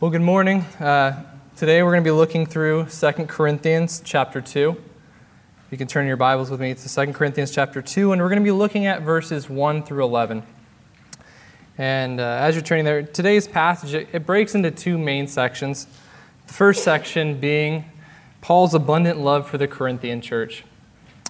Well, 0.00 0.10
good 0.10 0.22
morning. 0.22 0.62
Uh, 0.80 1.22
today 1.54 1.80
we're 1.84 1.92
going 1.92 2.02
to 2.02 2.08
be 2.08 2.10
looking 2.10 2.46
through 2.46 2.86
2 2.86 3.12
Corinthians 3.26 4.02
chapter 4.04 4.40
2. 4.40 4.76
You 5.70 5.78
can 5.78 5.86
turn 5.86 6.08
your 6.08 6.16
Bibles 6.16 6.50
with 6.50 6.60
me 6.60 6.74
to 6.74 7.06
2 7.06 7.12
Corinthians 7.12 7.52
chapter 7.52 7.80
2, 7.80 8.10
and 8.10 8.20
we're 8.20 8.28
going 8.28 8.40
to 8.40 8.44
be 8.44 8.50
looking 8.50 8.86
at 8.86 9.02
verses 9.02 9.48
1 9.48 9.84
through 9.84 10.02
11. 10.02 10.42
And 11.78 12.18
uh, 12.18 12.24
as 12.24 12.56
you're 12.56 12.64
turning 12.64 12.84
there, 12.84 13.04
today's 13.04 13.46
passage, 13.46 13.94
it, 13.94 14.08
it 14.12 14.26
breaks 14.26 14.56
into 14.56 14.72
two 14.72 14.98
main 14.98 15.28
sections. 15.28 15.86
The 16.48 16.54
first 16.54 16.82
section 16.82 17.38
being 17.38 17.84
Paul's 18.40 18.74
abundant 18.74 19.20
love 19.20 19.48
for 19.48 19.58
the 19.58 19.68
Corinthian 19.68 20.20
church. 20.20 20.64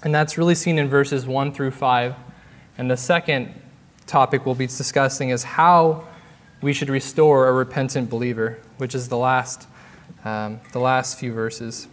And 0.03 0.15
that's 0.15 0.39
really 0.39 0.55
seen 0.55 0.79
in 0.79 0.89
verses 0.89 1.27
1 1.27 1.53
through 1.53 1.73
5. 1.73 2.15
And 2.79 2.91
the 2.91 2.97
second 2.97 3.53
topic 4.07 4.47
we'll 4.47 4.55
be 4.55 4.67
discussing 4.69 5.29
is 5.29 5.43
how 5.43 6.09
we 6.65 6.73
should 6.73 6.89
restore 6.89 7.47
a 7.47 7.53
repentant 7.53 8.09
believer, 8.09 8.59
which 8.79 8.95
is 8.95 9.11
the 9.11 9.19
last, 9.19 9.69
um, 10.25 10.59
the 10.73 10.79
last 10.79 11.19
few 11.19 11.31
verses. 11.31 11.89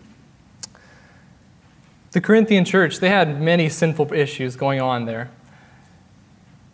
The 2.14 2.22
Corinthian 2.22 2.64
church, 2.64 3.02
they 3.02 3.10
had 3.10 3.42
many 3.42 3.68
sinful 3.68 4.14
issues 4.14 4.56
going 4.56 4.80
on 4.80 5.04
there. 5.04 5.30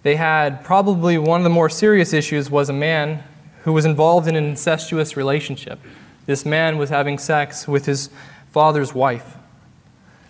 They 0.04 0.16
had 0.16 0.64
probably 0.64 1.18
one 1.18 1.42
of 1.42 1.44
the 1.44 1.50
more 1.50 1.70
serious 1.70 2.14
issues 2.14 2.52
was 2.52 2.70
a 2.70 2.74
man 2.74 3.24
who 3.64 3.74
was 3.74 3.84
involved 3.84 4.28
in 4.28 4.36
an 4.36 4.46
incestuous 4.46 5.18
relationship. 5.18 5.80
This 6.28 6.46
man 6.46 6.78
was 6.78 6.92
having 6.92 7.18
sex 7.18 7.68
with 7.68 7.88
his 7.88 8.12
father's 8.52 8.94
wife. 8.94 9.38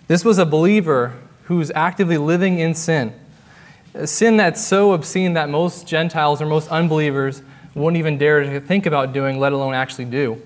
This 0.07 0.23
was 0.23 0.37
a 0.37 0.45
believer 0.45 1.15
who 1.43 1.57
was 1.57 1.69
actively 1.75 2.17
living 2.17 2.59
in 2.59 2.73
sin 2.73 3.13
a 3.97 4.07
sin 4.07 4.37
that's 4.37 4.63
so 4.63 4.93
obscene 4.93 5.33
that 5.33 5.49
most 5.49 5.87
Gentiles 5.87 6.41
or 6.41 6.45
most 6.45 6.69
unbelievers 6.69 7.41
wouldn't 7.77 7.97
even 7.97 8.17
dare 8.17 8.43
to 8.43 8.59
think 8.59 8.85
about 8.85 9.13
doing, 9.13 9.39
let 9.39 9.53
alone 9.53 9.73
actually 9.73 10.05
do. 10.05 10.41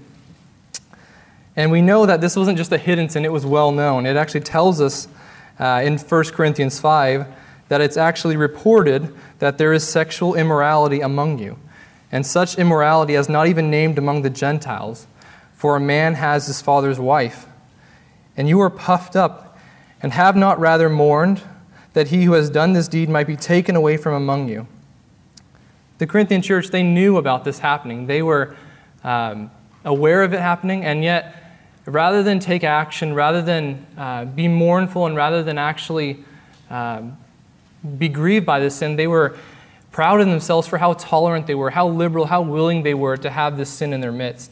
And 1.55 1.71
we 1.71 1.81
know 1.81 2.05
that 2.05 2.21
this 2.21 2.35
wasn't 2.35 2.57
just 2.57 2.71
a 2.71 2.77
hidden 2.77 3.09
sin, 3.09 3.25
it 3.25 3.31
was 3.31 3.45
well 3.45 3.71
known. 3.71 4.05
It 4.05 4.15
actually 4.15 4.41
tells 4.41 4.79
us 4.79 5.07
uh, 5.59 5.81
in 5.83 5.97
1 5.97 6.23
Corinthians 6.25 6.79
5 6.79 7.25
that 7.69 7.81
it's 7.81 7.97
actually 7.97 8.35
reported 8.35 9.13
that 9.39 9.57
there 9.57 9.73
is 9.73 9.87
sexual 9.87 10.35
immorality 10.35 11.01
among 11.01 11.39
you, 11.39 11.57
and 12.11 12.25
such 12.25 12.57
immorality 12.57 13.15
is 13.15 13.29
not 13.29 13.47
even 13.47 13.71
named 13.71 13.97
among 13.97 14.21
the 14.21 14.29
Gentiles, 14.29 15.07
for 15.53 15.75
a 15.75 15.79
man 15.79 16.15
has 16.15 16.47
his 16.47 16.61
father's 16.61 16.99
wife. 16.99 17.45
And 18.35 18.49
you 18.49 18.59
are 18.61 18.69
puffed 18.69 19.15
up, 19.15 19.57
and 20.01 20.13
have 20.13 20.35
not 20.35 20.59
rather 20.59 20.89
mourned 20.89 21.41
that 21.93 22.07
he 22.07 22.23
who 22.23 22.33
has 22.33 22.49
done 22.49 22.73
this 22.73 22.87
deed 22.87 23.09
might 23.09 23.27
be 23.27 23.35
taken 23.35 23.75
away 23.75 23.97
from 23.97 24.13
among 24.13 24.49
you. 24.49 24.67
The 26.01 26.07
Corinthian 26.07 26.41
church, 26.41 26.69
they 26.69 26.81
knew 26.81 27.17
about 27.17 27.43
this 27.43 27.59
happening. 27.59 28.07
They 28.07 28.23
were 28.23 28.55
um, 29.03 29.51
aware 29.85 30.23
of 30.23 30.33
it 30.33 30.39
happening, 30.39 30.83
and 30.83 31.03
yet, 31.03 31.35
rather 31.85 32.23
than 32.23 32.39
take 32.39 32.63
action, 32.63 33.13
rather 33.13 33.43
than 33.43 33.85
uh, 33.95 34.25
be 34.25 34.47
mournful, 34.47 35.05
and 35.05 35.15
rather 35.15 35.43
than 35.43 35.59
actually 35.59 36.25
um, 36.71 37.19
be 37.99 38.09
grieved 38.09 38.47
by 38.47 38.59
this 38.59 38.77
sin, 38.77 38.95
they 38.95 39.05
were 39.05 39.37
proud 39.91 40.19
of 40.19 40.25
themselves 40.25 40.67
for 40.67 40.79
how 40.79 40.93
tolerant 40.93 41.45
they 41.45 41.53
were, 41.53 41.69
how 41.69 41.87
liberal, 41.87 42.25
how 42.25 42.41
willing 42.41 42.81
they 42.81 42.95
were 42.95 43.15
to 43.17 43.29
have 43.29 43.55
this 43.55 43.69
sin 43.69 43.93
in 43.93 44.01
their 44.01 44.11
midst. 44.11 44.51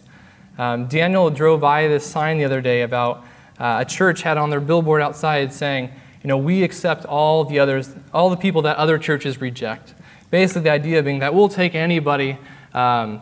Um, 0.59 0.85
Daniel 0.85 1.31
drove 1.31 1.61
by 1.61 1.87
this 1.87 2.05
sign 2.05 2.37
the 2.37 2.45
other 2.45 2.61
day 2.61 2.83
about 2.83 3.25
uh, 3.57 3.77
a 3.81 3.85
church 3.85 4.21
had 4.21 4.37
on 4.37 4.51
their 4.51 4.61
billboard 4.61 5.01
outside 5.01 5.51
saying, 5.51 5.89
you 6.21 6.27
know, 6.27 6.37
we 6.37 6.61
accept 6.61 7.05
all 7.05 7.43
the 7.43 7.57
others, 7.57 7.95
all 8.13 8.29
the 8.29 8.37
people 8.37 8.61
that 8.61 8.77
other 8.77 8.99
churches 8.99 9.41
reject. 9.41 9.95
Basically, 10.31 10.63
the 10.63 10.69
idea 10.69 11.01
being 11.01 11.19
that 11.19 11.33
we'll 11.33 11.49
take 11.49 11.75
anybody, 11.75 12.37
um, 12.73 13.21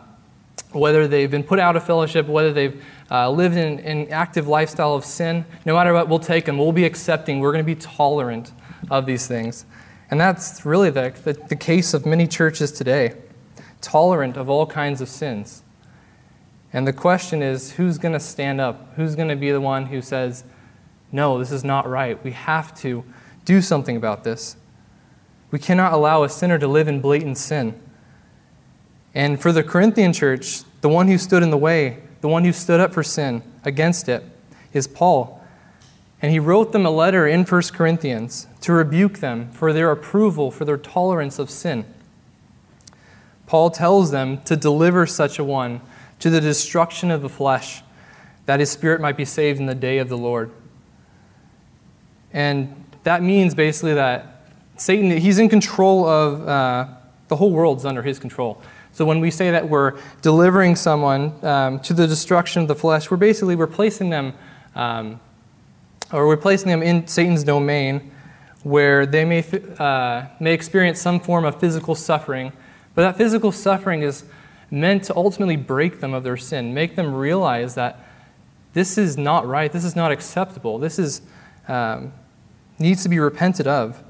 whether 0.72 1.08
they've 1.08 1.30
been 1.30 1.44
put 1.44 1.58
out 1.58 1.76
of 1.76 1.84
fellowship, 1.84 2.26
whether 2.26 2.52
they've 2.52 2.82
uh, 3.10 3.30
lived 3.30 3.56
in 3.56 3.80
an 3.80 4.08
active 4.10 4.46
lifestyle 4.46 4.94
of 4.94 5.04
sin, 5.04 5.44
no 5.64 5.74
matter 5.74 5.92
what, 5.92 6.08
we'll 6.08 6.18
take 6.18 6.44
them. 6.44 6.58
We'll 6.58 6.72
be 6.72 6.84
accepting. 6.84 7.40
We're 7.40 7.52
going 7.52 7.64
to 7.64 7.74
be 7.74 7.80
tolerant 7.80 8.52
of 8.90 9.06
these 9.06 9.26
things. 9.26 9.64
And 10.10 10.20
that's 10.20 10.64
really 10.64 10.90
the, 10.90 11.14
the, 11.24 11.32
the 11.32 11.56
case 11.56 11.94
of 11.94 12.06
many 12.06 12.26
churches 12.26 12.72
today 12.72 13.14
tolerant 13.80 14.36
of 14.36 14.48
all 14.50 14.66
kinds 14.66 15.00
of 15.00 15.08
sins. 15.08 15.62
And 16.72 16.86
the 16.86 16.92
question 16.92 17.42
is 17.42 17.72
who's 17.72 17.98
going 17.98 18.12
to 18.12 18.20
stand 18.20 18.60
up? 18.60 18.94
Who's 18.96 19.14
going 19.14 19.28
to 19.28 19.36
be 19.36 19.50
the 19.50 19.60
one 19.60 19.86
who 19.86 20.02
says, 20.02 20.44
no, 21.10 21.38
this 21.38 21.50
is 21.50 21.64
not 21.64 21.88
right. 21.88 22.22
We 22.22 22.32
have 22.32 22.74
to 22.80 23.04
do 23.44 23.62
something 23.62 23.96
about 23.96 24.24
this. 24.24 24.56
We 25.50 25.58
cannot 25.58 25.92
allow 25.92 26.22
a 26.22 26.28
sinner 26.28 26.58
to 26.58 26.68
live 26.68 26.88
in 26.88 27.00
blatant 27.00 27.38
sin. 27.38 27.80
And 29.14 29.40
for 29.40 29.52
the 29.52 29.62
Corinthian 29.62 30.12
church, 30.12 30.62
the 30.80 30.88
one 30.88 31.08
who 31.08 31.18
stood 31.18 31.42
in 31.42 31.50
the 31.50 31.56
way, 31.56 31.98
the 32.20 32.28
one 32.28 32.44
who 32.44 32.52
stood 32.52 32.80
up 32.80 32.92
for 32.92 33.02
sin 33.02 33.42
against 33.64 34.08
it, 34.08 34.24
is 34.72 34.86
Paul. 34.86 35.42
And 36.20 36.32
he 36.32 36.38
wrote 36.38 36.72
them 36.72 36.84
a 36.84 36.90
letter 36.90 37.26
in 37.26 37.44
1 37.44 37.62
Corinthians 37.72 38.46
to 38.60 38.72
rebuke 38.72 39.18
them 39.18 39.50
for 39.52 39.72
their 39.72 39.90
approval, 39.90 40.50
for 40.50 40.64
their 40.64 40.76
tolerance 40.76 41.38
of 41.38 41.48
sin. 41.48 41.84
Paul 43.46 43.70
tells 43.70 44.10
them 44.10 44.42
to 44.42 44.56
deliver 44.56 45.06
such 45.06 45.38
a 45.38 45.44
one 45.44 45.80
to 46.18 46.28
the 46.28 46.40
destruction 46.40 47.10
of 47.10 47.22
the 47.22 47.28
flesh, 47.28 47.82
that 48.46 48.60
his 48.60 48.70
spirit 48.70 49.00
might 49.00 49.16
be 49.16 49.24
saved 49.24 49.60
in 49.60 49.66
the 49.66 49.74
day 49.74 49.98
of 49.98 50.08
the 50.08 50.18
Lord. 50.18 50.50
And 52.32 52.84
that 53.04 53.22
means 53.22 53.54
basically 53.54 53.94
that 53.94 54.37
Satan, 54.78 55.10
he's 55.10 55.38
in 55.38 55.48
control 55.48 56.06
of 56.06 56.48
uh, 56.48 56.86
the 57.28 57.36
whole 57.36 57.50
world's 57.50 57.84
under 57.84 58.02
his 58.02 58.18
control. 58.18 58.62
So 58.92 59.04
when 59.04 59.20
we 59.20 59.30
say 59.30 59.50
that 59.50 59.68
we're 59.68 59.98
delivering 60.22 60.74
someone 60.76 61.44
um, 61.44 61.80
to 61.80 61.92
the 61.92 62.06
destruction 62.06 62.62
of 62.62 62.68
the 62.68 62.74
flesh, 62.74 63.10
we're 63.10 63.16
basically 63.16 63.54
replacing 63.54 64.10
them, 64.10 64.32
um, 64.74 65.20
or 66.12 66.26
we're 66.26 66.36
placing 66.36 66.68
them 66.68 66.82
in 66.82 67.06
Satan's 67.06 67.44
domain, 67.44 68.10
where 68.62 69.06
they 69.06 69.24
may 69.24 69.44
uh, 69.78 70.26
may 70.40 70.52
experience 70.52 71.00
some 71.00 71.20
form 71.20 71.44
of 71.44 71.60
physical 71.60 71.94
suffering, 71.94 72.52
but 72.94 73.02
that 73.02 73.16
physical 73.16 73.52
suffering 73.52 74.02
is 74.02 74.24
meant 74.70 75.04
to 75.04 75.16
ultimately 75.16 75.56
break 75.56 76.00
them 76.00 76.12
of 76.14 76.24
their 76.24 76.36
sin, 76.36 76.74
make 76.74 76.96
them 76.96 77.14
realize 77.14 77.74
that 77.74 78.00
this 78.72 78.98
is 78.98 79.16
not 79.16 79.46
right, 79.46 79.72
this 79.72 79.84
is 79.84 79.96
not 79.96 80.12
acceptable, 80.12 80.78
this 80.78 80.98
is 80.98 81.22
um, 81.68 82.12
needs 82.78 83.02
to 83.02 83.08
be 83.08 83.18
repented 83.18 83.66
of. 83.66 84.02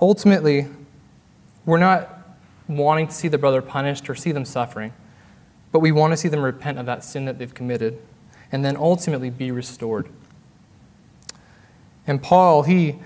Ultimately, 0.00 0.66
we're 1.64 1.78
not 1.78 2.12
wanting 2.68 3.06
to 3.08 3.14
see 3.14 3.28
the 3.28 3.38
brother 3.38 3.62
punished 3.62 4.10
or 4.10 4.14
see 4.14 4.32
them 4.32 4.44
suffering, 4.44 4.92
but 5.72 5.80
we 5.80 5.92
want 5.92 6.12
to 6.12 6.16
see 6.16 6.28
them 6.28 6.42
repent 6.42 6.78
of 6.78 6.86
that 6.86 7.02
sin 7.04 7.24
that 7.24 7.38
they've 7.38 7.54
committed 7.54 7.98
and 8.52 8.64
then 8.64 8.76
ultimately 8.76 9.30
be 9.30 9.50
restored. 9.50 10.08
And 12.06 12.22
Paul, 12.22 12.62
he, 12.62 12.96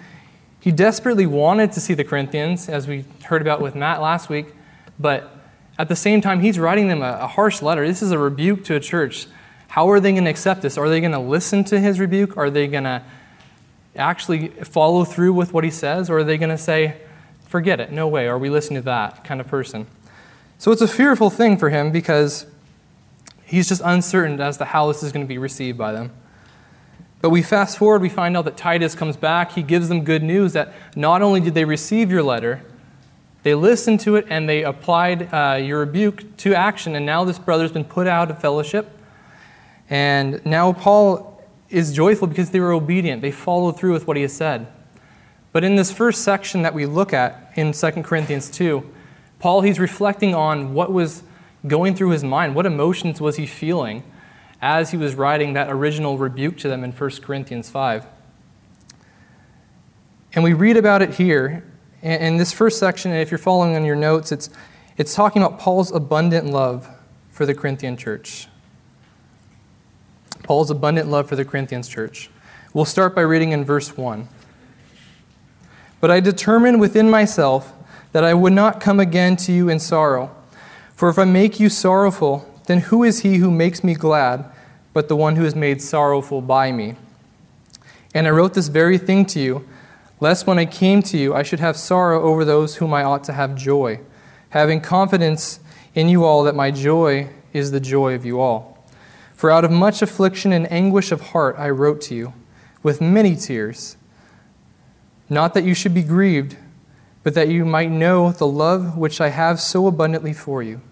he 0.61 0.71
desperately 0.73 1.27
wanted 1.27 1.73
to 1.73 1.81
see 1.81 1.95
the 1.95 2.05
Corinthians, 2.05 2.69
as 2.69 2.87
we 2.87 3.05
heard 3.25 3.41
about 3.41 3.61
with 3.61 3.75
Matt 3.75 4.03
last 4.03 4.29
week, 4.29 4.55
but 4.99 5.37
at 5.79 5.89
the 5.89 5.97
same 5.97 6.21
time, 6.21 6.41
he's 6.41 6.59
writing 6.59 6.89
them 6.89 7.01
a, 7.01 7.21
a 7.23 7.27
harsh 7.27 7.63
letter. 7.63 7.87
This 7.87 8.03
is 8.03 8.13
a 8.13 8.19
rebuke 8.19 8.65
to 8.65 8.75
a 8.75 8.81
church. 8.81 9.27
How 9.69 9.89
are 9.89 10.01
they 10.01 10.13
going 10.13 10.25
to 10.25 10.31
accept 10.31 10.61
this? 10.61 10.77
Are 10.77 10.89
they 10.89 11.01
going 11.01 11.13
to 11.13 11.19
listen 11.19 11.65
to 11.65 11.81
his 11.81 11.99
rebuke? 11.99 12.37
Are 12.37 12.51
they 12.51 12.67
going 12.67 12.85
to 12.85 13.03
actually 13.97 14.49
follow 14.49 15.05
through 15.05 15.33
with 15.33 15.53
what 15.53 15.65
he 15.65 15.71
says, 15.71 16.09
or 16.11 16.19
are 16.19 16.25
they 16.25 16.39
going 16.39 16.51
to 16.51 16.59
say, 16.59 16.97
forget 17.47 17.81
it, 17.81 17.91
no 17.93 18.07
way, 18.07 18.29
are 18.29 18.39
we 18.39 18.51
listening 18.51 18.81
to 18.81 18.85
that 18.87 19.25
kind 19.25 19.41
of 19.41 19.47
person? 19.49 19.87
So 20.59 20.71
it's 20.73 20.83
a 20.83 20.89
fearful 20.89 21.31
thing 21.31 21.57
for 21.57 21.71
him 21.71 21.91
because 21.91 22.47
he's 23.45 23.69
just 23.69 23.83
uncertain 23.85 24.41
as 24.41 24.59
to 24.59 24.65
how 24.65 24.89
this 24.89 25.03
is 25.03 25.11
going 25.11 25.25
to 25.25 25.29
be 25.29 25.39
received 25.39 25.77
by 25.77 25.93
them. 25.93 26.13
But 27.21 27.31
we 27.31 27.43
fast 27.43 27.77
forward, 27.77 28.01
we 28.01 28.09
find 28.09 28.37
out 28.37 28.45
that 28.47 28.57
Titus 28.57 28.95
comes 28.95 29.17
back. 29.17 29.53
He 29.53 29.63
gives 29.63 29.89
them 29.89 30.05
good 30.05 30.23
news 30.23 30.55
that 30.55 30.73
not 30.97 31.21
only 31.21 31.41
did 31.41 31.55
they 31.55 31.65
receive 31.65 32.11
your 32.11 32.23
letter, 32.23 32.63
they 33.43 33.55
listened 33.55 34.01
to 34.01 34.17
it 34.17 34.27
and 34.31 34.49
they 34.49 34.63
applied 34.65 35.33
uh, 35.33 35.57
your 35.57 35.81
rebuke 35.81 36.37
to 36.39 36.55
action. 36.55 36.95
And 36.95 37.05
now 37.05 37.25
this 37.25 37.39
brother's 37.39 37.73
been 37.73 37.85
put 37.85 38.07
out 38.07 38.31
of 38.31 38.41
fellowship. 38.41 38.91
And 39.91 40.45
now 40.47 40.73
Paul 40.73 41.30
is 41.71 41.93
joyful 41.93 42.27
because 42.27 42.51
they 42.51 42.61
were 42.61 42.73
obedient. 42.73 43.23
They 43.23 43.31
followed 43.31 43.79
through 43.79 43.93
with 43.93 44.07
what 44.07 44.17
he 44.17 44.23
has 44.23 44.33
said. 44.33 44.67
But 45.53 45.65
in 45.65 45.77
this 45.77 45.93
first 45.93 46.23
section 46.23 46.63
that 46.63 46.75
we 46.75 46.87
look 46.87 47.13
at 47.13 47.53
in 47.57 47.73
2 47.73 47.91
Corinthians 48.03 48.51
2, 48.51 48.89
Paul, 49.39 49.63
he's 49.63 49.81
reflecting 49.81 50.35
on 50.35 50.75
what 50.75 50.93
was 50.93 51.23
going 51.67 51.95
through 51.95 52.11
his 52.11 52.23
mind. 52.23 52.55
What 52.55 52.67
emotions 52.67 53.21
was 53.21 53.37
he 53.37 53.47
feeling 53.47 54.03
as 54.61 54.91
he 54.91 54.97
was 54.97 55.15
writing 55.15 55.55
that 55.55 55.71
original 55.71 56.19
rebuke 56.19 56.59
to 56.59 56.69
them 56.69 56.85
in 56.85 56.93
1 56.93 57.11
Corinthians 57.23 57.71
5? 57.71 58.07
And 60.35 60.45
we 60.45 60.53
read 60.53 60.77
about 60.77 61.03
it 61.03 61.15
here. 61.15 61.65
In 62.03 62.37
this 62.37 62.53
first 62.53 62.79
section, 62.79 63.11
and 63.11 63.21
if 63.21 63.31
you're 63.31 63.39
following 63.39 63.77
on 63.77 63.85
your 63.85 63.97
notes, 63.97 64.33
it's, 64.33 64.49
it's 64.97 65.15
talking 65.15 65.43
about 65.43 65.59
Paul's 65.59 65.91
abundant 65.91 66.47
love 66.47 66.89
for 67.31 67.45
the 67.45 67.55
Corinthian 67.55 67.97
church. 67.97 68.47
Paul's 70.51 70.69
abundant 70.69 71.09
love 71.09 71.29
for 71.29 71.37
the 71.37 71.45
Corinthians 71.45 71.87
church. 71.87 72.29
We'll 72.75 72.85
start 72.85 73.15
by 73.15 73.21
reading 73.21 73.53
in 73.53 73.65
verse 73.65 73.97
1. 73.97 74.27
But 76.01 76.11
I 76.11 76.19
determined 76.19 76.81
within 76.81 77.09
myself 77.09 77.73
that 78.11 78.25
I 78.25 78.35
would 78.35 78.53
not 78.53 78.81
come 78.81 78.99
again 78.99 79.37
to 79.37 79.53
you 79.53 79.69
in 79.69 79.79
sorrow. 79.79 80.35
For 80.97 81.09
if 81.09 81.21
I 81.21 81.25
make 81.25 81.61
you 81.61 81.69
sorrowful, 81.69 82.53
then 82.67 82.79
who 82.81 83.05
is 83.05 83.21
he 83.21 83.37
who 83.37 83.49
makes 83.49 83.85
me 83.85 83.95
glad 83.95 84.45
but 84.93 85.07
the 85.07 85.15
one 85.15 85.37
who 85.37 85.45
is 85.45 85.55
made 85.55 85.81
sorrowful 85.81 86.41
by 86.41 86.73
me? 86.73 86.97
And 88.13 88.27
I 88.27 88.31
wrote 88.31 88.55
this 88.55 88.67
very 88.67 88.99
thing 88.99 89.27
to 89.27 89.39
you, 89.39 89.69
lest 90.19 90.49
when 90.49 90.59
I 90.59 90.67
came 90.67 91.01
to 91.05 91.17
you 91.17 91.33
I 91.33 91.45
should 91.45 91.61
have 91.61 91.77
sorrow 91.77 92.23
over 92.23 92.45
those 92.45 92.75
whom 92.75 92.93
I 92.93 93.05
ought 93.05 93.23
to 93.23 93.35
have 93.35 93.55
joy, 93.55 94.01
having 94.49 94.81
confidence 94.81 95.61
in 95.95 96.09
you 96.09 96.25
all 96.25 96.43
that 96.43 96.57
my 96.57 96.73
joy 96.73 97.29
is 97.53 97.71
the 97.71 97.79
joy 97.79 98.15
of 98.15 98.27
you 98.27 98.41
all. 98.41 98.70
For 99.41 99.51
out 99.51 99.65
of 99.65 99.71
much 99.71 100.03
affliction 100.03 100.53
and 100.53 100.71
anguish 100.71 101.11
of 101.11 101.23
heart 101.23 101.57
I 101.59 101.71
wrote 101.71 102.03
to 102.03 102.15
you, 102.15 102.35
with 102.83 103.01
many 103.01 103.35
tears. 103.35 103.97
Not 105.31 105.55
that 105.55 105.65
you 105.65 105.73
should 105.73 105.95
be 105.95 106.03
grieved, 106.03 106.59
but 107.23 107.33
that 107.33 107.49
you 107.49 107.65
might 107.65 107.91
know 107.91 108.33
the 108.33 108.47
love 108.47 108.99
which 108.99 109.19
I 109.19 109.31
have 109.31 109.59
so 109.59 109.87
abundantly 109.87 110.35
for 110.35 110.63
you. 110.63 110.83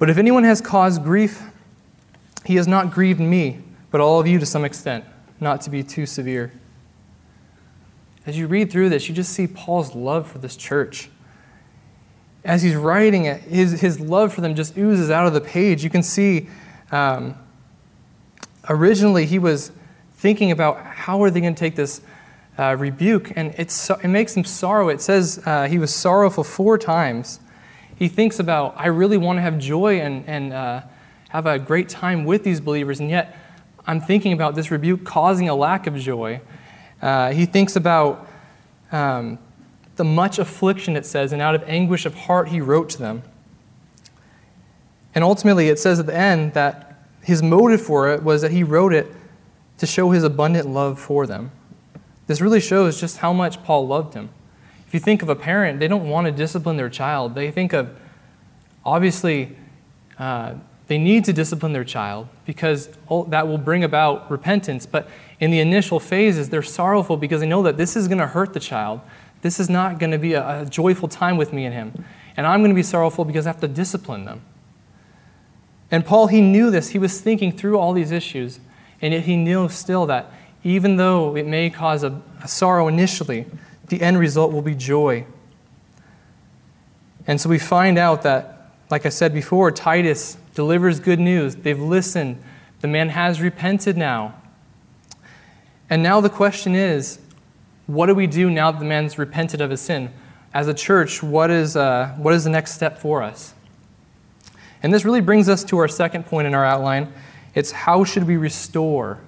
But 0.00 0.10
if 0.10 0.18
anyone 0.18 0.42
has 0.42 0.60
caused 0.60 1.04
grief, 1.04 1.40
he 2.44 2.56
has 2.56 2.66
not 2.66 2.90
grieved 2.90 3.20
me, 3.20 3.60
but 3.92 4.00
all 4.00 4.18
of 4.18 4.26
you 4.26 4.40
to 4.40 4.46
some 4.46 4.64
extent, 4.64 5.04
not 5.38 5.60
to 5.60 5.70
be 5.70 5.84
too 5.84 6.06
severe. 6.06 6.50
As 8.26 8.36
you 8.36 8.48
read 8.48 8.72
through 8.72 8.88
this, 8.88 9.08
you 9.08 9.14
just 9.14 9.32
see 9.32 9.46
Paul's 9.46 9.94
love 9.94 10.26
for 10.26 10.38
this 10.38 10.56
church. 10.56 11.10
As 12.44 12.62
he's 12.62 12.74
writing 12.74 13.26
it, 13.26 13.40
his, 13.42 13.80
his 13.80 14.00
love 14.00 14.34
for 14.34 14.40
them 14.40 14.56
just 14.56 14.76
oozes 14.76 15.12
out 15.12 15.28
of 15.28 15.32
the 15.32 15.40
page. 15.40 15.84
You 15.84 15.90
can 15.90 16.02
see 16.02 16.48
um, 16.90 17.36
originally 18.68 19.26
he 19.26 19.38
was 19.38 19.72
thinking 20.16 20.50
about 20.50 20.80
how 20.80 21.22
are 21.22 21.30
they 21.30 21.40
going 21.40 21.54
to 21.54 21.58
take 21.58 21.76
this 21.76 22.00
uh, 22.58 22.76
rebuke, 22.78 23.32
and 23.36 23.54
it's, 23.58 23.90
it 23.90 24.08
makes 24.08 24.36
him 24.36 24.44
sorrow. 24.44 24.88
It 24.88 25.00
says 25.00 25.42
uh, 25.44 25.66
he 25.66 25.78
was 25.78 25.92
sorrowful 25.94 26.44
four 26.44 26.78
times. 26.78 27.40
He 27.96 28.08
thinks 28.08 28.38
about, 28.38 28.74
I 28.76 28.86
really 28.86 29.16
want 29.16 29.38
to 29.38 29.42
have 29.42 29.58
joy 29.58 30.00
and, 30.00 30.24
and 30.26 30.52
uh, 30.52 30.82
have 31.30 31.46
a 31.46 31.58
great 31.58 31.88
time 31.88 32.24
with 32.24 32.44
these 32.44 32.60
believers, 32.60 33.00
and 33.00 33.10
yet 33.10 33.36
I'm 33.86 34.00
thinking 34.00 34.32
about 34.32 34.54
this 34.54 34.70
rebuke 34.70 35.04
causing 35.04 35.48
a 35.48 35.54
lack 35.54 35.86
of 35.86 35.96
joy. 35.96 36.40
Uh, 37.02 37.32
he 37.32 37.44
thinks 37.44 37.76
about 37.76 38.28
um, 38.92 39.38
the 39.96 40.04
much 40.04 40.38
affliction, 40.38 40.96
it 40.96 41.04
says, 41.04 41.32
and 41.32 41.42
out 41.42 41.54
of 41.54 41.62
anguish 41.64 42.06
of 42.06 42.14
heart 42.14 42.48
he 42.48 42.60
wrote 42.60 42.88
to 42.90 42.98
them. 42.98 43.22
And 45.14 45.22
ultimately, 45.22 45.68
it 45.68 45.78
says 45.78 46.00
at 46.00 46.06
the 46.06 46.16
end 46.16 46.54
that 46.54 46.94
his 47.22 47.42
motive 47.42 47.80
for 47.80 48.12
it 48.12 48.22
was 48.22 48.42
that 48.42 48.50
he 48.50 48.62
wrote 48.62 48.92
it 48.92 49.06
to 49.78 49.86
show 49.86 50.10
his 50.10 50.24
abundant 50.24 50.68
love 50.68 50.98
for 50.98 51.26
them. 51.26 51.50
This 52.26 52.40
really 52.40 52.60
shows 52.60 53.00
just 53.00 53.18
how 53.18 53.32
much 53.32 53.62
Paul 53.64 53.86
loved 53.86 54.14
him. 54.14 54.30
If 54.86 54.94
you 54.94 55.00
think 55.00 55.22
of 55.22 55.28
a 55.28 55.36
parent, 55.36 55.80
they 55.80 55.88
don't 55.88 56.08
want 56.08 56.26
to 56.26 56.32
discipline 56.32 56.76
their 56.76 56.88
child. 56.88 57.34
They 57.34 57.50
think 57.50 57.72
of, 57.72 57.96
obviously, 58.84 59.56
uh, 60.18 60.54
they 60.86 60.98
need 60.98 61.24
to 61.24 61.32
discipline 61.32 61.72
their 61.72 61.84
child 61.84 62.28
because 62.44 62.88
that 63.28 63.48
will 63.48 63.58
bring 63.58 63.84
about 63.84 64.30
repentance. 64.30 64.86
But 64.86 65.08
in 65.40 65.50
the 65.50 65.60
initial 65.60 65.98
phases, 65.98 66.50
they're 66.50 66.62
sorrowful 66.62 67.16
because 67.16 67.40
they 67.40 67.46
know 67.46 67.62
that 67.62 67.76
this 67.76 67.96
is 67.96 68.06
going 68.06 68.18
to 68.18 68.26
hurt 68.26 68.52
the 68.52 68.60
child. 68.60 69.00
This 69.42 69.58
is 69.58 69.68
not 69.68 69.98
going 69.98 70.12
to 70.12 70.18
be 70.18 70.34
a, 70.34 70.62
a 70.62 70.66
joyful 70.66 71.08
time 71.08 71.36
with 71.36 71.52
me 71.52 71.64
and 71.64 71.74
him. 71.74 72.04
And 72.36 72.46
I'm 72.46 72.60
going 72.60 72.70
to 72.70 72.74
be 72.74 72.82
sorrowful 72.82 73.24
because 73.24 73.46
I 73.46 73.50
have 73.50 73.60
to 73.60 73.68
discipline 73.68 74.24
them. 74.24 74.42
And 75.94 76.04
Paul, 76.04 76.26
he 76.26 76.40
knew 76.40 76.72
this. 76.72 76.88
He 76.88 76.98
was 76.98 77.20
thinking 77.20 77.56
through 77.56 77.78
all 77.78 77.92
these 77.92 78.10
issues. 78.10 78.58
And 79.00 79.14
yet 79.14 79.22
he 79.26 79.36
knew 79.36 79.68
still 79.68 80.06
that 80.06 80.28
even 80.64 80.96
though 80.96 81.36
it 81.36 81.46
may 81.46 81.70
cause 81.70 82.02
a, 82.02 82.20
a 82.42 82.48
sorrow 82.48 82.88
initially, 82.88 83.46
the 83.86 84.02
end 84.02 84.18
result 84.18 84.52
will 84.52 84.60
be 84.60 84.74
joy. 84.74 85.24
And 87.28 87.40
so 87.40 87.48
we 87.48 87.60
find 87.60 87.96
out 87.96 88.22
that, 88.22 88.72
like 88.90 89.06
I 89.06 89.08
said 89.08 89.32
before, 89.32 89.70
Titus 89.70 90.36
delivers 90.56 90.98
good 90.98 91.20
news. 91.20 91.54
They've 91.54 91.78
listened. 91.78 92.42
The 92.80 92.88
man 92.88 93.10
has 93.10 93.40
repented 93.40 93.96
now. 93.96 94.34
And 95.88 96.02
now 96.02 96.20
the 96.20 96.28
question 96.28 96.74
is 96.74 97.20
what 97.86 98.06
do 98.06 98.16
we 98.16 98.26
do 98.26 98.50
now 98.50 98.72
that 98.72 98.80
the 98.80 98.84
man's 98.84 99.16
repented 99.16 99.60
of 99.60 99.70
his 99.70 99.80
sin? 99.80 100.10
As 100.52 100.66
a 100.66 100.74
church, 100.74 101.22
what 101.22 101.52
is, 101.52 101.76
uh, 101.76 102.16
what 102.16 102.34
is 102.34 102.42
the 102.42 102.50
next 102.50 102.72
step 102.72 102.98
for 102.98 103.22
us? 103.22 103.54
And 104.84 104.92
this 104.92 105.06
really 105.06 105.22
brings 105.22 105.48
us 105.48 105.64
to 105.64 105.78
our 105.78 105.88
second 105.88 106.26
point 106.26 106.46
in 106.46 106.54
our 106.54 106.64
outline. 106.64 107.10
It's 107.54 107.70
how 107.70 108.04
should 108.04 108.24
we 108.24 108.36
restore 108.36 109.18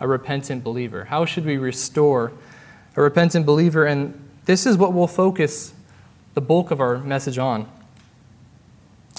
a 0.00 0.08
repentant 0.08 0.64
believer? 0.64 1.04
How 1.04 1.26
should 1.26 1.44
we 1.44 1.58
restore 1.58 2.32
a 2.96 3.02
repentant 3.02 3.44
believer? 3.44 3.84
And 3.84 4.18
this 4.46 4.64
is 4.64 4.78
what 4.78 4.94
we'll 4.94 5.06
focus 5.06 5.74
the 6.32 6.40
bulk 6.40 6.70
of 6.70 6.80
our 6.80 6.96
message 7.00 7.36
on. 7.36 7.70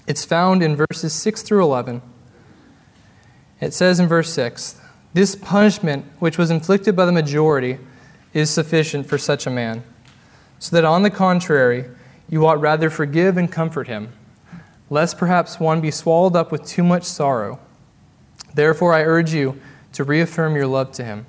It's 0.08 0.26
found 0.26 0.64
in 0.64 0.76
verses 0.76 1.14
6 1.14 1.44
through 1.44 1.62
11. 1.62 2.02
It 3.62 3.72
says 3.72 4.00
in 4.00 4.08
verse 4.08 4.34
6 4.34 4.82
This 5.14 5.36
punishment, 5.36 6.06
which 6.18 6.40
was 6.40 6.50
inflicted 6.50 6.96
by 6.96 7.06
the 7.06 7.12
majority, 7.12 7.78
is 8.34 8.50
sufficient 8.50 9.06
for 9.06 9.20
such 9.20 9.46
a 9.46 9.52
man, 9.52 9.84
so 10.58 10.76
that 10.76 10.84
on 10.84 11.04
the 11.04 11.12
contrary, 11.12 11.86
you 12.28 12.48
ought 12.48 12.60
rather 12.60 12.90
forgive 12.90 13.38
and 13.38 13.52
comfort 13.52 13.88
him, 13.88 14.12
lest 14.90 15.18
perhaps 15.18 15.60
one 15.60 15.82
be 15.82 15.92
swallowed 15.92 16.36
up 16.36 16.52
with 16.52 16.66
too 16.66 16.84
much 16.84 17.04
sorrow. 17.04 17.60
Therefore, 18.54 18.94
I 18.94 19.04
urge 19.04 19.34
you 19.34 19.60
to 19.94 20.04
reaffirm 20.04 20.56
your 20.56 20.68
love 20.68 20.92
to 20.94 21.04
him. 21.04 21.26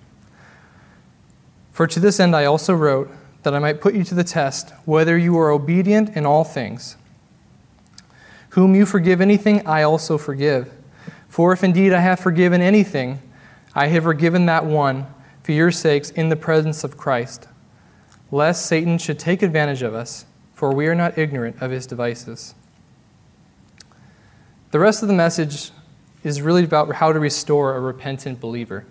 For 1.72 1.86
to 1.86 2.00
this 2.00 2.20
end 2.20 2.34
I 2.34 2.44
also 2.44 2.74
wrote, 2.74 3.10
that 3.46 3.54
I 3.54 3.60
might 3.60 3.80
put 3.80 3.94
you 3.94 4.02
to 4.02 4.14
the 4.16 4.24
test, 4.24 4.72
whether 4.86 5.16
you 5.16 5.38
are 5.38 5.52
obedient 5.52 6.16
in 6.16 6.26
all 6.26 6.42
things. 6.42 6.96
Whom 8.50 8.74
you 8.74 8.84
forgive 8.84 9.20
anything, 9.20 9.64
I 9.64 9.84
also 9.84 10.18
forgive. 10.18 10.72
For 11.28 11.52
if 11.52 11.62
indeed 11.62 11.92
I 11.92 12.00
have 12.00 12.18
forgiven 12.18 12.60
anything, 12.60 13.22
I 13.72 13.86
have 13.86 14.02
forgiven 14.02 14.46
that 14.46 14.66
one 14.66 15.06
for 15.44 15.52
your 15.52 15.70
sakes 15.70 16.10
in 16.10 16.28
the 16.28 16.34
presence 16.34 16.82
of 16.82 16.96
Christ, 16.96 17.46
lest 18.32 18.66
Satan 18.66 18.98
should 18.98 19.20
take 19.20 19.42
advantage 19.42 19.82
of 19.82 19.94
us, 19.94 20.26
for 20.52 20.74
we 20.74 20.88
are 20.88 20.96
not 20.96 21.16
ignorant 21.16 21.62
of 21.62 21.70
his 21.70 21.86
devices. 21.86 22.56
The 24.72 24.78
rest 24.80 25.02
of 25.02 25.08
the 25.08 25.14
message 25.14 25.70
is 26.24 26.42
really 26.42 26.64
about 26.64 26.92
how 26.96 27.12
to 27.12 27.20
restore 27.20 27.76
a 27.76 27.80
repentant 27.80 28.40
believer. 28.40 28.84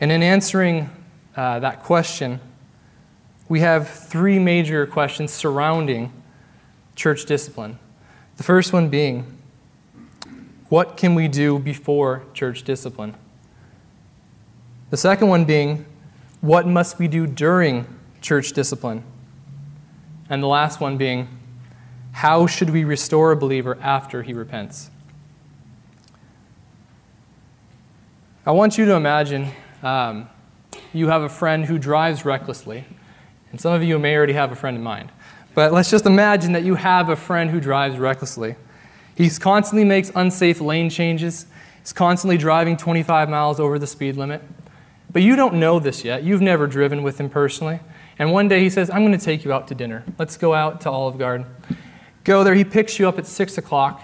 And 0.00 0.10
in 0.10 0.22
answering 0.22 0.90
uh, 1.36 1.60
that 1.60 1.82
question, 1.84 2.40
we 3.48 3.60
have 3.60 3.88
three 3.88 4.38
major 4.38 4.86
questions 4.86 5.32
surrounding 5.32 6.12
church 6.96 7.26
discipline. 7.26 7.78
The 8.38 8.42
first 8.42 8.72
one 8.72 8.88
being, 8.88 9.38
what 10.68 10.96
can 10.96 11.14
we 11.14 11.28
do 11.28 11.58
before 11.58 12.24
church 12.34 12.62
discipline? 12.64 13.14
The 14.90 14.96
second 14.96 15.28
one 15.28 15.44
being, 15.44 15.84
what 16.40 16.66
must 16.66 16.98
we 16.98 17.06
do 17.06 17.26
during 17.26 17.86
church 18.20 18.52
discipline? 18.52 19.04
And 20.28 20.42
the 20.42 20.48
last 20.48 20.80
one 20.80 20.96
being, 20.96 21.28
how 22.12 22.46
should 22.46 22.70
we 22.70 22.84
restore 22.84 23.32
a 23.32 23.36
believer 23.36 23.78
after 23.80 24.22
he 24.22 24.32
repents? 24.32 24.90
I 28.44 28.52
want 28.52 28.78
you 28.78 28.86
to 28.86 28.94
imagine 28.94 29.48
um, 29.82 30.28
you 30.92 31.08
have 31.08 31.22
a 31.22 31.28
friend 31.28 31.64
who 31.64 31.78
drives 31.78 32.24
recklessly. 32.24 32.84
And 33.50 33.60
some 33.60 33.72
of 33.72 33.82
you 33.82 33.98
may 33.98 34.16
already 34.16 34.32
have 34.32 34.52
a 34.52 34.56
friend 34.56 34.76
in 34.76 34.82
mind. 34.82 35.10
But 35.54 35.72
let's 35.72 35.90
just 35.90 36.06
imagine 36.06 36.52
that 36.52 36.62
you 36.64 36.76
have 36.76 37.08
a 37.08 37.16
friend 37.16 37.50
who 37.50 37.60
drives 37.60 37.98
recklessly. 37.98 38.56
He 39.14 39.28
constantly 39.30 39.84
makes 39.84 40.10
unsafe 40.14 40.60
lane 40.60 40.88
changes. 40.88 41.46
He's 41.80 41.92
constantly 41.92 42.38
driving 42.38 42.76
25 42.76 43.28
miles 43.28 43.58
over 43.58 43.78
the 43.78 43.86
speed 43.86 44.16
limit. 44.16 44.42
But 45.12 45.22
you 45.22 45.34
don't 45.34 45.54
know 45.54 45.80
this 45.80 46.04
yet. 46.04 46.22
You've 46.22 46.40
never 46.40 46.66
driven 46.66 47.02
with 47.02 47.18
him 47.18 47.28
personally. 47.28 47.80
And 48.18 48.32
one 48.32 48.48
day 48.48 48.60
he 48.60 48.70
says, 48.70 48.90
I'm 48.90 49.04
going 49.04 49.18
to 49.18 49.24
take 49.24 49.44
you 49.44 49.52
out 49.52 49.66
to 49.68 49.74
dinner. 49.74 50.04
Let's 50.18 50.36
go 50.36 50.54
out 50.54 50.80
to 50.82 50.90
Olive 50.90 51.18
Garden. 51.18 51.46
Go 52.24 52.44
there. 52.44 52.54
He 52.54 52.64
picks 52.64 52.98
you 52.98 53.08
up 53.08 53.18
at 53.18 53.26
6 53.26 53.58
o'clock. 53.58 54.02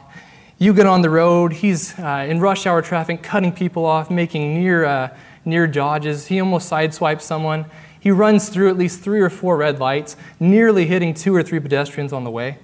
You 0.58 0.72
get 0.72 0.86
on 0.86 1.02
the 1.02 1.10
road. 1.10 1.52
He's 1.52 1.98
uh, 1.98 2.26
in 2.28 2.40
rush 2.40 2.66
hour 2.66 2.80
traffic, 2.80 3.22
cutting 3.22 3.52
people 3.52 3.84
off, 3.84 4.10
making 4.10 4.54
near, 4.54 4.86
uh, 4.86 5.16
near 5.44 5.66
dodges. 5.66 6.26
He 6.26 6.40
almost 6.40 6.70
sideswipes 6.70 7.22
someone. 7.22 7.66
He 8.00 8.10
runs 8.10 8.48
through 8.48 8.70
at 8.70 8.78
least 8.78 9.00
three 9.00 9.20
or 9.20 9.28
four 9.28 9.58
red 9.58 9.80
lights, 9.80 10.16
nearly 10.40 10.86
hitting 10.86 11.12
two 11.12 11.34
or 11.34 11.42
three 11.42 11.60
pedestrians 11.60 12.12
on 12.12 12.24
the 12.24 12.30
way. 12.30 12.58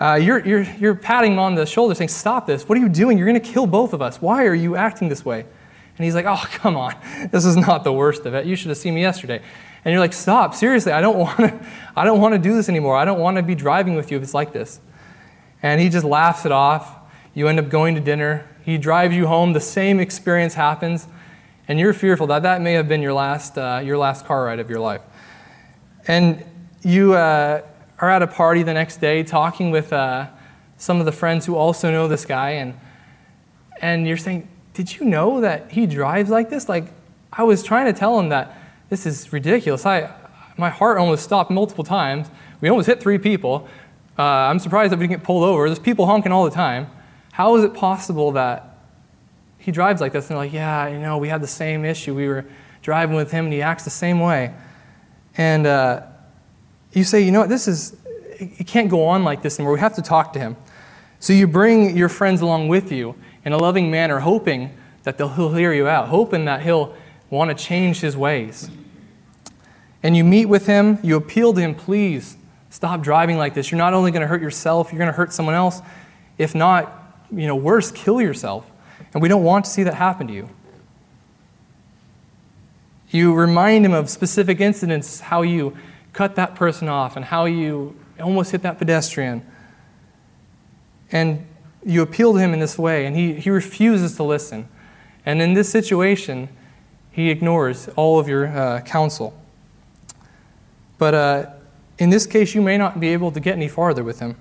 Uh, 0.00 0.14
you're, 0.14 0.38
you're, 0.46 0.62
you're 0.62 0.94
patting 0.94 1.32
him 1.32 1.38
on 1.38 1.56
the 1.56 1.66
shoulder 1.66 1.94
saying, 1.94 2.08
Stop 2.08 2.46
this. 2.46 2.66
What 2.66 2.78
are 2.78 2.80
you 2.80 2.88
doing? 2.88 3.18
You're 3.18 3.26
going 3.26 3.40
to 3.40 3.52
kill 3.52 3.66
both 3.66 3.92
of 3.92 4.00
us. 4.00 4.22
Why 4.22 4.46
are 4.46 4.54
you 4.54 4.76
acting 4.76 5.10
this 5.10 5.24
way? 5.24 5.40
And 5.40 6.04
he's 6.04 6.14
like, 6.14 6.24
Oh, 6.24 6.42
come 6.52 6.76
on. 6.76 6.94
This 7.30 7.44
is 7.44 7.56
not 7.56 7.84
the 7.84 7.92
worst 7.92 8.24
of 8.24 8.32
it. 8.32 8.46
You 8.46 8.56
should 8.56 8.68
have 8.68 8.78
seen 8.78 8.94
me 8.94 9.02
yesterday. 9.02 9.42
And 9.84 9.92
you're 9.92 10.00
like, 10.00 10.12
Stop. 10.12 10.54
Seriously, 10.54 10.92
I 10.92 11.00
don't 11.00 11.18
want 11.24 11.38
to, 11.38 11.66
I 11.96 12.04
don't 12.04 12.20
want 12.20 12.34
to 12.34 12.38
do 12.38 12.54
this 12.54 12.68
anymore. 12.68 12.96
I 12.96 13.04
don't 13.04 13.20
want 13.20 13.36
to 13.36 13.42
be 13.42 13.54
driving 13.54 13.94
with 13.94 14.10
you 14.10 14.16
if 14.16 14.22
it's 14.22 14.34
like 14.34 14.52
this. 14.52 14.80
And 15.62 15.80
he 15.80 15.88
just 15.88 16.04
laughs 16.04 16.46
it 16.46 16.52
off. 16.52 16.96
You 17.34 17.48
end 17.48 17.58
up 17.58 17.68
going 17.68 17.94
to 17.94 18.00
dinner. 18.00 18.48
He 18.64 18.78
drives 18.78 19.14
you 19.14 19.26
home. 19.26 19.52
The 19.52 19.60
same 19.60 20.00
experience 20.00 20.54
happens. 20.54 21.06
And 21.68 21.78
you're 21.78 21.92
fearful 21.92 22.26
that 22.28 22.42
that 22.42 22.60
may 22.60 22.72
have 22.72 22.88
been 22.88 23.02
your 23.02 23.12
last, 23.12 23.56
uh, 23.56 23.80
your 23.84 23.96
last 23.96 24.26
car 24.26 24.46
ride 24.46 24.58
of 24.58 24.68
your 24.68 24.80
life. 24.80 25.02
And 26.06 26.44
you 26.82 27.14
uh, 27.14 27.62
are 27.98 28.10
at 28.10 28.22
a 28.22 28.26
party 28.26 28.62
the 28.62 28.74
next 28.74 28.96
day 28.96 29.22
talking 29.22 29.70
with 29.70 29.92
uh, 29.92 30.26
some 30.76 30.98
of 30.98 31.06
the 31.06 31.12
friends 31.12 31.46
who 31.46 31.54
also 31.54 31.90
know 31.90 32.08
this 32.08 32.24
guy, 32.24 32.50
and, 32.52 32.74
and 33.80 34.08
you're 34.08 34.16
saying, 34.16 34.48
Did 34.72 34.96
you 34.96 35.04
know 35.04 35.42
that 35.42 35.70
he 35.70 35.86
drives 35.86 36.30
like 36.30 36.50
this? 36.50 36.68
Like, 36.68 36.86
I 37.32 37.42
was 37.42 37.62
trying 37.62 37.86
to 37.86 37.92
tell 37.92 38.18
him 38.18 38.30
that 38.30 38.58
this 38.90 39.06
is 39.06 39.32
ridiculous. 39.32 39.86
I, 39.86 40.12
my 40.58 40.68
heart 40.68 40.98
almost 40.98 41.24
stopped 41.24 41.50
multiple 41.50 41.84
times. 41.84 42.28
We 42.60 42.68
almost 42.68 42.86
hit 42.86 43.00
three 43.00 43.18
people. 43.18 43.66
Uh, 44.18 44.22
I'm 44.22 44.58
surprised 44.58 44.92
that 44.92 44.98
we 44.98 45.06
didn't 45.06 45.20
get 45.20 45.24
pulled 45.24 45.44
over. 45.44 45.66
There's 45.66 45.78
people 45.78 46.04
honking 46.04 46.32
all 46.32 46.44
the 46.44 46.50
time. 46.50 46.88
How 47.32 47.56
is 47.56 47.64
it 47.64 47.72
possible 47.72 48.32
that 48.32 48.76
he 49.58 49.72
drives 49.72 50.00
like 50.00 50.12
this? 50.12 50.24
And 50.28 50.30
they're 50.30 50.44
like, 50.44 50.52
yeah, 50.52 50.88
you 50.88 50.98
know, 50.98 51.16
we 51.16 51.28
had 51.28 51.40
the 51.40 51.46
same 51.46 51.84
issue. 51.84 52.14
We 52.14 52.28
were 52.28 52.44
driving 52.82 53.16
with 53.16 53.30
him 53.30 53.46
and 53.46 53.54
he 53.54 53.62
acts 53.62 53.84
the 53.84 53.90
same 53.90 54.20
way. 54.20 54.52
And 55.36 55.66
uh, 55.66 56.02
you 56.92 57.04
say, 57.04 57.22
you 57.22 57.30
know 57.30 57.40
what, 57.40 57.48
this 57.48 57.68
is, 57.68 57.96
it 58.38 58.66
can't 58.66 58.90
go 58.90 59.06
on 59.06 59.22
like 59.22 59.40
this 59.42 59.58
anymore. 59.58 59.74
We 59.74 59.80
have 59.80 59.94
to 59.94 60.02
talk 60.02 60.32
to 60.32 60.40
him. 60.40 60.56
So 61.20 61.32
you 61.32 61.46
bring 61.46 61.96
your 61.96 62.08
friends 62.08 62.40
along 62.40 62.68
with 62.68 62.90
you 62.90 63.14
in 63.44 63.52
a 63.52 63.56
loving 63.56 63.90
manner, 63.90 64.18
hoping 64.18 64.76
that 65.04 65.16
he'll 65.16 65.54
hear 65.54 65.72
you 65.72 65.86
out, 65.86 66.08
hoping 66.08 66.44
that 66.46 66.62
he'll 66.62 66.94
want 67.30 67.56
to 67.56 67.64
change 67.64 68.00
his 68.00 68.16
ways. 68.16 68.68
And 70.02 70.16
you 70.16 70.24
meet 70.24 70.46
with 70.46 70.66
him, 70.66 70.98
you 71.02 71.16
appeal 71.16 71.52
to 71.52 71.60
him, 71.60 71.74
please 71.74 72.36
stop 72.70 73.02
driving 73.02 73.36
like 73.36 73.54
this. 73.54 73.70
You're 73.70 73.78
not 73.78 73.92
only 73.92 74.10
going 74.10 74.22
to 74.22 74.28
hurt 74.28 74.40
yourself, 74.40 74.92
you're 74.92 74.98
going 74.98 75.10
to 75.10 75.16
hurt 75.16 75.32
someone 75.32 75.54
else. 75.54 75.80
If 76.38 76.54
not, 76.54 77.26
you 77.30 77.46
know, 77.46 77.56
worse, 77.56 77.90
kill 77.90 78.20
yourself. 78.20 78.70
And 79.12 79.22
we 79.22 79.28
don't 79.28 79.44
want 79.44 79.64
to 79.66 79.70
see 79.70 79.82
that 79.82 79.94
happen 79.94 80.26
to 80.28 80.32
you. 80.32 80.48
You 83.10 83.34
remind 83.34 83.84
him 83.84 83.92
of 83.92 84.08
specific 84.08 84.60
incidents, 84.60 85.20
how 85.20 85.42
you 85.42 85.76
cut 86.12 86.36
that 86.36 86.54
person 86.54 86.88
off 86.88 87.16
and 87.16 87.24
how 87.24 87.44
you 87.44 87.96
almost 88.20 88.52
hit 88.52 88.62
that 88.62 88.78
pedestrian. 88.78 89.44
And 91.10 91.46
you 91.84 92.02
appeal 92.02 92.34
to 92.34 92.38
him 92.38 92.52
in 92.52 92.60
this 92.60 92.78
way, 92.78 93.06
and 93.06 93.16
he, 93.16 93.34
he 93.34 93.50
refuses 93.50 94.16
to 94.16 94.22
listen. 94.22 94.68
And 95.26 95.42
in 95.42 95.54
this 95.54 95.68
situation, 95.68 96.48
he 97.10 97.30
ignores 97.30 97.88
all 97.96 98.20
of 98.20 98.28
your 98.28 98.46
uh, 98.46 98.80
counsel. 98.82 99.34
But 101.00 101.14
uh, 101.14 101.46
in 101.98 102.10
this 102.10 102.26
case, 102.26 102.54
you 102.54 102.60
may 102.60 102.76
not 102.76 103.00
be 103.00 103.08
able 103.08 103.32
to 103.32 103.40
get 103.40 103.56
any 103.56 103.68
farther 103.68 104.04
with 104.04 104.20
him. 104.20 104.36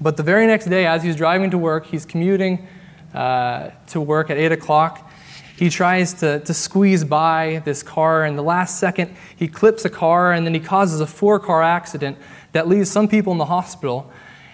But 0.00 0.16
the 0.16 0.22
very 0.22 0.46
next 0.46 0.64
day, 0.64 0.86
as 0.86 1.02
he's 1.02 1.14
driving 1.14 1.50
to 1.50 1.58
work, 1.58 1.84
he's 1.84 2.06
commuting 2.06 2.66
uh, 3.12 3.68
to 3.88 4.00
work 4.00 4.30
at 4.30 4.38
8 4.38 4.52
o'clock. 4.52 5.10
He 5.58 5.68
tries 5.68 6.14
to, 6.14 6.40
to 6.40 6.54
squeeze 6.54 7.04
by 7.04 7.60
this 7.66 7.82
car, 7.82 8.24
and 8.24 8.38
the 8.38 8.42
last 8.42 8.78
second, 8.78 9.14
he 9.36 9.46
clips 9.46 9.84
a 9.84 9.90
car, 9.90 10.32
and 10.32 10.46
then 10.46 10.54
he 10.54 10.60
causes 10.60 11.02
a 11.02 11.06
four 11.06 11.38
car 11.38 11.62
accident 11.62 12.16
that 12.52 12.66
leaves 12.66 12.90
some 12.90 13.06
people 13.06 13.30
in 13.32 13.38
the 13.38 13.44
hospital. 13.44 14.10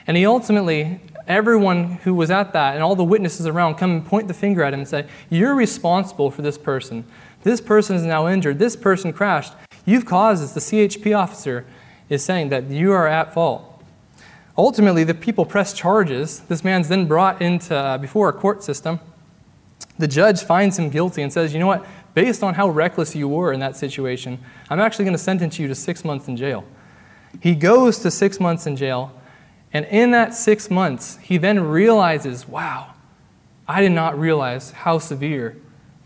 And 0.08 0.16
he 0.16 0.26
ultimately, 0.26 1.00
everyone 1.28 1.92
who 2.02 2.12
was 2.12 2.32
at 2.32 2.52
that 2.54 2.74
and 2.74 2.82
all 2.82 2.96
the 2.96 3.04
witnesses 3.04 3.46
around 3.46 3.76
come 3.76 3.92
and 3.92 4.04
point 4.04 4.26
the 4.26 4.34
finger 4.34 4.64
at 4.64 4.74
him 4.74 4.80
and 4.80 4.88
say, 4.88 5.06
You're 5.30 5.54
responsible 5.54 6.32
for 6.32 6.42
this 6.42 6.58
person. 6.58 7.04
This 7.44 7.60
person 7.60 7.94
is 7.94 8.02
now 8.02 8.26
injured. 8.26 8.58
This 8.58 8.74
person 8.74 9.12
crashed. 9.12 9.52
You've 9.88 10.04
caused 10.04 10.42
this. 10.42 10.52
The 10.52 10.60
CHP 10.60 11.16
officer 11.18 11.64
is 12.10 12.22
saying 12.22 12.50
that 12.50 12.64
you 12.64 12.92
are 12.92 13.06
at 13.06 13.32
fault. 13.32 13.82
Ultimately, 14.56 15.02
the 15.02 15.14
people 15.14 15.46
press 15.46 15.72
charges. 15.72 16.40
This 16.40 16.62
man's 16.62 16.88
then 16.88 17.06
brought 17.06 17.40
into 17.40 17.74
uh, 17.74 17.96
before 17.96 18.28
a 18.28 18.34
court 18.34 18.62
system. 18.62 19.00
The 19.98 20.06
judge 20.06 20.42
finds 20.42 20.78
him 20.78 20.90
guilty 20.90 21.22
and 21.22 21.32
says, 21.32 21.54
"You 21.54 21.60
know 21.60 21.66
what? 21.66 21.86
Based 22.12 22.42
on 22.42 22.52
how 22.52 22.68
reckless 22.68 23.16
you 23.16 23.28
were 23.28 23.50
in 23.50 23.60
that 23.60 23.76
situation, 23.76 24.38
I'm 24.68 24.78
actually 24.78 25.06
going 25.06 25.16
to 25.16 25.22
sentence 25.22 25.58
you 25.58 25.68
to 25.68 25.74
six 25.74 26.04
months 26.04 26.28
in 26.28 26.36
jail." 26.36 26.64
He 27.40 27.54
goes 27.54 27.98
to 28.00 28.10
six 28.10 28.38
months 28.38 28.66
in 28.66 28.76
jail, 28.76 29.18
and 29.72 29.86
in 29.86 30.10
that 30.10 30.34
six 30.34 30.70
months, 30.70 31.16
he 31.22 31.38
then 31.38 31.60
realizes, 31.60 32.46
"Wow, 32.46 32.92
I 33.66 33.80
did 33.80 33.92
not 33.92 34.18
realize 34.18 34.70
how 34.72 34.98
severe 34.98 35.56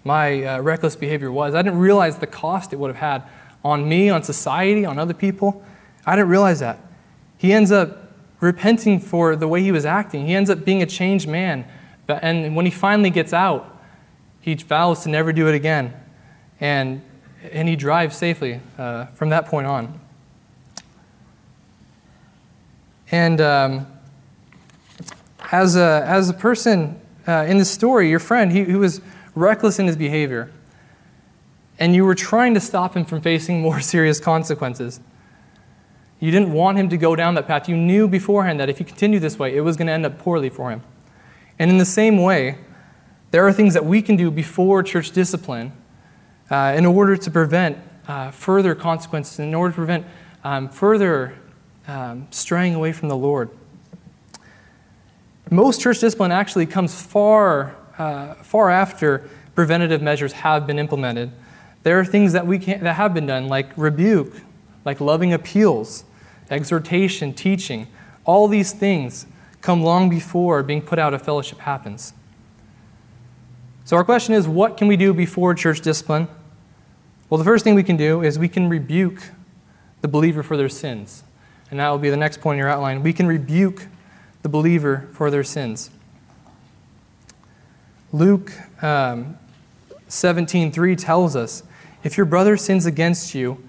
my 0.04 0.44
uh, 0.44 0.60
reckless 0.60 0.94
behavior 0.94 1.32
was. 1.32 1.56
I 1.56 1.62
didn't 1.62 1.80
realize 1.80 2.18
the 2.18 2.28
cost 2.28 2.72
it 2.72 2.76
would 2.76 2.94
have 2.94 2.96
had 2.96 3.28
on 3.64 3.88
me, 3.88 4.10
on 4.10 4.22
society, 4.22 4.84
on 4.84 4.98
other 4.98 5.14
people. 5.14 5.64
I 6.06 6.16
didn't 6.16 6.28
realize 6.30 6.60
that." 6.60 6.78
He 7.38 7.52
ends 7.52 7.72
up 7.72 8.02
repenting 8.42 8.98
for 8.98 9.36
the 9.36 9.48
way 9.48 9.62
he 9.62 9.72
was 9.72 9.86
acting. 9.86 10.26
He 10.26 10.34
ends 10.34 10.50
up 10.50 10.64
being 10.64 10.82
a 10.82 10.86
changed 10.86 11.28
man. 11.28 11.64
And 12.08 12.54
when 12.56 12.66
he 12.66 12.72
finally 12.72 13.10
gets 13.10 13.32
out, 13.32 13.80
he 14.40 14.54
vows 14.54 15.04
to 15.04 15.08
never 15.08 15.32
do 15.32 15.48
it 15.48 15.54
again. 15.54 15.94
And, 16.60 17.02
and 17.50 17.68
he 17.68 17.76
drives 17.76 18.16
safely 18.16 18.60
uh, 18.76 19.06
from 19.06 19.30
that 19.30 19.46
point 19.46 19.68
on. 19.68 20.00
And 23.12 23.40
um, 23.40 23.86
as, 25.52 25.76
a, 25.76 26.04
as 26.06 26.28
a 26.28 26.34
person 26.34 27.00
uh, 27.28 27.46
in 27.48 27.58
the 27.58 27.64
story, 27.64 28.10
your 28.10 28.18
friend, 28.18 28.50
he, 28.50 28.64
he 28.64 28.74
was 28.74 29.00
reckless 29.36 29.78
in 29.78 29.86
his 29.86 29.96
behavior. 29.96 30.50
And 31.78 31.94
you 31.94 32.04
were 32.04 32.14
trying 32.14 32.54
to 32.54 32.60
stop 32.60 32.96
him 32.96 33.04
from 33.04 33.20
facing 33.20 33.60
more 33.60 33.80
serious 33.94 34.20
consequences. 34.20 35.00
You 36.20 36.30
didn't 36.30 36.52
want 36.52 36.78
him 36.78 36.88
to 36.90 36.96
go 36.96 37.16
down 37.16 37.34
that 37.34 37.48
path. 37.48 37.68
You 37.68 37.76
knew 37.76 38.06
beforehand 38.06 38.60
that 38.60 38.70
if 38.70 38.78
he 38.78 38.84
continued 38.84 39.22
this 39.22 39.38
way, 39.38 39.56
it 39.56 39.62
was 39.62 39.76
going 39.76 39.88
to 39.88 39.92
end 39.92 40.06
up 40.06 40.18
poorly 40.18 40.50
for 40.50 40.70
him. 40.70 40.82
And 41.58 41.70
in 41.70 41.78
the 41.78 41.84
same 41.84 42.22
way, 42.22 42.58
there 43.32 43.46
are 43.46 43.52
things 43.52 43.74
that 43.74 43.84
we 43.84 44.02
can 44.02 44.16
do 44.16 44.30
before 44.30 44.82
church 44.82 45.10
discipline 45.10 45.72
uh, 46.50 46.74
in 46.76 46.86
order 46.86 47.16
to 47.16 47.30
prevent 47.30 47.78
uh, 48.06 48.30
further 48.30 48.74
consequences, 48.74 49.38
in 49.38 49.54
order 49.54 49.72
to 49.72 49.76
prevent 49.76 50.06
um, 50.44 50.68
further 50.68 51.34
um, 51.88 52.28
straying 52.30 52.74
away 52.74 52.92
from 52.92 53.08
the 53.08 53.16
Lord. 53.16 53.50
Most 55.50 55.80
church 55.80 56.00
discipline 56.00 56.32
actually 56.32 56.66
comes 56.66 57.00
far, 57.00 57.76
uh, 57.98 58.34
far 58.34 58.70
after 58.70 59.28
preventative 59.54 60.00
measures 60.00 60.32
have 60.32 60.66
been 60.66 60.78
implemented. 60.78 61.30
There 61.82 61.98
are 61.98 62.04
things 62.04 62.32
that, 62.32 62.46
we 62.46 62.58
can, 62.58 62.82
that 62.84 62.94
have 62.94 63.12
been 63.14 63.26
done, 63.26 63.48
like 63.48 63.76
rebuke, 63.76 64.34
like 64.84 65.00
loving 65.00 65.32
appeals, 65.32 66.04
exhortation, 66.50 67.34
teaching, 67.34 67.88
all 68.24 68.46
these 68.46 68.72
things 68.72 69.26
come 69.60 69.82
long 69.82 70.08
before 70.08 70.62
being 70.62 70.82
put 70.82 70.98
out 70.98 71.14
of 71.14 71.22
fellowship 71.22 71.60
happens. 71.60 72.12
So, 73.84 73.96
our 73.96 74.04
question 74.04 74.34
is 74.34 74.46
what 74.46 74.76
can 74.76 74.86
we 74.86 74.96
do 74.96 75.12
before 75.12 75.54
church 75.54 75.80
discipline? 75.80 76.28
Well, 77.28 77.38
the 77.38 77.44
first 77.44 77.64
thing 77.64 77.74
we 77.74 77.82
can 77.82 77.96
do 77.96 78.22
is 78.22 78.38
we 78.38 78.48
can 78.48 78.68
rebuke 78.68 79.22
the 80.02 80.08
believer 80.08 80.42
for 80.42 80.56
their 80.56 80.68
sins. 80.68 81.24
And 81.70 81.80
that 81.80 81.88
will 81.88 81.98
be 81.98 82.10
the 82.10 82.16
next 82.16 82.40
point 82.40 82.56
in 82.56 82.58
your 82.58 82.68
outline. 82.68 83.02
We 83.02 83.12
can 83.12 83.26
rebuke 83.26 83.86
the 84.42 84.48
believer 84.48 85.08
for 85.12 85.30
their 85.30 85.42
sins. 85.42 85.90
Luke 88.12 88.52
um, 88.82 89.38
17:3 90.08 90.98
tells 90.98 91.34
us, 91.34 91.62
"If 92.02 92.16
your 92.16 92.26
brother 92.26 92.56
sins 92.56 92.86
against 92.86 93.34
you, 93.34 93.62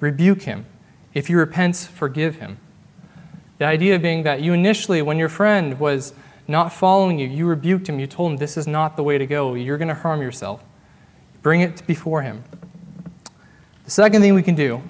rebuke 0.00 0.42
him. 0.42 0.66
If 1.12 1.28
he 1.28 1.34
repents, 1.34 1.86
forgive 1.86 2.36
him. 2.36 2.58
The 3.58 3.64
idea 3.64 3.98
being 3.98 4.24
that 4.24 4.42
you 4.42 4.52
initially, 4.52 5.00
when 5.00 5.18
your 5.18 5.28
friend 5.28 5.78
was 5.78 6.12
not 6.48 6.72
following 6.72 7.18
you, 7.18 7.28
you 7.28 7.46
rebuked 7.46 7.88
him, 7.88 7.98
you 7.98 8.06
told 8.06 8.32
him, 8.32 8.36
This 8.38 8.56
is 8.56 8.66
not 8.66 8.96
the 8.96 9.02
way 9.02 9.18
to 9.18 9.26
go, 9.26 9.54
you're 9.54 9.78
going 9.78 9.88
to 9.88 9.94
harm 9.94 10.20
yourself. 10.20 10.64
Bring 11.42 11.60
it 11.60 11.86
before 11.86 12.22
him. 12.22 12.42
The 13.84 13.90
second 13.90 14.22
thing 14.22 14.34
we 14.34 14.42
can 14.42 14.54
do, 14.54 14.82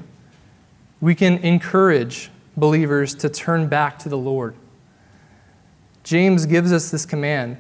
we 1.00 1.14
can 1.14 1.38
encourage 1.38 2.30
believers 2.56 3.14
to 3.16 3.28
turn 3.28 3.68
back 3.68 3.98
to 4.00 4.08
the 4.08 4.18
Lord. 4.18 4.54
James 6.04 6.46
gives 6.46 6.72
us 6.72 6.90
this 6.90 7.06
command 7.06 7.56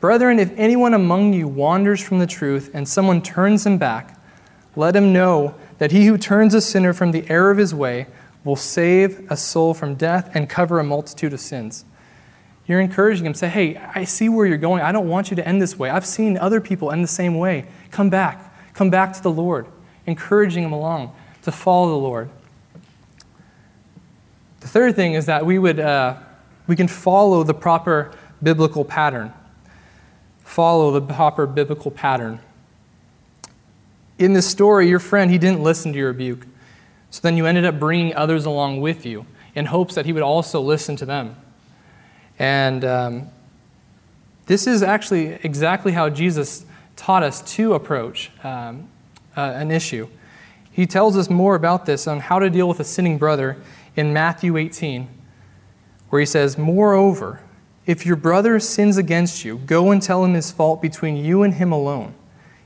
Brethren, 0.00 0.38
if 0.38 0.52
anyone 0.58 0.92
among 0.92 1.32
you 1.32 1.48
wanders 1.48 2.02
from 2.02 2.18
the 2.18 2.26
truth 2.26 2.70
and 2.74 2.86
someone 2.86 3.22
turns 3.22 3.64
him 3.64 3.78
back, 3.78 4.18
let 4.76 4.96
him 4.96 5.12
know 5.12 5.54
that 5.78 5.92
he 5.92 6.06
who 6.06 6.18
turns 6.18 6.54
a 6.54 6.60
sinner 6.60 6.92
from 6.92 7.12
the 7.12 7.28
error 7.30 7.50
of 7.50 7.58
his 7.58 7.74
way 7.74 8.06
will 8.44 8.56
save 8.56 9.30
a 9.30 9.36
soul 9.36 9.74
from 9.74 9.94
death 9.94 10.30
and 10.34 10.48
cover 10.48 10.78
a 10.78 10.84
multitude 10.84 11.32
of 11.32 11.40
sins. 11.40 11.84
You're 12.66 12.80
encouraging 12.80 13.26
him, 13.26 13.34
say, 13.34 13.48
Hey, 13.48 13.76
I 13.76 14.04
see 14.04 14.28
where 14.28 14.46
you're 14.46 14.58
going. 14.58 14.82
I 14.82 14.92
don't 14.92 15.08
want 15.08 15.30
you 15.30 15.36
to 15.36 15.46
end 15.46 15.60
this 15.60 15.78
way. 15.78 15.90
I've 15.90 16.06
seen 16.06 16.38
other 16.38 16.60
people 16.60 16.90
end 16.90 17.04
the 17.04 17.08
same 17.08 17.36
way. 17.38 17.66
Come 17.90 18.10
back. 18.10 18.52
Come 18.74 18.90
back 18.90 19.12
to 19.14 19.22
the 19.22 19.30
Lord. 19.30 19.66
Encouraging 20.06 20.64
him 20.64 20.72
along 20.72 21.14
to 21.42 21.52
follow 21.52 21.90
the 21.90 21.96
Lord. 21.96 22.30
The 24.60 24.68
third 24.68 24.96
thing 24.96 25.12
is 25.12 25.26
that 25.26 25.44
we, 25.44 25.58
would, 25.58 25.78
uh, 25.78 26.16
we 26.66 26.74
can 26.74 26.88
follow 26.88 27.42
the 27.42 27.52
proper 27.52 28.12
biblical 28.42 28.84
pattern. 28.84 29.32
Follow 30.42 30.90
the 30.90 31.02
proper 31.02 31.46
biblical 31.46 31.90
pattern 31.90 32.40
in 34.18 34.32
this 34.32 34.46
story, 34.48 34.88
your 34.88 34.98
friend, 34.98 35.30
he 35.30 35.38
didn't 35.38 35.62
listen 35.62 35.92
to 35.92 35.98
your 35.98 36.08
rebuke. 36.08 36.46
So 37.10 37.20
then 37.22 37.36
you 37.36 37.46
ended 37.46 37.64
up 37.64 37.78
bringing 37.78 38.14
others 38.14 38.44
along 38.44 38.80
with 38.80 39.06
you 39.06 39.26
in 39.54 39.66
hopes 39.66 39.94
that 39.94 40.06
he 40.06 40.12
would 40.12 40.22
also 40.22 40.60
listen 40.60 40.96
to 40.96 41.06
them. 41.06 41.36
And 42.38 42.84
um, 42.84 43.28
this 44.46 44.66
is 44.66 44.82
actually 44.82 45.38
exactly 45.42 45.92
how 45.92 46.10
Jesus 46.10 46.66
taught 46.96 47.22
us 47.22 47.40
to 47.54 47.74
approach 47.74 48.30
um, 48.42 48.88
uh, 49.36 49.40
an 49.40 49.70
issue. 49.70 50.08
He 50.70 50.86
tells 50.86 51.16
us 51.16 51.30
more 51.30 51.54
about 51.54 51.86
this 51.86 52.06
on 52.06 52.20
how 52.20 52.40
to 52.40 52.50
deal 52.50 52.68
with 52.68 52.80
a 52.80 52.84
sinning 52.84 53.16
brother 53.16 53.56
in 53.96 54.12
Matthew 54.12 54.56
18, 54.56 55.08
where 56.10 56.20
he 56.20 56.26
says, 56.26 56.58
Moreover, 56.58 57.40
if 57.86 58.04
your 58.04 58.16
brother 58.16 58.58
sins 58.58 58.96
against 58.96 59.44
you, 59.44 59.58
go 59.58 59.90
and 59.90 60.02
tell 60.02 60.24
him 60.24 60.34
his 60.34 60.50
fault 60.50 60.82
between 60.82 61.16
you 61.16 61.42
and 61.42 61.54
him 61.54 61.70
alone. 61.70 62.14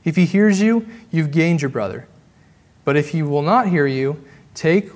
If 0.09 0.15
he 0.15 0.25
hears 0.25 0.59
you, 0.59 0.87
you've 1.11 1.29
gained 1.29 1.61
your 1.61 1.69
brother. 1.69 2.07
But 2.83 2.97
if 2.97 3.09
he 3.09 3.21
will 3.21 3.43
not 3.43 3.67
hear 3.67 3.85
you, 3.85 4.23
take, 4.55 4.89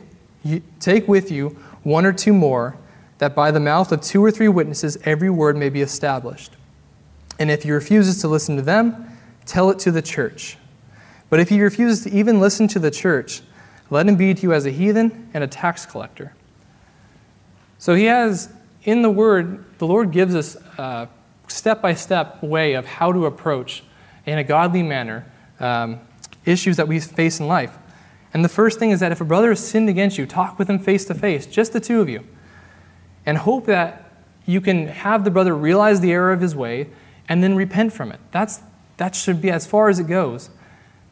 take 0.80 1.08
with 1.08 1.30
you 1.30 1.50
one 1.84 2.08
or 2.08 2.14
two 2.14 2.34
more, 2.34 2.76
that 3.20 3.36
by 3.36 3.52
the 3.52 3.60
mouth 3.60 3.92
of 3.92 4.02
two 4.02 4.26
or 4.26 4.32
three 4.32 4.48
witnesses 4.48 4.98
every 5.04 5.30
word 5.30 5.56
may 5.56 5.70
be 5.70 5.82
established. 5.82 6.54
And 7.38 7.52
if 7.52 7.62
he 7.62 7.70
refuses 7.70 8.22
to 8.22 8.28
listen 8.28 8.56
to 8.56 8.64
them, 8.64 9.08
tell 9.46 9.70
it 9.70 9.78
to 9.80 9.92
the 9.92 10.02
church. 10.02 10.58
But 11.30 11.40
if 11.40 11.50
he 11.50 11.62
refuses 11.62 12.04
to 12.06 12.12
even 12.12 12.40
listen 12.40 12.68
to 12.70 12.80
the 12.80 12.90
church, 12.90 13.44
let 13.92 14.08
him 14.08 14.16
be 14.16 14.34
to 14.34 14.42
you 14.42 14.52
as 14.52 14.66
a 14.66 14.72
heathen 14.72 15.30
and 15.36 15.44
a 15.44 15.48
tax 15.48 15.86
collector. 15.86 16.34
So 17.78 17.94
he 17.94 18.06
has, 18.06 18.52
in 18.84 19.04
the 19.04 19.12
word, 19.12 19.78
the 19.78 19.86
Lord 19.86 20.10
gives 20.10 20.34
us 20.34 20.56
a 20.80 21.08
step 21.48 21.84
by 21.84 21.94
step 21.94 22.42
way 22.42 22.74
of 22.74 22.88
how 22.88 23.12
to 23.12 23.28
approach, 23.28 23.84
in 24.26 24.38
a 24.38 24.44
godly 24.44 24.84
manner, 24.84 25.26
um, 25.60 26.00
issues 26.46 26.78
that 26.78 26.88
we 26.88 27.00
face 27.00 27.40
in 27.40 27.48
life. 27.48 27.78
And 28.34 28.44
the 28.44 28.50
first 28.50 28.80
thing 28.80 28.92
is 28.92 29.00
that 29.00 29.12
if 29.12 29.22
a 29.22 29.26
brother 29.26 29.50
has 29.50 29.66
sinned 29.66 29.90
against 29.90 30.18
you, 30.18 30.26
talk 30.26 30.58
with 30.58 30.70
him 30.70 30.80
face 30.80 31.06
to 31.06 31.14
face, 31.14 31.46
just 31.46 31.74
the 31.74 31.80
two 31.80 32.02
of 32.02 32.10
you, 32.10 32.26
and 33.26 33.38
hope 33.38 33.66
that 33.68 34.12
you 34.46 34.60
can 34.60 34.88
have 34.88 35.24
the 35.24 35.32
brother 35.32 35.56
realize 35.56 36.02
the 36.02 36.12
error 36.12 36.32
of 36.32 36.42
his 36.42 36.56
way 36.56 36.90
and 37.30 37.44
then 37.44 37.56
repent 37.56 37.94
from 37.94 38.12
it. 38.12 38.20
That's, 38.32 38.62
that 38.98 39.16
should 39.16 39.42
be 39.42 39.52
as 39.52 39.66
far 39.66 39.90
as 39.90 40.00
it 40.00 40.08
goes. 40.08 40.50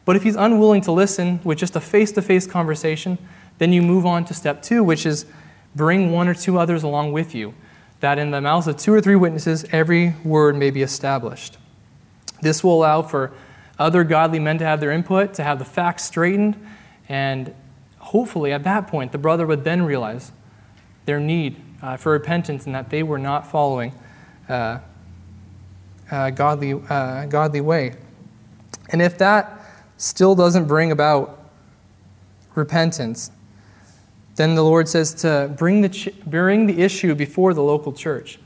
But 0.04 0.16
if 0.16 0.24
he's 0.24 0.36
unwilling 0.36 0.82
to 0.82 0.92
listen 0.92 1.40
with 1.44 1.58
just 1.58 1.76
a 1.76 1.80
face 1.80 2.12
to 2.12 2.22
face 2.22 2.46
conversation, 2.46 3.18
then 3.58 3.72
you 3.72 3.82
move 3.82 4.04
on 4.04 4.24
to 4.26 4.34
step 4.34 4.62
two, 4.62 4.82
which 4.82 5.06
is 5.06 5.26
bring 5.74 6.10
one 6.10 6.28
or 6.28 6.34
two 6.34 6.58
others 6.58 6.82
along 6.82 7.12
with 7.12 7.34
you, 7.34 7.54
that 8.00 8.18
in 8.18 8.32
the 8.32 8.40
mouths 8.40 8.66
of 8.66 8.76
two 8.76 8.92
or 8.92 9.00
three 9.00 9.16
witnesses, 9.16 9.64
every 9.70 10.14
word 10.24 10.56
may 10.56 10.70
be 10.70 10.82
established. 10.82 11.56
This 12.42 12.62
will 12.62 12.74
allow 12.74 13.02
for 13.02 13.32
other 13.78 14.04
godly 14.04 14.38
men 14.38 14.58
to 14.58 14.64
have 14.64 14.80
their 14.80 14.90
input, 14.90 15.32
to 15.34 15.42
have 15.42 15.58
the 15.58 15.64
facts 15.64 16.04
straightened, 16.04 16.56
and 17.08 17.54
hopefully 17.98 18.52
at 18.52 18.64
that 18.64 18.86
point, 18.86 19.12
the 19.12 19.18
brother 19.18 19.46
would 19.46 19.64
then 19.64 19.82
realize 19.82 20.32
their 21.06 21.18
need 21.18 21.56
uh, 21.80 21.96
for 21.96 22.12
repentance 22.12 22.66
and 22.66 22.74
that 22.74 22.90
they 22.90 23.02
were 23.02 23.18
not 23.18 23.50
following 23.50 23.92
uh, 24.48 24.78
uh, 26.10 26.30
godly, 26.30 26.74
uh, 26.88 27.26
godly 27.26 27.60
way. 27.60 27.94
And 28.90 29.00
if 29.00 29.16
that 29.18 29.60
still 29.96 30.34
doesn't 30.34 30.66
bring 30.66 30.92
about 30.92 31.50
repentance, 32.54 33.30
then 34.36 34.54
the 34.54 34.62
Lord 34.62 34.88
says 34.88 35.14
to 35.14 35.52
bring 35.56 35.80
the, 35.80 36.14
bring 36.26 36.66
the 36.66 36.82
issue 36.82 37.14
before 37.14 37.54
the 37.54 37.62
local 37.62 37.92
church 37.92 38.38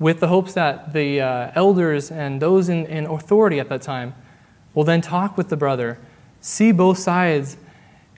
with 0.00 0.18
the 0.18 0.28
hopes 0.28 0.54
that 0.54 0.92
the 0.94 1.20
uh, 1.20 1.52
elders 1.54 2.10
and 2.10 2.42
those 2.42 2.68
in, 2.68 2.86
in 2.86 3.06
authority 3.06 3.60
at 3.60 3.68
that 3.68 3.82
time 3.82 4.14
will 4.74 4.82
then 4.82 5.00
talk 5.00 5.36
with 5.36 5.50
the 5.50 5.56
brother, 5.56 5.98
see 6.40 6.72
both 6.72 6.98
sides, 6.98 7.58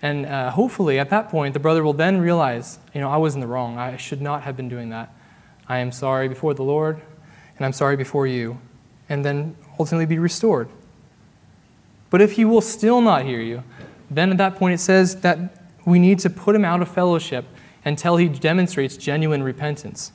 and 0.00 0.24
uh, 0.24 0.50
hopefully 0.52 0.98
at 0.98 1.10
that 1.10 1.28
point 1.28 1.52
the 1.54 1.60
brother 1.60 1.82
will 1.82 1.92
then 1.92 2.20
realize, 2.20 2.78
you 2.94 3.00
know, 3.00 3.10
I 3.10 3.16
was 3.16 3.34
in 3.34 3.40
the 3.40 3.48
wrong. 3.48 3.78
I 3.78 3.96
should 3.96 4.22
not 4.22 4.42
have 4.42 4.56
been 4.56 4.68
doing 4.68 4.90
that. 4.90 5.12
I 5.68 5.78
am 5.78 5.90
sorry 5.90 6.28
before 6.28 6.54
the 6.54 6.62
Lord, 6.62 7.02
and 7.56 7.66
I'm 7.66 7.72
sorry 7.72 7.96
before 7.96 8.28
you, 8.28 8.58
and 9.08 9.24
then 9.24 9.56
ultimately 9.78 10.06
be 10.06 10.20
restored. 10.20 10.68
But 12.10 12.20
if 12.20 12.32
he 12.32 12.44
will 12.44 12.60
still 12.60 13.00
not 13.00 13.24
hear 13.24 13.40
you, 13.40 13.64
then 14.08 14.30
at 14.30 14.38
that 14.38 14.54
point 14.54 14.74
it 14.74 14.78
says 14.78 15.16
that 15.22 15.38
we 15.84 15.98
need 15.98 16.20
to 16.20 16.30
put 16.30 16.54
him 16.54 16.64
out 16.64 16.80
of 16.80 16.88
fellowship 16.88 17.44
until 17.84 18.18
he 18.18 18.28
demonstrates 18.28 18.96
genuine 18.96 19.42
repentance. 19.42 20.12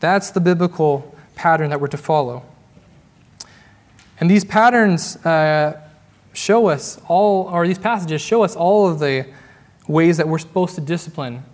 That's 0.00 0.30
the 0.30 0.40
biblical 0.40 1.14
pattern 1.34 1.70
that 1.70 1.80
we're 1.80 1.88
to 1.88 1.96
follow. 1.96 2.42
And 4.20 4.30
these 4.30 4.44
patterns 4.44 5.16
uh, 5.24 5.80
show 6.32 6.68
us 6.68 7.00
all, 7.08 7.48
or 7.48 7.66
these 7.66 7.78
passages 7.78 8.20
show 8.20 8.42
us 8.42 8.56
all 8.56 8.88
of 8.88 8.98
the 8.98 9.26
ways 9.86 10.16
that 10.16 10.28
we're 10.28 10.38
supposed 10.38 10.74
to 10.74 10.80
discipline, 10.80 11.44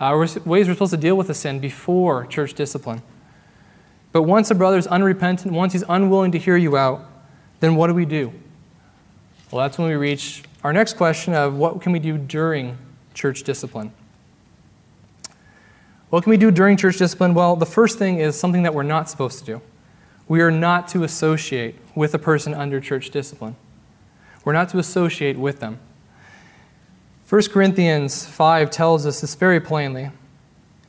uh, 0.00 0.14
ways 0.44 0.66
we're 0.68 0.74
supposed 0.74 0.92
to 0.92 0.96
deal 0.96 1.16
with 1.16 1.30
a 1.30 1.34
sin 1.34 1.58
before 1.58 2.26
church 2.26 2.54
discipline. 2.54 3.02
But 4.12 4.22
once 4.22 4.50
a 4.50 4.54
brother 4.54 4.78
is 4.78 4.86
unrepentant, 4.86 5.54
once 5.54 5.72
he's 5.72 5.84
unwilling 5.88 6.32
to 6.32 6.38
hear 6.38 6.56
you 6.56 6.76
out, 6.76 7.04
then 7.60 7.76
what 7.76 7.88
do 7.88 7.94
we 7.94 8.04
do? 8.04 8.32
Well, 9.50 9.62
that's 9.62 9.78
when 9.78 9.88
we 9.88 9.94
reach 9.94 10.42
our 10.62 10.72
next 10.72 10.96
question 10.96 11.34
of 11.34 11.56
what 11.56 11.80
can 11.80 11.92
we 11.92 11.98
do 11.98 12.18
during 12.18 12.76
church 13.14 13.42
discipline? 13.42 13.92
What 16.10 16.24
can 16.24 16.30
we 16.30 16.38
do 16.38 16.50
during 16.50 16.76
church 16.76 16.96
discipline? 16.96 17.34
Well, 17.34 17.54
the 17.56 17.66
first 17.66 17.98
thing 17.98 18.18
is 18.18 18.38
something 18.38 18.62
that 18.62 18.72
we're 18.72 18.82
not 18.82 19.10
supposed 19.10 19.38
to 19.40 19.44
do. 19.44 19.62
We 20.26 20.40
are 20.40 20.50
not 20.50 20.88
to 20.88 21.04
associate 21.04 21.76
with 21.94 22.14
a 22.14 22.18
person 22.18 22.54
under 22.54 22.80
church 22.80 23.10
discipline. 23.10 23.56
We're 24.44 24.54
not 24.54 24.70
to 24.70 24.78
associate 24.78 25.36
with 25.36 25.60
them. 25.60 25.78
1 27.28 27.42
Corinthians 27.50 28.24
5 28.24 28.70
tells 28.70 29.04
us 29.04 29.20
this 29.20 29.34
very 29.34 29.60
plainly. 29.60 30.10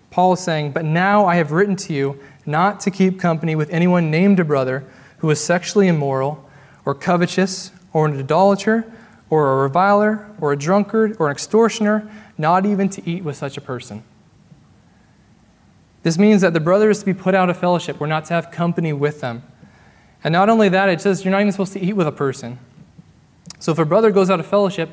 Paul 0.09 0.33
is 0.33 0.39
saying, 0.39 0.71
But 0.71 0.85
now 0.85 1.25
I 1.25 1.35
have 1.35 1.51
written 1.51 1.75
to 1.77 1.93
you 1.93 2.19
not 2.45 2.79
to 2.81 2.91
keep 2.91 3.19
company 3.19 3.55
with 3.55 3.69
anyone 3.71 4.09
named 4.09 4.39
a 4.39 4.45
brother 4.45 4.85
who 5.17 5.29
is 5.29 5.39
sexually 5.41 5.89
immoral, 5.89 6.49
or 6.85 6.95
covetous, 6.95 7.71
or 7.91 8.05
an 8.05 8.17
idolater, 8.17 8.89
or 9.29 9.51
a 9.51 9.63
reviler, 9.63 10.29
or 10.39 10.53
a 10.53 10.57
drunkard, 10.57 11.17
or 11.19 11.27
an 11.27 11.33
extortioner, 11.33 12.09
not 12.37 12.65
even 12.65 12.87
to 12.87 13.07
eat 13.07 13.25
with 13.25 13.35
such 13.35 13.57
a 13.57 13.61
person. 13.61 14.03
This 16.03 16.17
means 16.17 16.41
that 16.41 16.53
the 16.53 16.59
brother 16.59 16.89
is 16.89 16.99
to 16.99 17.05
be 17.05 17.13
put 17.13 17.35
out 17.35 17.49
of 17.49 17.57
fellowship. 17.57 17.99
We're 17.99 18.07
not 18.07 18.25
to 18.25 18.33
have 18.33 18.51
company 18.51 18.93
with 18.93 19.21
them. 19.21 19.43
And 20.23 20.31
not 20.31 20.49
only 20.49 20.69
that, 20.69 20.89
it 20.89 21.01
says 21.01 21.23
you're 21.23 21.31
not 21.31 21.41
even 21.41 21.51
supposed 21.51 21.73
to 21.73 21.79
eat 21.79 21.93
with 21.93 22.07
a 22.07 22.11
person. 22.11 22.59
So 23.59 23.71
if 23.71 23.79
a 23.79 23.85
brother 23.85 24.11
goes 24.11 24.29
out 24.29 24.39
of 24.39 24.45
fellowship, 24.45 24.89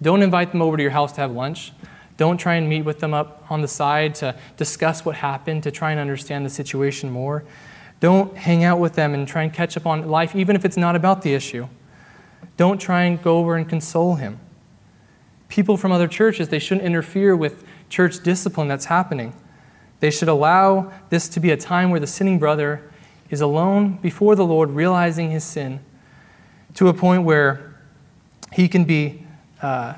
don't 0.00 0.22
invite 0.22 0.52
them 0.52 0.60
over 0.60 0.76
to 0.76 0.82
your 0.82 0.92
house 0.92 1.12
to 1.12 1.20
have 1.20 1.32
lunch. 1.32 1.72
Don't 2.16 2.36
try 2.36 2.54
and 2.54 2.68
meet 2.68 2.82
with 2.82 3.00
them 3.00 3.14
up 3.14 3.46
on 3.50 3.62
the 3.62 3.68
side 3.68 4.14
to 4.16 4.34
discuss 4.56 5.04
what 5.04 5.16
happened, 5.16 5.62
to 5.62 5.70
try 5.70 5.90
and 5.90 6.00
understand 6.00 6.44
the 6.44 6.50
situation 6.50 7.10
more. 7.10 7.44
Don't 8.00 8.36
hang 8.36 8.64
out 8.64 8.78
with 8.78 8.94
them 8.94 9.14
and 9.14 9.26
try 9.26 9.42
and 9.42 9.52
catch 9.52 9.76
up 9.76 9.86
on 9.86 10.08
life, 10.08 10.34
even 10.34 10.56
if 10.56 10.64
it's 10.64 10.76
not 10.76 10.96
about 10.96 11.22
the 11.22 11.32
issue. 11.34 11.68
Don't 12.56 12.80
try 12.80 13.04
and 13.04 13.22
go 13.22 13.38
over 13.38 13.56
and 13.56 13.68
console 13.68 14.16
him. 14.16 14.40
People 15.48 15.76
from 15.76 15.92
other 15.92 16.08
churches, 16.08 16.48
they 16.48 16.58
shouldn't 16.58 16.86
interfere 16.86 17.36
with 17.36 17.64
church 17.88 18.22
discipline 18.22 18.68
that's 18.68 18.86
happening. 18.86 19.34
They 20.02 20.10
should 20.10 20.28
allow 20.28 20.92
this 21.10 21.28
to 21.28 21.38
be 21.38 21.52
a 21.52 21.56
time 21.56 21.90
where 21.90 22.00
the 22.00 22.08
sinning 22.08 22.40
brother 22.40 22.90
is 23.30 23.40
alone 23.40 23.98
before 24.02 24.34
the 24.34 24.44
Lord, 24.44 24.70
realizing 24.70 25.30
his 25.30 25.44
sin, 25.44 25.78
to 26.74 26.88
a 26.88 26.92
point 26.92 27.22
where 27.22 27.76
he 28.52 28.66
can 28.68 28.82
be 28.82 29.24
uh, 29.62 29.94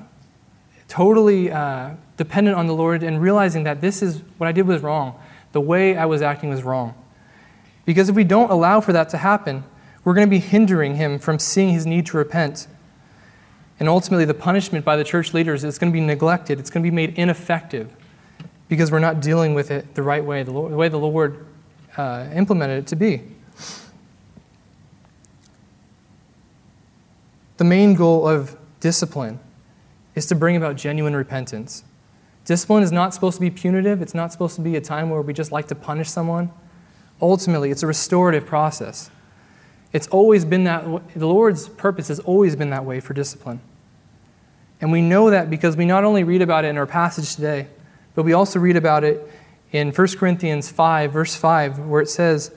totally 0.89 1.51
uh, 1.51 1.93
dependent 2.19 2.55
on 2.55 2.67
the 2.67 2.75
Lord 2.75 3.03
and 3.03 3.19
realizing 3.19 3.65
that 3.65 3.81
this 3.81 4.03
is 4.03 4.21
what 4.37 4.47
I 4.47 4.53
did 4.53 4.67
was 4.67 4.83
wrong. 4.83 5.19
The 5.53 5.63
way 5.63 5.97
I 5.97 6.05
was 6.05 6.21
acting 6.21 6.51
was 6.51 6.63
wrong. 6.63 6.95
Because 7.87 8.11
if 8.11 8.15
we 8.15 8.25
don't 8.25 8.51
allow 8.51 8.83
for 8.83 8.93
that 8.93 9.09
to 9.09 9.17
happen, 9.17 9.65
we're 10.05 10.13
going 10.13 10.27
to 10.27 10.31
be 10.31 10.39
hindering 10.39 10.97
him 10.97 11.19
from 11.19 11.39
seeing 11.39 11.71
his 11.71 11.87
need 11.87 12.05
to 12.09 12.19
repent. 12.19 12.67
And 13.81 13.89
ultimately, 13.89 14.27
the 14.27 14.35
punishment 14.35 14.85
by 14.85 14.97
the 14.97 15.05
church 15.05 15.33
leaders 15.33 15.65
is 15.65 15.79
going 15.79 15.91
to 15.91 15.97
be 15.97 16.05
neglected, 16.05 16.61
it's 16.61 16.69
going 16.69 16.83
to 16.85 16.91
be 16.91 16.95
made 16.95 17.19
ineffective 17.19 17.97
because 18.69 18.91
we're 18.91 18.99
not 18.99 19.21
dealing 19.21 19.55
with 19.55 19.71
it 19.71 19.95
the 19.95 20.03
right 20.03 20.25
way, 20.25 20.43
the, 20.43 20.53
way 20.53 20.89
the 20.89 20.99
Lord 20.99 21.47
uh, 21.97 22.29
implemented 22.33 22.79
it 22.79 22.87
to 22.89 22.97
be. 22.97 23.23
The 27.57 27.65
main 27.65 27.95
goal 27.95 28.27
of 28.27 28.57
discipline 28.81 29.39
is 30.15 30.27
to 30.27 30.35
bring 30.35 30.57
about 30.57 30.77
genuine 30.77 31.15
repentance. 31.15 31.85
Discipline 32.45 32.83
is 32.83 32.93
not 32.93 33.15
supposed 33.15 33.37
to 33.37 33.41
be 33.41 33.51
punitive, 33.51 34.03
it's 34.03 34.15
not 34.15 34.33
supposed 34.33 34.57
to 34.57 34.61
be 34.61 34.77
a 34.77 34.81
time 34.81 35.09
where 35.09 35.23
we 35.23 35.33
just 35.33 35.53
like 35.53 35.69
to 35.69 35.75
punish 35.75 36.11
someone. 36.11 36.51
Ultimately, 37.23 37.71
it's 37.71 37.83
a 37.83 37.87
restorative 37.87 38.45
process. 38.45 39.11
It's 39.93 40.09
always 40.09 40.45
been 40.45 40.65
that 40.65 40.85
the 41.15 41.27
Lord's 41.27 41.69
purpose 41.69 42.09
has 42.09 42.19
always 42.21 42.57
been 42.57 42.71
that 42.71 42.85
way 42.85 43.01
for 43.01 43.15
discipline. 43.15 43.61
And 44.81 44.91
we 44.91 45.01
know 45.01 45.31
that 45.31 45.49
because 45.49 45.77
we 45.77 45.87
not 45.87 46.05
only 46.05 46.25
read 46.25 46.43
about 46.43 46.65
it 46.65 46.69
in 46.69 46.77
our 46.77 46.87
passage 46.87 47.37
today, 47.37 47.69
but 48.15 48.25
we 48.25 48.33
also 48.33 48.59
read 48.59 48.77
about 48.77 49.05
it 49.05 49.29
in 49.73 49.91
1 49.91 50.09
Corinthians 50.17 50.71
5, 50.71 51.13
verse 51.13 51.35
5, 51.35 51.81
where 51.81 52.01
it 52.01 52.09
says 52.09 52.53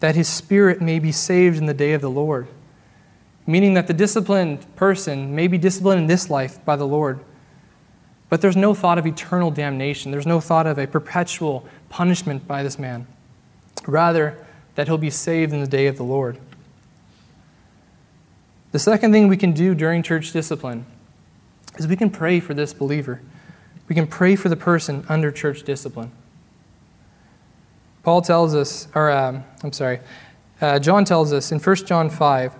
that 0.00 0.14
his 0.14 0.28
spirit 0.28 0.80
may 0.80 0.98
be 0.98 1.12
saved 1.12 1.58
in 1.58 1.66
the 1.66 1.74
day 1.74 1.92
of 1.92 2.00
the 2.00 2.10
Lord. 2.10 2.46
Meaning 3.46 3.74
that 3.74 3.88
the 3.88 3.94
disciplined 3.94 4.64
person 4.76 5.34
may 5.34 5.48
be 5.48 5.58
disciplined 5.58 6.02
in 6.02 6.06
this 6.06 6.30
life 6.30 6.64
by 6.64 6.76
the 6.76 6.86
Lord, 6.86 7.20
but 8.28 8.40
there's 8.40 8.56
no 8.56 8.72
thought 8.72 8.96
of 8.96 9.06
eternal 9.06 9.50
damnation. 9.50 10.10
There's 10.10 10.26
no 10.26 10.40
thought 10.40 10.66
of 10.66 10.78
a 10.78 10.86
perpetual 10.86 11.66
punishment 11.90 12.46
by 12.46 12.62
this 12.62 12.78
man. 12.78 13.06
Rather, 13.86 14.38
that 14.74 14.86
he'll 14.86 14.96
be 14.96 15.10
saved 15.10 15.52
in 15.52 15.60
the 15.60 15.66
day 15.66 15.86
of 15.86 15.96
the 15.96 16.02
Lord. 16.02 16.38
The 18.70 18.78
second 18.78 19.12
thing 19.12 19.28
we 19.28 19.36
can 19.36 19.52
do 19.52 19.74
during 19.74 20.02
church 20.02 20.32
discipline 20.32 20.86
is 21.76 21.86
we 21.86 21.96
can 21.96 22.08
pray 22.08 22.40
for 22.40 22.54
this 22.54 22.72
believer. 22.72 23.20
We 23.92 23.94
can 23.94 24.06
pray 24.06 24.36
for 24.36 24.48
the 24.48 24.56
person 24.56 25.04
under 25.10 25.30
church 25.30 25.64
discipline. 25.64 26.12
Paul 28.02 28.22
tells 28.22 28.54
us, 28.54 28.88
or 28.94 29.10
um, 29.10 29.44
I'm 29.62 29.74
sorry, 29.74 30.00
uh, 30.62 30.78
John 30.78 31.04
tells 31.04 31.30
us 31.30 31.52
in 31.52 31.58
1 31.58 31.76
John 31.84 32.08
5 32.08 32.54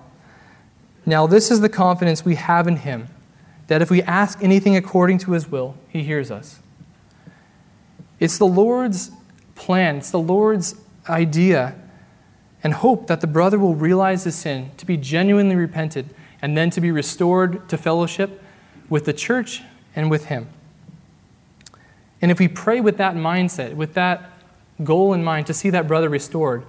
Now 1.07 1.27
this 1.27 1.51
is 1.51 1.63
the 1.63 1.71
confidence 1.71 2.23
we 2.23 2.35
have 2.35 2.69
in 2.69 2.77
him, 2.77 3.09
that 3.69 3.81
if 3.81 3.91
we 3.91 4.03
ask 4.03 4.43
anything 4.43 4.77
according 4.77 5.17
to 5.21 5.33
his 5.33 5.51
will, 5.51 5.75
he 5.89 6.03
hears 6.03 6.31
us. 6.31 6.59
It's 8.21 8.37
the 8.37 8.45
Lord's 8.45 9.11
plan, 9.55 9.97
it's 9.97 10.11
the 10.11 10.21
Lord's 10.21 10.75
idea 11.09 11.75
and 12.63 12.75
hope 12.75 13.07
that 13.07 13.23
the 13.23 13.27
brother 13.27 13.59
will 13.59 13.75
realize 13.75 14.25
his 14.25 14.35
sin, 14.35 14.71
to 14.77 14.85
be 14.85 14.99
genuinely 14.99 15.57
repented, 15.57 16.11
and 16.43 16.59
then 16.59 16.69
to 16.69 16.83
be 16.83 16.91
restored 16.91 17.67
to 17.71 17.79
fellowship 17.79 18.43
with 18.91 19.07
the 19.07 19.15
church 19.15 19.63
and 19.97 20.11
with 20.11 20.27
him. 20.27 20.49
And 22.23 22.31
if 22.31 22.39
we 22.39 22.47
pray 22.47 22.81
with 22.81 22.99
that 22.99 23.17
mindset, 23.17 23.75
with 23.75 23.95
that 23.95 24.31
goal 24.83 25.13
in 25.13 25.25
mind 25.25 25.49
to 25.49 25.55
see 25.55 25.71
that 25.71 25.89
brother 25.89 26.09
restored, 26.09 26.65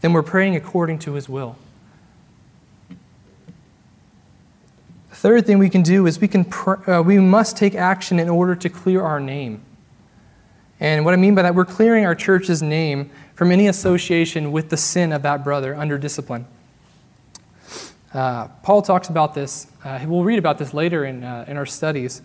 then 0.00 0.12
we're 0.12 0.24
praying 0.24 0.56
according 0.56 0.98
to 1.00 1.14
his 1.14 1.28
will. 1.28 1.56
The 5.10 5.16
third 5.16 5.46
thing 5.46 5.58
we 5.58 5.70
can 5.70 5.82
do 5.82 6.06
is 6.06 6.20
we, 6.20 6.28
can 6.28 6.44
pr- 6.44 6.90
uh, 6.90 7.02
we 7.02 7.18
must 7.18 7.56
take 7.56 7.74
action 7.76 8.18
in 8.18 8.28
order 8.28 8.56
to 8.56 8.68
clear 8.68 9.02
our 9.02 9.20
name. 9.20 9.62
And 10.80 11.04
what 11.04 11.14
I 11.14 11.18
mean 11.18 11.34
by 11.34 11.42
that, 11.42 11.54
we're 11.54 11.66
clearing 11.66 12.04
our 12.04 12.14
church's 12.14 12.62
name 12.62 13.10
from 13.34 13.52
any 13.52 13.68
association 13.68 14.50
with 14.50 14.70
the 14.70 14.76
sin 14.76 15.12
of 15.12 15.22
that 15.22 15.44
brother 15.44 15.74
under 15.74 15.98
discipline. 15.98 16.46
Uh, 18.12 18.48
Paul 18.64 18.82
talks 18.82 19.08
about 19.08 19.34
this. 19.34 19.68
Uh, 19.84 20.00
we'll 20.06 20.24
read 20.24 20.38
about 20.38 20.58
this 20.58 20.74
later 20.74 21.04
in, 21.04 21.22
uh, 21.22 21.44
in 21.46 21.56
our 21.56 21.66
studies 21.66 22.22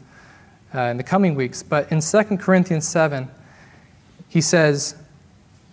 uh, 0.76 0.82
in 0.92 0.98
the 0.98 1.04
coming 1.04 1.36
weeks. 1.36 1.64
But 1.64 1.92
in 1.92 2.02
2 2.02 2.38
Corinthians 2.38 2.88
7, 2.88 3.30
he 4.28 4.42
says, 4.42 4.96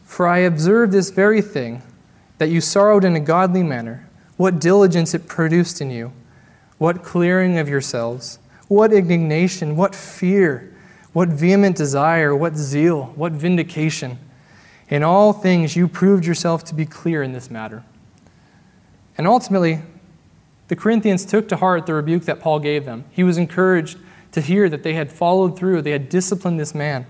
For 0.05 0.29
I 0.29 0.38
observe 0.38 0.93
this 0.93 1.11
very 1.11 1.43
thing, 1.43 1.83
that 2.38 2.49
you 2.49 2.61
sorrowed 2.61 3.05
in 3.05 3.17
a 3.17 3.21
godly 3.21 3.62
manner, 3.62 4.09
what 4.37 4.59
diligence 4.59 5.15
it 5.15 5.27
produced 5.27 5.81
in 5.81 5.91
you, 5.91 6.12
what 6.79 7.03
clearing 7.05 7.59
of 7.59 7.69
yourselves, 7.69 8.38
what 8.69 8.93
indignation, 8.93 9.77
what 9.77 9.95
fear, 9.95 10.75
what 11.12 11.29
vehement 11.29 11.77
desire, 11.77 12.35
what 12.35 12.57
zeal, 12.57 13.12
what 13.15 13.33
vindication. 13.33 14.19
In 14.88 15.03
all 15.03 15.33
things 15.33 15.77
you 15.77 15.87
proved 15.87 16.25
yourself 16.25 16.65
to 16.65 16.75
be 16.75 16.87
clear 16.87 17.23
in 17.23 17.33
this 17.33 17.51
matter. 17.51 17.85
And 19.17 19.27
ultimately, 19.27 19.81
the 20.69 20.77
Corinthians 20.77 21.25
took 21.25 21.49
to 21.51 21.57
heart 21.57 21.87
the 21.87 21.95
rebuke 21.95 22.25
that 22.25 22.41
Paul 22.41 22.59
gave 22.59 22.85
them. 22.85 23.05
He 23.11 23.23
was 23.23 23.37
encouraged 23.37 23.99
to 24.33 24.40
hear 24.40 24.68
that 24.68 24.83
they 24.83 24.95
had 24.95 25.12
followed 25.12 25.59
through, 25.59 25.83
they 25.83 25.90
had 25.92 26.09
disciplined 26.09 26.59
this 26.59 26.75
man. 26.75 27.07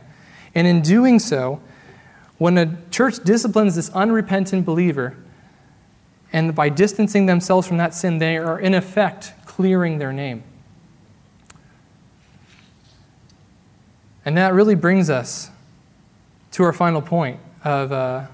And 0.54 0.66
in 0.66 0.82
doing 0.82 1.18
so, 1.18 1.60
when 2.38 2.58
a 2.58 2.76
church 2.90 3.22
disciplines 3.24 3.76
this 3.76 3.90
unrepentant 3.90 4.66
believer, 4.66 5.16
and 6.32 6.54
by 6.54 6.68
distancing 6.68 7.26
themselves 7.26 7.66
from 7.66 7.76
that 7.76 7.94
sin, 7.94 8.18
they 8.18 8.36
are 8.36 8.58
in 8.58 8.74
effect 8.74 9.32
clearing 9.44 9.98
their 9.98 10.12
name. 10.12 10.42
And 14.24 14.36
that 14.36 14.54
really 14.54 14.74
brings 14.74 15.10
us 15.10 15.50
to 16.52 16.64
our 16.64 16.72
final 16.72 17.02
point 17.02 17.40
of 17.64 17.92
uh, 17.92 18.26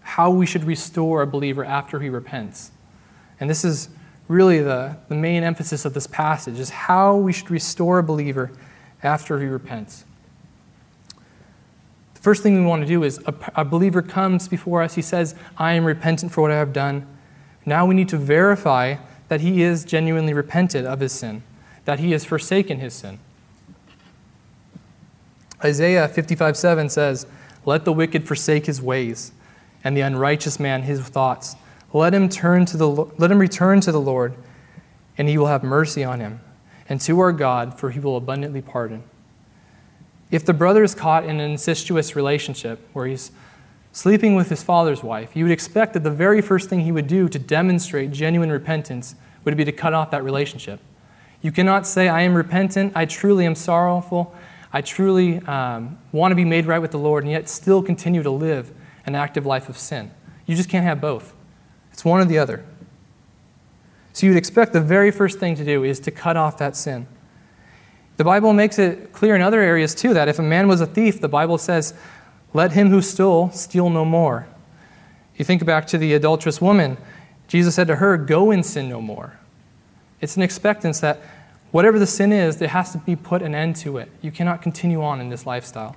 how 0.00 0.30
we 0.30 0.46
should 0.46 0.64
restore 0.64 1.22
a 1.22 1.26
believer 1.26 1.64
after 1.64 2.00
he 2.00 2.08
repents. 2.08 2.70
And 3.38 3.48
this 3.50 3.64
is 3.64 3.88
really 4.28 4.60
the, 4.60 4.96
the 5.08 5.14
main 5.14 5.42
emphasis 5.42 5.84
of 5.84 5.94
this 5.94 6.06
passage 6.06 6.58
is 6.58 6.70
how 6.70 7.16
we 7.16 7.32
should 7.32 7.50
restore 7.50 7.98
a 7.98 8.02
believer 8.02 8.50
after 9.02 9.40
he 9.40 9.46
repents. 9.46 10.04
The 12.14 12.20
first 12.20 12.42
thing 12.42 12.56
we 12.56 12.66
want 12.66 12.82
to 12.82 12.88
do 12.88 13.04
is 13.04 13.20
a, 13.26 13.34
a 13.54 13.64
believer 13.64 14.02
comes 14.02 14.48
before 14.48 14.82
us, 14.82 14.94
he 14.94 15.02
says, 15.02 15.34
I 15.56 15.72
am 15.74 15.84
repentant 15.84 16.32
for 16.32 16.40
what 16.40 16.50
I 16.50 16.56
have 16.56 16.72
done. 16.72 17.06
Now 17.64 17.86
we 17.86 17.94
need 17.94 18.08
to 18.08 18.16
verify 18.16 18.96
that 19.28 19.40
he 19.40 19.62
is 19.62 19.84
genuinely 19.84 20.32
repented 20.32 20.84
of 20.84 21.00
his 21.00 21.12
sin, 21.12 21.42
that 21.84 22.00
he 22.00 22.12
has 22.12 22.24
forsaken 22.24 22.78
his 22.80 22.94
sin. 22.94 23.18
Isaiah 25.64 26.08
55 26.08 26.56
7 26.56 26.88
says, 26.88 27.26
Let 27.64 27.84
the 27.84 27.92
wicked 27.92 28.26
forsake 28.26 28.66
his 28.66 28.82
ways, 28.82 29.32
and 29.82 29.96
the 29.96 30.02
unrighteous 30.02 30.60
man 30.60 30.82
his 30.82 31.00
thoughts 31.00 31.56
let 31.92 32.12
him, 32.14 32.28
turn 32.28 32.66
to 32.66 32.76
the, 32.76 32.88
let 32.88 33.30
him 33.30 33.38
return 33.38 33.80
to 33.82 33.92
the 33.92 34.00
Lord, 34.00 34.34
and 35.16 35.28
he 35.28 35.38
will 35.38 35.46
have 35.46 35.62
mercy 35.62 36.04
on 36.04 36.20
him, 36.20 36.40
and 36.88 37.00
to 37.02 37.18
our 37.20 37.32
God, 37.32 37.78
for 37.78 37.90
he 37.90 38.00
will 38.00 38.16
abundantly 38.16 38.62
pardon. 38.62 39.02
If 40.30 40.44
the 40.44 40.52
brother 40.52 40.82
is 40.82 40.94
caught 40.94 41.24
in 41.24 41.40
an 41.40 41.50
incestuous 41.50 42.16
relationship 42.16 42.80
where 42.92 43.06
he's 43.06 43.30
sleeping 43.92 44.34
with 44.34 44.50
his 44.50 44.62
father's 44.62 45.02
wife, 45.02 45.36
you 45.36 45.44
would 45.44 45.52
expect 45.52 45.94
that 45.94 46.02
the 46.02 46.10
very 46.10 46.42
first 46.42 46.68
thing 46.68 46.80
he 46.80 46.92
would 46.92 47.06
do 47.06 47.28
to 47.28 47.38
demonstrate 47.38 48.10
genuine 48.10 48.50
repentance 48.50 49.14
would 49.44 49.56
be 49.56 49.64
to 49.64 49.72
cut 49.72 49.94
off 49.94 50.10
that 50.10 50.24
relationship. 50.24 50.80
You 51.40 51.52
cannot 51.52 51.86
say, 51.86 52.08
I 52.08 52.22
am 52.22 52.34
repentant, 52.34 52.92
I 52.96 53.04
truly 53.04 53.46
am 53.46 53.54
sorrowful, 53.54 54.34
I 54.72 54.80
truly 54.80 55.38
um, 55.42 55.96
want 56.10 56.32
to 56.32 56.36
be 56.36 56.44
made 56.44 56.66
right 56.66 56.80
with 56.80 56.90
the 56.90 56.98
Lord, 56.98 57.22
and 57.22 57.30
yet 57.30 57.48
still 57.48 57.82
continue 57.82 58.22
to 58.22 58.30
live 58.30 58.72
an 59.06 59.14
active 59.14 59.46
life 59.46 59.68
of 59.68 59.78
sin. 59.78 60.10
You 60.44 60.56
just 60.56 60.68
can't 60.68 60.84
have 60.84 61.00
both. 61.00 61.32
It's 61.96 62.04
one 62.04 62.20
or 62.20 62.26
the 62.26 62.36
other. 62.36 62.62
So 64.12 64.26
you'd 64.26 64.36
expect 64.36 64.74
the 64.74 64.82
very 64.82 65.10
first 65.10 65.38
thing 65.38 65.54
to 65.54 65.64
do 65.64 65.82
is 65.82 65.98
to 66.00 66.10
cut 66.10 66.36
off 66.36 66.58
that 66.58 66.76
sin. 66.76 67.06
The 68.18 68.24
Bible 68.24 68.52
makes 68.52 68.78
it 68.78 69.14
clear 69.14 69.34
in 69.34 69.40
other 69.40 69.62
areas 69.62 69.94
too 69.94 70.12
that 70.12 70.28
if 70.28 70.38
a 70.38 70.42
man 70.42 70.68
was 70.68 70.82
a 70.82 70.86
thief, 70.86 71.22
the 71.22 71.28
Bible 71.28 71.56
says, 71.56 71.94
let 72.52 72.72
him 72.72 72.90
who 72.90 73.00
stole 73.00 73.50
steal 73.50 73.88
no 73.88 74.04
more. 74.04 74.46
You 75.36 75.46
think 75.46 75.64
back 75.64 75.86
to 75.86 75.96
the 75.96 76.12
adulterous 76.12 76.60
woman, 76.60 76.98
Jesus 77.48 77.74
said 77.74 77.86
to 77.86 77.96
her, 77.96 78.18
Go 78.18 78.50
and 78.50 78.64
sin 78.64 78.90
no 78.90 79.00
more. 79.00 79.38
It's 80.20 80.36
an 80.36 80.42
expectance 80.42 81.00
that 81.00 81.22
whatever 81.70 81.98
the 81.98 82.06
sin 82.06 82.30
is, 82.30 82.58
there 82.58 82.68
has 82.68 82.92
to 82.92 82.98
be 82.98 83.16
put 83.16 83.40
an 83.40 83.54
end 83.54 83.76
to 83.76 83.96
it. 83.96 84.10
You 84.20 84.30
cannot 84.30 84.60
continue 84.60 85.02
on 85.02 85.18
in 85.18 85.30
this 85.30 85.46
lifestyle. 85.46 85.96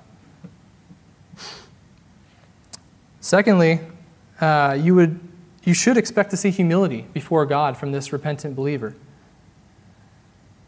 Secondly, 3.20 3.80
uh, 4.40 4.78
you 4.80 4.94
would 4.94 5.29
you 5.70 5.74
should 5.74 5.96
expect 5.96 6.32
to 6.32 6.36
see 6.36 6.50
humility 6.50 7.06
before 7.12 7.46
God 7.46 7.76
from 7.76 7.92
this 7.92 8.12
repentant 8.12 8.56
believer. 8.56 8.92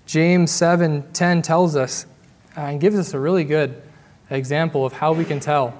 James 0.06 0.52
7:10 0.52 1.42
tells 1.42 1.74
us 1.74 2.06
uh, 2.56 2.60
and 2.60 2.80
gives 2.80 2.96
us 2.96 3.12
a 3.12 3.18
really 3.18 3.42
good 3.42 3.82
example 4.30 4.86
of 4.86 4.92
how 4.92 5.12
we 5.12 5.24
can 5.24 5.40
tell 5.40 5.74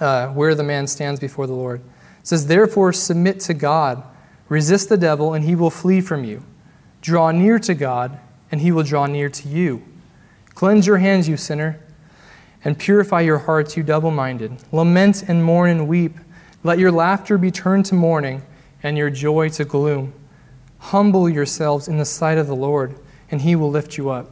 uh, 0.00 0.28
where 0.28 0.54
the 0.54 0.62
man 0.62 0.86
stands 0.86 1.18
before 1.18 1.46
the 1.46 1.54
Lord. 1.54 1.80
It 2.20 2.26
says, 2.26 2.46
"Therefore 2.46 2.92
submit 2.92 3.40
to 3.40 3.54
God, 3.54 4.02
resist 4.50 4.90
the 4.90 4.98
devil, 4.98 5.32
and 5.32 5.42
he 5.42 5.54
will 5.54 5.70
flee 5.70 6.02
from 6.02 6.22
you. 6.22 6.42
Draw 7.00 7.30
near 7.30 7.58
to 7.60 7.72
God, 7.72 8.18
and 8.52 8.60
he 8.60 8.70
will 8.70 8.82
draw 8.82 9.06
near 9.06 9.30
to 9.30 9.48
you. 9.48 9.82
Cleanse 10.54 10.86
your 10.86 10.98
hands, 10.98 11.26
you 11.26 11.38
sinner, 11.38 11.80
and 12.62 12.78
purify 12.78 13.22
your 13.22 13.38
hearts, 13.38 13.78
you 13.78 13.82
double-minded. 13.82 14.58
Lament 14.72 15.22
and 15.26 15.42
mourn 15.42 15.70
and 15.70 15.88
weep." 15.88 16.18
Let 16.66 16.80
your 16.80 16.90
laughter 16.90 17.38
be 17.38 17.52
turned 17.52 17.86
to 17.86 17.94
mourning 17.94 18.42
and 18.82 18.98
your 18.98 19.08
joy 19.08 19.50
to 19.50 19.64
gloom. 19.64 20.12
Humble 20.80 21.28
yourselves 21.28 21.86
in 21.86 21.96
the 21.96 22.04
sight 22.04 22.38
of 22.38 22.48
the 22.48 22.56
Lord, 22.56 22.98
and 23.30 23.40
he 23.40 23.54
will 23.54 23.70
lift 23.70 23.96
you 23.96 24.10
up. 24.10 24.28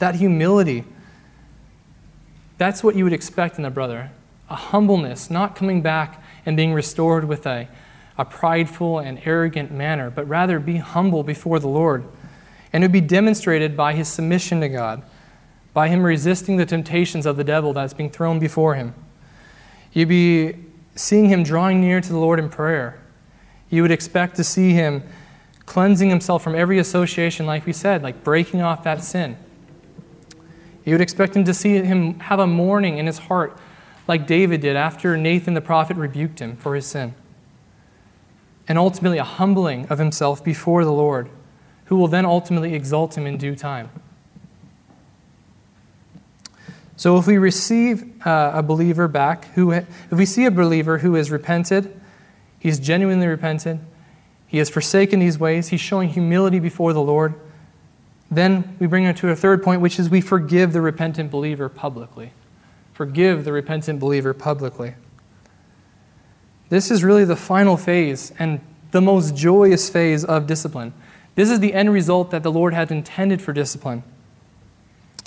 That 0.00 0.16
humility, 0.16 0.82
that's 2.58 2.82
what 2.82 2.96
you 2.96 3.04
would 3.04 3.12
expect 3.12 3.56
in 3.56 3.64
a 3.64 3.70
brother. 3.70 4.10
A 4.50 4.56
humbleness, 4.56 5.30
not 5.30 5.54
coming 5.54 5.80
back 5.80 6.20
and 6.44 6.56
being 6.56 6.74
restored 6.74 7.22
with 7.26 7.46
a, 7.46 7.68
a 8.18 8.24
prideful 8.24 8.98
and 8.98 9.20
arrogant 9.24 9.70
manner, 9.70 10.10
but 10.10 10.26
rather 10.26 10.58
be 10.58 10.78
humble 10.78 11.22
before 11.22 11.60
the 11.60 11.68
Lord. 11.68 12.02
And 12.72 12.82
it 12.82 12.88
would 12.88 12.92
be 12.92 13.00
demonstrated 13.00 13.76
by 13.76 13.92
his 13.92 14.08
submission 14.08 14.60
to 14.60 14.68
God, 14.68 15.04
by 15.72 15.86
him 15.86 16.02
resisting 16.02 16.56
the 16.56 16.66
temptations 16.66 17.26
of 17.26 17.36
the 17.36 17.44
devil 17.44 17.72
that's 17.72 17.94
being 17.94 18.10
thrown 18.10 18.40
before 18.40 18.74
him. 18.74 18.92
You'd 19.92 20.08
be 20.08 20.65
seeing 20.96 21.28
him 21.28 21.42
drawing 21.42 21.80
near 21.80 22.00
to 22.00 22.08
the 22.08 22.18
Lord 22.18 22.38
in 22.38 22.48
prayer. 22.48 22.98
You 23.70 23.82
would 23.82 23.90
expect 23.90 24.36
to 24.36 24.44
see 24.44 24.72
him 24.72 25.02
cleansing 25.66 26.08
himself 26.08 26.42
from 26.42 26.54
every 26.54 26.78
association, 26.78 27.46
like 27.46 27.66
we 27.66 27.72
said, 27.72 28.02
like 28.02 28.24
breaking 28.24 28.62
off 28.62 28.82
that 28.84 29.04
sin. 29.04 29.36
You 30.84 30.94
would 30.94 31.00
expect 31.00 31.36
him 31.36 31.44
to 31.44 31.54
see 31.54 31.82
him 31.82 32.20
have 32.20 32.38
a 32.38 32.46
mourning 32.46 32.98
in 32.98 33.06
his 33.06 33.18
heart, 33.18 33.58
like 34.08 34.26
David 34.26 34.60
did 34.60 34.76
after 34.76 35.16
Nathan 35.16 35.54
the 35.54 35.60
prophet 35.60 35.96
rebuked 35.96 36.40
him 36.40 36.56
for 36.56 36.74
his 36.74 36.86
sin. 36.86 37.14
And 38.68 38.78
ultimately, 38.78 39.18
a 39.18 39.24
humbling 39.24 39.86
of 39.88 39.98
himself 39.98 40.42
before 40.42 40.84
the 40.84 40.92
Lord, 40.92 41.28
who 41.86 41.96
will 41.96 42.08
then 42.08 42.24
ultimately 42.24 42.74
exalt 42.74 43.16
him 43.16 43.26
in 43.26 43.36
due 43.36 43.54
time. 43.54 43.90
So 46.96 47.18
if 47.18 47.26
we 47.26 47.36
receive 47.36 48.26
uh, 48.26 48.52
a 48.54 48.62
believer 48.62 49.06
back, 49.06 49.46
who, 49.52 49.70
if 49.70 49.86
we 50.10 50.24
see 50.24 50.46
a 50.46 50.50
believer 50.50 50.98
who 50.98 51.14
is 51.14 51.30
repented, 51.30 51.98
he's 52.58 52.80
genuinely 52.80 53.26
repented, 53.26 53.80
he 54.46 54.58
has 54.58 54.70
forsaken 54.70 55.20
these 55.20 55.38
ways, 55.38 55.68
he's 55.68 55.80
showing 55.80 56.08
humility 56.08 56.58
before 56.58 56.92
the 56.92 57.02
Lord, 57.02 57.34
then 58.30 58.76
we 58.80 58.86
bring 58.86 59.04
him 59.04 59.14
to 59.16 59.28
a 59.30 59.36
third 59.36 59.62
point, 59.62 59.80
which 59.80 59.98
is 59.98 60.08
we 60.08 60.20
forgive 60.20 60.72
the 60.72 60.80
repentant 60.80 61.30
believer 61.30 61.68
publicly. 61.68 62.32
Forgive 62.92 63.44
the 63.44 63.52
repentant 63.52 64.00
believer 64.00 64.32
publicly. 64.32 64.94
This 66.68 66.90
is 66.90 67.04
really 67.04 67.24
the 67.24 67.36
final 67.36 67.76
phase 67.76 68.32
and 68.38 68.60
the 68.90 69.00
most 69.00 69.36
joyous 69.36 69.88
phase 69.88 70.24
of 70.24 70.46
discipline. 70.46 70.92
This 71.34 71.50
is 71.50 71.60
the 71.60 71.74
end 71.74 71.92
result 71.92 72.30
that 72.30 72.42
the 72.42 72.50
Lord 72.50 72.72
had 72.72 72.90
intended 72.90 73.42
for 73.42 73.52
discipline 73.52 74.02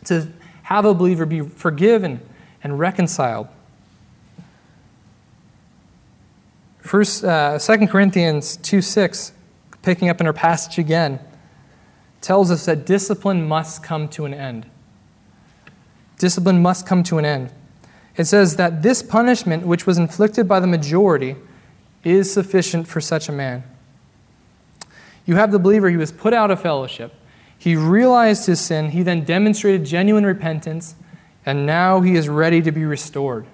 to 0.05 0.27
have 0.69 0.85
a 0.85 0.93
believer 0.93 1.25
be 1.25 1.41
forgiven 1.41 2.21
and 2.63 2.77
reconciled. 2.77 3.47
First, 6.81 7.23
uh, 7.23 7.57
2 7.57 7.87
Corinthians 7.87 8.55
2 8.57 8.79
6, 8.79 9.31
picking 9.81 10.09
up 10.09 10.21
in 10.21 10.27
our 10.27 10.33
passage 10.33 10.77
again, 10.77 11.19
tells 12.21 12.51
us 12.51 12.65
that 12.65 12.85
discipline 12.85 13.47
must 13.47 13.81
come 13.81 14.07
to 14.09 14.25
an 14.25 14.33
end. 14.35 14.67
Discipline 16.19 16.61
must 16.61 16.85
come 16.85 17.01
to 17.01 17.17
an 17.17 17.25
end. 17.25 17.49
It 18.15 18.25
says 18.25 18.55
that 18.57 18.83
this 18.83 19.01
punishment, 19.01 19.65
which 19.65 19.87
was 19.87 19.97
inflicted 19.97 20.47
by 20.47 20.59
the 20.59 20.67
majority, 20.67 21.35
is 22.03 22.31
sufficient 22.31 22.87
for 22.87 23.01
such 23.01 23.27
a 23.27 23.31
man. 23.31 23.63
You 25.25 25.33
have 25.37 25.51
the 25.51 25.57
believer, 25.57 25.89
he 25.89 25.97
was 25.97 26.11
put 26.11 26.31
out 26.31 26.51
of 26.51 26.61
fellowship. 26.61 27.15
He 27.59 27.75
realized 27.75 28.47
his 28.47 28.61
sin. 28.61 28.91
He 28.91 29.03
then 29.03 29.25
demonstrated 29.25 29.85
genuine 29.85 30.25
repentance, 30.25 30.95
and 31.45 31.65
now 31.65 31.99
he 31.99 32.15
is 32.15 32.29
ready 32.29 32.61
to 32.61 32.71
be 32.71 32.85
restored. 32.85 33.45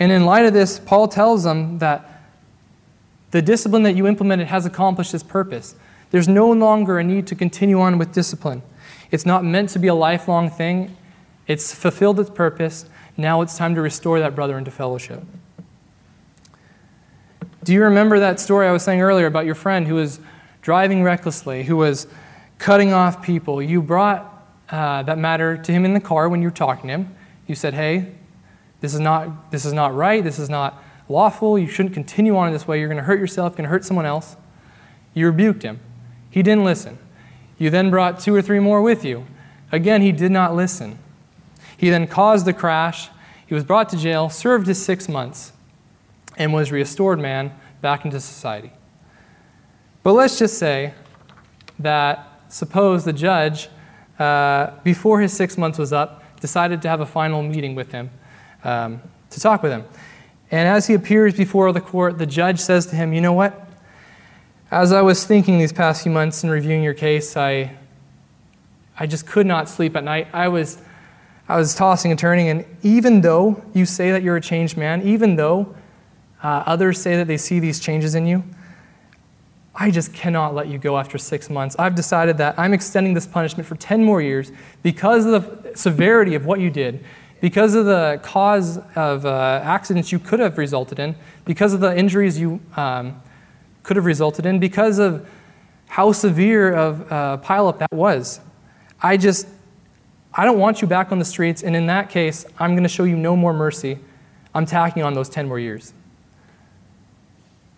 And 0.00 0.10
in 0.10 0.26
light 0.26 0.44
of 0.44 0.52
this, 0.52 0.80
Paul 0.80 1.06
tells 1.06 1.44
them 1.44 1.78
that 1.78 2.22
the 3.30 3.40
discipline 3.40 3.84
that 3.84 3.94
you 3.94 4.06
implemented 4.06 4.48
has 4.48 4.66
accomplished 4.66 5.14
its 5.14 5.22
purpose. 5.22 5.76
There's 6.10 6.26
no 6.26 6.50
longer 6.50 6.98
a 6.98 7.04
need 7.04 7.28
to 7.28 7.36
continue 7.36 7.80
on 7.80 7.98
with 7.98 8.12
discipline. 8.12 8.62
It's 9.12 9.24
not 9.24 9.44
meant 9.44 9.68
to 9.70 9.78
be 9.78 9.86
a 9.86 9.94
lifelong 9.94 10.50
thing, 10.50 10.96
it's 11.46 11.72
fulfilled 11.74 12.18
its 12.20 12.30
purpose. 12.30 12.86
Now 13.16 13.42
it's 13.42 13.56
time 13.56 13.74
to 13.74 13.80
restore 13.80 14.20
that 14.20 14.34
brother 14.34 14.58
into 14.58 14.70
fellowship. 14.70 15.22
Do 17.64 17.72
you 17.72 17.82
remember 17.82 18.18
that 18.20 18.40
story 18.40 18.66
I 18.66 18.72
was 18.72 18.82
saying 18.82 19.00
earlier 19.00 19.26
about 19.26 19.44
your 19.44 19.54
friend 19.54 19.86
who 19.86 19.94
was 19.94 20.20
driving 20.62 21.02
recklessly, 21.02 21.64
who 21.64 21.76
was 21.76 22.06
cutting 22.58 22.92
off 22.92 23.22
people? 23.22 23.62
You 23.62 23.80
brought 23.80 24.34
uh, 24.70 25.02
that 25.04 25.18
matter 25.18 25.56
to 25.56 25.72
him 25.72 25.84
in 25.84 25.94
the 25.94 26.00
car 26.00 26.28
when 26.28 26.42
you 26.42 26.48
were 26.48 26.54
talking 26.54 26.88
to 26.88 26.94
him. 26.94 27.16
You 27.46 27.54
said, 27.54 27.74
hey, 27.74 28.12
this 28.80 28.94
is 28.94 29.00
not, 29.00 29.50
this 29.50 29.64
is 29.64 29.72
not 29.72 29.94
right. 29.94 30.22
This 30.22 30.38
is 30.38 30.50
not 30.50 30.82
lawful. 31.08 31.58
You 31.58 31.66
shouldn't 31.66 31.94
continue 31.94 32.36
on 32.36 32.48
in 32.48 32.52
this 32.52 32.68
way. 32.68 32.78
You're 32.78 32.88
going 32.88 32.98
to 32.98 33.04
hurt 33.04 33.18
yourself, 33.18 33.56
going 33.56 33.64
to 33.64 33.70
hurt 33.70 33.84
someone 33.84 34.06
else. 34.06 34.36
You 35.14 35.26
rebuked 35.26 35.62
him. 35.62 35.80
He 36.30 36.42
didn't 36.42 36.64
listen. 36.64 36.98
You 37.58 37.70
then 37.70 37.90
brought 37.90 38.20
two 38.20 38.34
or 38.34 38.42
three 38.42 38.60
more 38.60 38.82
with 38.82 39.04
you. 39.04 39.26
Again, 39.72 40.02
he 40.02 40.12
did 40.12 40.30
not 40.30 40.54
listen. 40.54 40.98
He 41.76 41.90
then 41.90 42.06
caused 42.06 42.46
the 42.46 42.52
crash. 42.52 43.08
He 43.46 43.54
was 43.54 43.64
brought 43.64 43.88
to 43.90 43.96
jail, 43.96 44.28
served 44.28 44.66
his 44.66 44.82
six 44.84 45.08
months, 45.08 45.52
and 46.36 46.52
was 46.52 46.70
restored 46.70 47.18
man 47.18 47.52
back 47.80 48.04
into 48.04 48.20
society. 48.20 48.72
But 50.02 50.12
let's 50.12 50.38
just 50.38 50.58
say 50.58 50.94
that 51.78 52.27
suppose 52.48 53.04
the 53.04 53.12
judge, 53.12 53.68
uh, 54.18 54.72
before 54.82 55.20
his 55.20 55.32
six 55.32 55.56
months 55.56 55.78
was 55.78 55.92
up, 55.92 56.24
decided 56.40 56.82
to 56.82 56.88
have 56.88 57.00
a 57.00 57.06
final 57.06 57.42
meeting 57.42 57.74
with 57.74 57.92
him 57.92 58.10
um, 58.64 59.00
to 59.30 59.40
talk 59.40 59.62
with 59.62 59.72
him. 59.72 59.84
And 60.50 60.68
as 60.68 60.86
he 60.86 60.94
appears 60.94 61.34
before 61.34 61.72
the 61.72 61.80
court, 61.80 62.18
the 62.18 62.26
judge 62.26 62.58
says 62.58 62.86
to 62.86 62.96
him, 62.96 63.12
You 63.12 63.20
know 63.20 63.32
what? 63.32 63.68
As 64.70 64.92
I 64.92 65.02
was 65.02 65.24
thinking 65.24 65.58
these 65.58 65.72
past 65.72 66.02
few 66.02 66.12
months 66.12 66.42
and 66.42 66.52
reviewing 66.52 66.82
your 66.82 66.94
case, 66.94 67.36
I, 67.36 67.76
I 68.98 69.06
just 69.06 69.26
could 69.26 69.46
not 69.46 69.68
sleep 69.68 69.96
at 69.96 70.04
night. 70.04 70.28
I 70.32 70.48
was, 70.48 70.78
I 71.48 71.56
was 71.56 71.74
tossing 71.74 72.10
and 72.10 72.18
turning, 72.18 72.48
and 72.48 72.64
even 72.82 73.20
though 73.22 73.62
you 73.72 73.86
say 73.86 74.10
that 74.10 74.22
you're 74.22 74.36
a 74.36 74.40
changed 74.40 74.76
man, 74.76 75.02
even 75.02 75.36
though 75.36 75.74
uh, 76.42 76.64
others 76.66 77.00
say 77.00 77.16
that 77.16 77.26
they 77.26 77.36
see 77.36 77.60
these 77.60 77.80
changes 77.80 78.14
in 78.14 78.26
you, 78.26 78.44
I 79.80 79.92
just 79.92 80.12
cannot 80.12 80.56
let 80.56 80.66
you 80.66 80.76
go 80.76 80.98
after 80.98 81.18
six 81.18 81.48
months. 81.48 81.76
I've 81.78 81.94
decided 81.94 82.36
that 82.38 82.58
I'm 82.58 82.74
extending 82.74 83.14
this 83.14 83.28
punishment 83.28 83.68
for 83.68 83.76
10 83.76 84.02
more 84.02 84.20
years 84.20 84.50
because 84.82 85.24
of 85.24 85.62
the 85.62 85.76
severity 85.76 86.34
of 86.34 86.44
what 86.44 86.58
you 86.58 86.68
did, 86.68 87.04
because 87.40 87.76
of 87.76 87.86
the 87.86 88.18
cause 88.24 88.78
of 88.96 89.24
uh, 89.24 89.60
accidents 89.62 90.10
you 90.10 90.18
could 90.18 90.40
have 90.40 90.58
resulted 90.58 90.98
in, 90.98 91.14
because 91.44 91.74
of 91.74 91.80
the 91.80 91.96
injuries 91.96 92.40
you 92.40 92.60
um, 92.76 93.22
could 93.84 93.96
have 93.96 94.04
resulted 94.04 94.46
in, 94.46 94.58
because 94.58 94.98
of 94.98 95.24
how 95.86 96.10
severe 96.10 96.74
of 96.74 97.02
a 97.12 97.40
pileup 97.44 97.78
that 97.78 97.92
was. 97.92 98.40
I 99.00 99.16
just, 99.16 99.46
I 100.34 100.44
don't 100.44 100.58
want 100.58 100.82
you 100.82 100.88
back 100.88 101.12
on 101.12 101.20
the 101.20 101.24
streets, 101.24 101.62
and 101.62 101.76
in 101.76 101.86
that 101.86 102.10
case, 102.10 102.44
I'm 102.58 102.72
going 102.72 102.82
to 102.82 102.88
show 102.88 103.04
you 103.04 103.16
no 103.16 103.36
more 103.36 103.52
mercy. 103.52 104.00
I'm 104.56 104.66
tacking 104.66 105.04
on 105.04 105.14
those 105.14 105.28
10 105.28 105.46
more 105.46 105.60
years. 105.60 105.92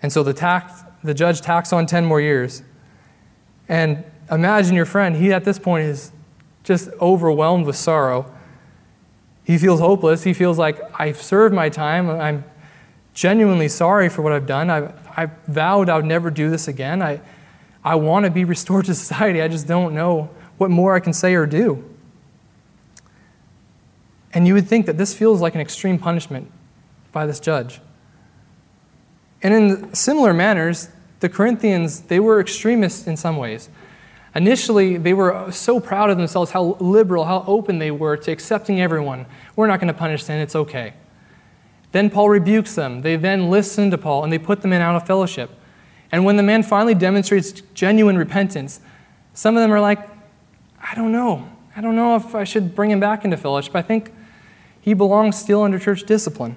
And 0.03 0.11
so 0.11 0.23
the, 0.23 0.33
tax, 0.33 0.83
the 1.03 1.15
judge 1.15 1.41
tacks 1.41 1.73
on 1.73 1.87
10 1.87 2.05
more 2.05 2.21
years. 2.21 2.63
And 3.69 4.05
imagine 4.31 4.75
your 4.75 4.87
friend, 4.87 5.17
he 5.17 5.33
at 5.33 5.45
this 5.45 5.59
point 5.59 5.87
is 5.87 6.13
just 6.65 6.91
overwhelmed 7.01 7.67
with 7.67 7.77
sorrow. 7.77 8.33
He 9.45 9.59
feels 9.59 9.81
hopeless. 9.81 10.25
He 10.25 10.33
feels 10.33 10.59
like, 10.59 10.81
I've 11.01 11.21
served 11.21 11.55
my 11.55 11.69
time. 11.69 12.11
I'm 12.11 12.45
genuinely 13.15 13.69
sorry 13.69 14.09
for 14.09 14.23
what 14.23 14.33
I've 14.33 14.47
done. 14.47 14.71
I, 14.71 14.93
I 15.17 15.31
vowed 15.47 15.89
I 15.89 15.97
would 15.97 16.05
never 16.05 16.31
do 16.31 16.51
this 16.51 16.69
again. 16.69 17.03
I, 17.03 17.21
I 17.83 17.95
want 17.95 18.25
to 18.25 18.31
be 18.31 18.45
restored 18.57 18.87
to 18.87 18.95
society. 18.95 19.43
I 19.43 19.49
just 19.49 19.67
don't 19.67 19.95
know 19.95 20.31
what 20.59 20.71
more 20.71 20.95
I 20.95 21.01
can 21.01 21.13
say 21.13 21.35
or 21.35 21.47
do. 21.47 21.85
And 24.33 24.47
you 24.47 24.55
would 24.55 24.69
think 24.69 24.87
that 24.87 24.97
this 24.97 25.13
feels 25.13 25.41
like 25.41 25.55
an 25.55 25.61
extreme 25.61 25.99
punishment 25.99 26.51
by 27.11 27.27
this 27.27 27.41
judge. 27.41 27.81
And 29.43 29.55
in 29.55 29.95
similar 29.95 30.35
manners, 30.35 30.89
the 31.21 31.29
Corinthians, 31.29 32.01
they 32.03 32.21
were 32.21 32.41
extremists 32.41 33.07
in 33.07 33.17
some 33.17 33.37
ways. 33.37 33.69
Initially, 34.35 34.97
they 34.97 35.13
were 35.13 35.51
so 35.51 35.81
proud 35.81 36.11
of 36.11 36.17
themselves, 36.17 36.53
how 36.53 36.77
liberal, 36.79 37.25
how 37.25 37.45
open 37.47 37.79
they 37.79 37.91
were 37.91 38.17
to 38.17 38.31
accepting 38.31 38.81
everyone. 38.81 39.27
We're 39.57 39.67
not 39.67 39.81
going 39.81 39.93
to 39.93 39.99
punish 39.99 40.25
sin, 40.25 40.41
it's 40.41 40.55
okay. 40.55 40.95
Then 41.93 42.11
Paul 42.11 42.29
rebukes 42.29 42.75
them. 42.77 43.03
They 43.03 43.17
then 43.17 43.51
listen 43.51 43.91
to 43.91 43.99
Paul 43.99 44.23
and 44.23 44.33
they 44.33 44.39
put 44.39 44.63
them 44.63 44.73
in 44.73 44.81
out 44.81 44.95
of 44.95 45.07
fellowship. 45.07 45.51
And 46.13 46.25
when 46.25 46.37
the 46.37 46.43
man 46.43 46.63
finally 46.63 46.95
demonstrates 46.95 47.53
genuine 47.75 48.17
repentance, 48.17 48.81
some 49.35 49.57
of 49.57 49.63
them 49.63 49.73
are 49.73 49.81
like, 49.81 50.09
I 50.81 50.95
don't 50.95 51.11
know. 51.11 51.49
I 51.75 51.81
don't 51.81 51.97
know 51.97 52.15
if 52.15 52.35
I 52.35 52.45
should 52.45 52.75
bring 52.77 52.91
him 52.91 53.01
back 53.01 53.25
into 53.25 53.37
fellowship. 53.37 53.75
I 53.75 53.83
think 53.83 54.13
he 54.81 54.95
belongs 54.95 55.37
still 55.37 55.63
under 55.63 55.79
church 55.79 56.05
discipline 56.05 56.57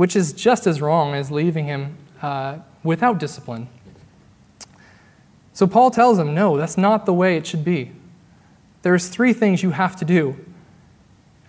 which 0.00 0.16
is 0.16 0.32
just 0.32 0.66
as 0.66 0.80
wrong 0.80 1.12
as 1.12 1.30
leaving 1.30 1.66
him 1.66 1.94
uh, 2.22 2.56
without 2.82 3.18
discipline. 3.18 3.68
So 5.52 5.66
Paul 5.66 5.90
tells 5.90 6.18
him, 6.18 6.34
no, 6.34 6.56
that's 6.56 6.78
not 6.78 7.04
the 7.04 7.12
way 7.12 7.36
it 7.36 7.46
should 7.46 7.66
be. 7.66 7.92
There's 8.80 9.10
three 9.10 9.34
things 9.34 9.62
you 9.62 9.72
have 9.72 9.96
to 9.96 10.06
do. 10.06 10.42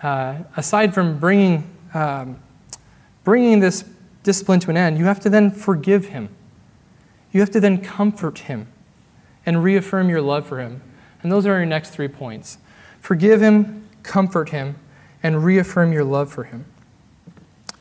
Uh, 0.04 0.40
aside 0.58 0.94
from 0.94 1.18
bringing, 1.18 1.64
um, 1.94 2.42
bringing 3.24 3.62
this 3.62 3.86
discipline 4.24 4.60
to 4.60 4.70
an 4.70 4.76
end, 4.76 4.98
you 4.98 5.06
have 5.06 5.22
to 5.22 5.30
then 5.30 5.50
forgive 5.50 6.08
him. 6.08 6.28
You 7.32 7.40
have 7.40 7.52
to 7.52 7.62
then 7.62 7.82
comfort 7.82 8.40
him 8.40 8.68
and 9.46 9.64
reaffirm 9.64 10.10
your 10.10 10.22
love 10.22 10.46
for 10.46 10.60
him. 10.60 10.82
And 11.24 11.32
those 11.32 11.46
are 11.46 11.56
your 11.56 11.66
next 11.66 11.92
three 11.92 12.10
points. 12.10 12.58
Forgive 13.00 13.42
him, 13.42 13.88
comfort 14.04 14.50
him, 14.50 14.76
and 15.24 15.42
reaffirm 15.42 15.94
your 15.94 16.04
love 16.04 16.30
for 16.34 16.44
him. 16.44 16.66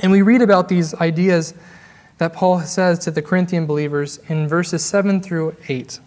And 0.01 0.11
we 0.11 0.23
read 0.23 0.43
about 0.43 0.69
these 0.69 0.95
ideas 0.95 1.55
that 2.19 2.33
Paul 2.33 2.61
says 2.61 2.99
to 3.01 3.11
the 3.11 3.23
Corinthian 3.23 3.67
believers 3.67 4.19
in 4.29 4.49
verses 4.49 4.85
7 4.85 5.21
through 5.21 5.57
8. 5.69 6.01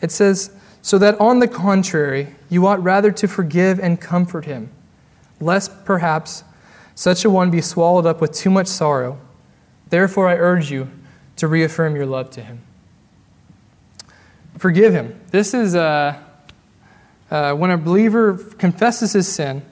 It 0.00 0.10
says, 0.10 0.50
So 0.82 0.98
that 0.98 1.20
on 1.20 1.38
the 1.38 1.48
contrary, 1.48 2.34
you 2.48 2.66
ought 2.66 2.82
rather 2.82 3.12
to 3.12 3.28
forgive 3.28 3.78
and 3.78 4.00
comfort 4.00 4.46
him, 4.46 4.70
lest 5.40 5.84
perhaps 5.84 6.44
such 6.94 7.24
a 7.24 7.30
one 7.30 7.50
be 7.50 7.60
swallowed 7.60 8.06
up 8.06 8.20
with 8.20 8.32
too 8.32 8.50
much 8.50 8.66
sorrow. 8.66 9.20
Therefore, 9.88 10.28
I 10.28 10.34
urge 10.34 10.70
you 10.70 10.90
to 11.36 11.46
reaffirm 11.46 11.94
your 11.94 12.06
love 12.06 12.30
to 12.30 12.42
him. 12.42 12.60
Forgive 14.56 14.92
him. 14.92 15.20
This 15.30 15.54
is 15.54 15.74
uh, 15.74 16.20
uh, 17.30 17.54
when 17.54 17.70
a 17.70 17.78
believer 17.78 18.34
confesses 18.34 19.12
his 19.12 19.28
sin 19.28 19.62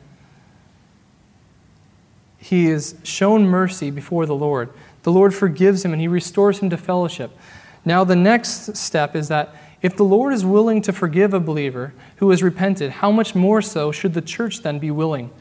he 2.48 2.68
is 2.68 2.94
shown 3.02 3.48
mercy 3.48 3.90
before 3.90 4.24
the 4.24 4.34
Lord. 4.34 4.70
The 5.02 5.10
Lord 5.10 5.34
forgives 5.34 5.84
him 5.84 5.92
and 5.92 6.00
he 6.00 6.06
restores 6.06 6.60
him 6.60 6.70
to 6.70 6.76
fellowship. 6.76 7.36
Now, 7.84 8.04
the 8.04 8.14
next 8.14 8.76
step 8.76 9.16
is 9.16 9.26
that 9.26 9.52
if 9.82 9.96
the 9.96 10.04
Lord 10.04 10.32
is 10.32 10.44
willing 10.44 10.80
to 10.82 10.92
forgive 10.92 11.34
a 11.34 11.40
believer 11.40 11.92
who 12.18 12.30
has 12.30 12.44
repented, 12.44 12.92
how 12.92 13.10
much 13.10 13.34
more 13.34 13.60
so 13.60 13.90
should 13.90 14.14
the 14.14 14.20
church 14.20 14.62
then 14.62 14.78
be 14.78 14.92
willing 14.92 15.32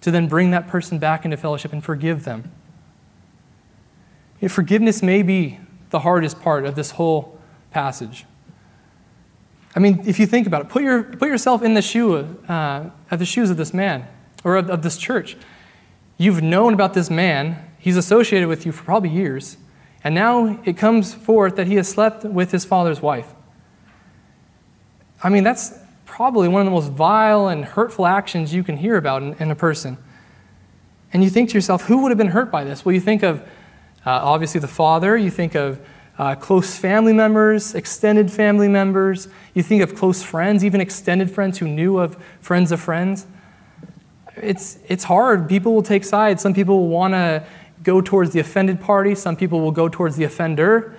to 0.00 0.10
then 0.10 0.28
bring 0.28 0.50
that 0.52 0.66
person 0.66 0.98
back 0.98 1.26
into 1.26 1.36
fellowship 1.36 1.74
and 1.74 1.84
forgive 1.84 2.24
them? 2.24 2.50
Forgiveness 4.48 5.02
may 5.02 5.20
be 5.20 5.60
the 5.90 5.98
hardest 5.98 6.40
part 6.40 6.64
of 6.64 6.74
this 6.74 6.92
whole 6.92 7.38
passage. 7.70 8.24
I 9.76 9.78
mean, 9.78 10.00
if 10.06 10.18
you 10.18 10.24
think 10.24 10.46
about 10.46 10.62
it, 10.62 10.68
put, 10.70 10.82
your, 10.82 11.02
put 11.02 11.28
yourself 11.28 11.62
in 11.62 11.74
the 11.74 11.82
shoe, 11.82 12.16
uh, 12.48 12.88
the 13.10 13.26
shoes 13.26 13.50
of 13.50 13.58
this 13.58 13.74
man 13.74 14.06
or 14.42 14.56
of, 14.56 14.70
of 14.70 14.80
this 14.80 14.96
church. 14.96 15.36
You've 16.20 16.42
known 16.42 16.74
about 16.74 16.92
this 16.92 17.08
man. 17.08 17.64
he's 17.78 17.96
associated 17.96 18.46
with 18.46 18.66
you 18.66 18.72
for 18.72 18.84
probably 18.84 19.08
years, 19.08 19.56
and 20.04 20.14
now 20.14 20.60
it 20.66 20.76
comes 20.76 21.14
forth 21.14 21.56
that 21.56 21.66
he 21.66 21.76
has 21.76 21.88
slept 21.88 22.24
with 22.24 22.52
his 22.52 22.62
father's 22.62 23.00
wife. 23.00 23.32
I 25.22 25.30
mean, 25.30 25.44
that's 25.44 25.72
probably 26.04 26.46
one 26.46 26.60
of 26.60 26.66
the 26.66 26.72
most 26.72 26.90
vile 26.92 27.48
and 27.48 27.64
hurtful 27.64 28.04
actions 28.04 28.52
you 28.52 28.62
can 28.62 28.76
hear 28.76 28.98
about 28.98 29.22
in, 29.22 29.32
in 29.40 29.50
a 29.50 29.54
person. 29.54 29.96
And 31.14 31.24
you 31.24 31.30
think 31.30 31.48
to 31.50 31.54
yourself, 31.54 31.84
who 31.84 32.02
would 32.02 32.10
have 32.10 32.18
been 32.18 32.26
hurt 32.26 32.50
by 32.50 32.64
this? 32.64 32.84
Well, 32.84 32.94
you 32.94 33.00
think 33.00 33.22
of 33.22 33.40
uh, 34.04 34.10
obviously 34.10 34.60
the 34.60 34.68
father, 34.68 35.16
you 35.16 35.30
think 35.30 35.54
of 35.54 35.80
uh, 36.18 36.34
close 36.34 36.76
family 36.76 37.14
members, 37.14 37.74
extended 37.74 38.30
family 38.30 38.68
members, 38.68 39.28
you 39.54 39.62
think 39.62 39.82
of 39.82 39.94
close 39.94 40.22
friends, 40.22 40.66
even 40.66 40.82
extended 40.82 41.30
friends 41.30 41.56
who 41.56 41.66
knew 41.66 41.96
of 41.96 42.22
friends 42.42 42.72
of 42.72 42.78
friends. 42.78 43.26
It's, 44.42 44.78
it's 44.88 45.04
hard. 45.04 45.48
People 45.48 45.74
will 45.74 45.82
take 45.82 46.04
sides. 46.04 46.42
Some 46.42 46.54
people 46.54 46.78
will 46.78 46.88
want 46.88 47.14
to 47.14 47.44
go 47.82 48.00
towards 48.00 48.32
the 48.32 48.40
offended 48.40 48.80
party, 48.80 49.14
some 49.14 49.36
people 49.36 49.60
will 49.60 49.70
go 49.70 49.88
towards 49.88 50.16
the 50.16 50.24
offender. 50.24 50.94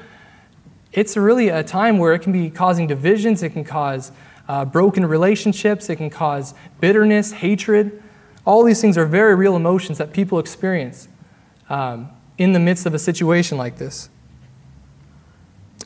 It's 0.91 1.15
really 1.15 1.49
a 1.49 1.63
time 1.63 1.97
where 1.97 2.13
it 2.13 2.19
can 2.19 2.34
be 2.34 2.49
causing 2.49 2.88
divisions, 2.88 3.43
it 3.43 3.51
can 3.51 3.63
cause 3.63 4.12
uh, 4.47 4.65
broken 4.65 5.06
relationships, 5.06 5.89
it 5.89 5.97
can 5.97 6.10
cause 6.10 6.54
bitterness, 6.80 7.32
hatred. 7.32 8.01
All 8.45 8.63
these 8.63 8.82
things 8.82 8.97
are 8.97 9.06
very 9.06 9.36
real 9.36 9.56
emotions 9.56 9.99
that 9.99 10.12
people 10.12 10.39
experience 10.39 11.08
um, 11.69 12.10
in 12.38 12.54
the 12.54 12.60
midst 12.60 12.86
of 12.86 12.93
a 12.93 12.99
situation 12.99 13.58
like 13.58 13.77
this. 13.77 14.10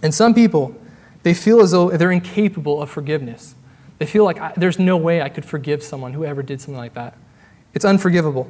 And 0.01 0.13
some 0.13 0.33
people, 0.33 0.75
they 1.23 1.33
feel 1.33 1.59
as 1.59 1.71
though 1.71 1.89
they're 1.89 2.11
incapable 2.11 2.81
of 2.81 2.89
forgiveness. 2.89 3.55
They 3.99 4.05
feel 4.05 4.23
like 4.23 4.55
there's 4.55 4.79
no 4.79 4.97
way 4.97 5.21
I 5.21 5.29
could 5.29 5.45
forgive 5.45 5.83
someone 5.83 6.13
who 6.13 6.25
ever 6.25 6.41
did 6.41 6.61
something 6.61 6.77
like 6.77 6.93
that. 6.93 7.17
It's 7.75 7.85
unforgivable. 7.85 8.49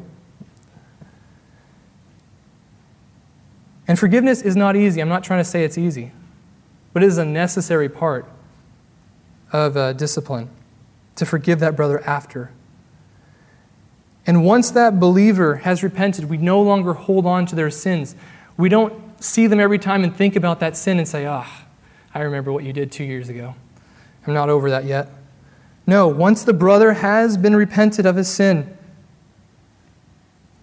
And 3.88 3.99
forgiveness 3.99 4.41
is 4.41 4.55
not 4.55 4.75
easy. 4.75 5.01
I'm 5.01 5.09
not 5.09 5.23
trying 5.23 5.39
to 5.39 5.49
say 5.49 5.63
it's 5.63 5.77
easy, 5.77 6.11
but 6.93 7.03
it 7.03 7.07
is 7.07 7.17
a 7.17 7.25
necessary 7.25 7.89
part 7.89 8.27
of 9.51 9.75
uh, 9.75 9.93
discipline 9.93 10.49
to 11.15 11.25
forgive 11.25 11.59
that 11.59 11.75
brother 11.75 12.01
after. 12.01 12.51
And 14.27 14.43
once 14.43 14.71
that 14.71 14.99
believer 14.99 15.57
has 15.57 15.83
repented, 15.83 16.25
we 16.25 16.38
no 16.38 16.61
longer 16.61 16.93
hold 16.93 17.25
on 17.25 17.45
to 17.47 17.55
their 17.55 17.69
sins. 17.69 18.15
We 18.57 18.69
don't 18.69 19.23
see 19.23 19.47
them 19.47 19.59
every 19.59 19.79
time 19.79 20.03
and 20.03 20.15
think 20.15 20.35
about 20.35 20.59
that 20.59 20.75
sin 20.75 20.97
and 20.97 21.07
say, 21.07 21.25
ah, 21.25 21.45
oh, 21.47 21.65
I 22.13 22.21
remember 22.21 22.51
what 22.51 22.63
you 22.63 22.73
did 22.73 22.91
two 22.91 23.03
years 23.03 23.29
ago. 23.29 23.55
I'm 24.25 24.33
not 24.33 24.49
over 24.49 24.69
that 24.71 24.85
yet. 24.85 25.09
No, 25.85 26.07
once 26.07 26.43
the 26.43 26.53
brother 26.53 26.93
has 26.93 27.38
been 27.38 27.55
repented 27.55 28.07
of 28.07 28.15
his 28.15 28.27
sin, 28.27 28.75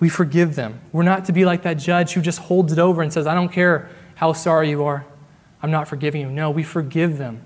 we 0.02 0.08
forgive 0.08 0.56
them. 0.56 0.80
We're 0.90 1.04
not 1.04 1.26
to 1.26 1.32
be 1.32 1.44
like 1.44 1.62
that 1.62 1.74
judge 1.74 2.14
who 2.14 2.20
just 2.20 2.40
holds 2.40 2.72
it 2.72 2.80
over 2.80 3.02
and 3.02 3.12
says, 3.12 3.24
I 3.24 3.36
don't 3.36 3.50
care 3.50 3.88
how 4.16 4.32
sorry 4.32 4.68
you 4.68 4.82
are, 4.82 5.06
I'm 5.62 5.70
not 5.70 5.86
forgiving 5.86 6.22
you. 6.22 6.28
No, 6.28 6.50
we 6.50 6.64
forgive 6.64 7.18
them. 7.18 7.40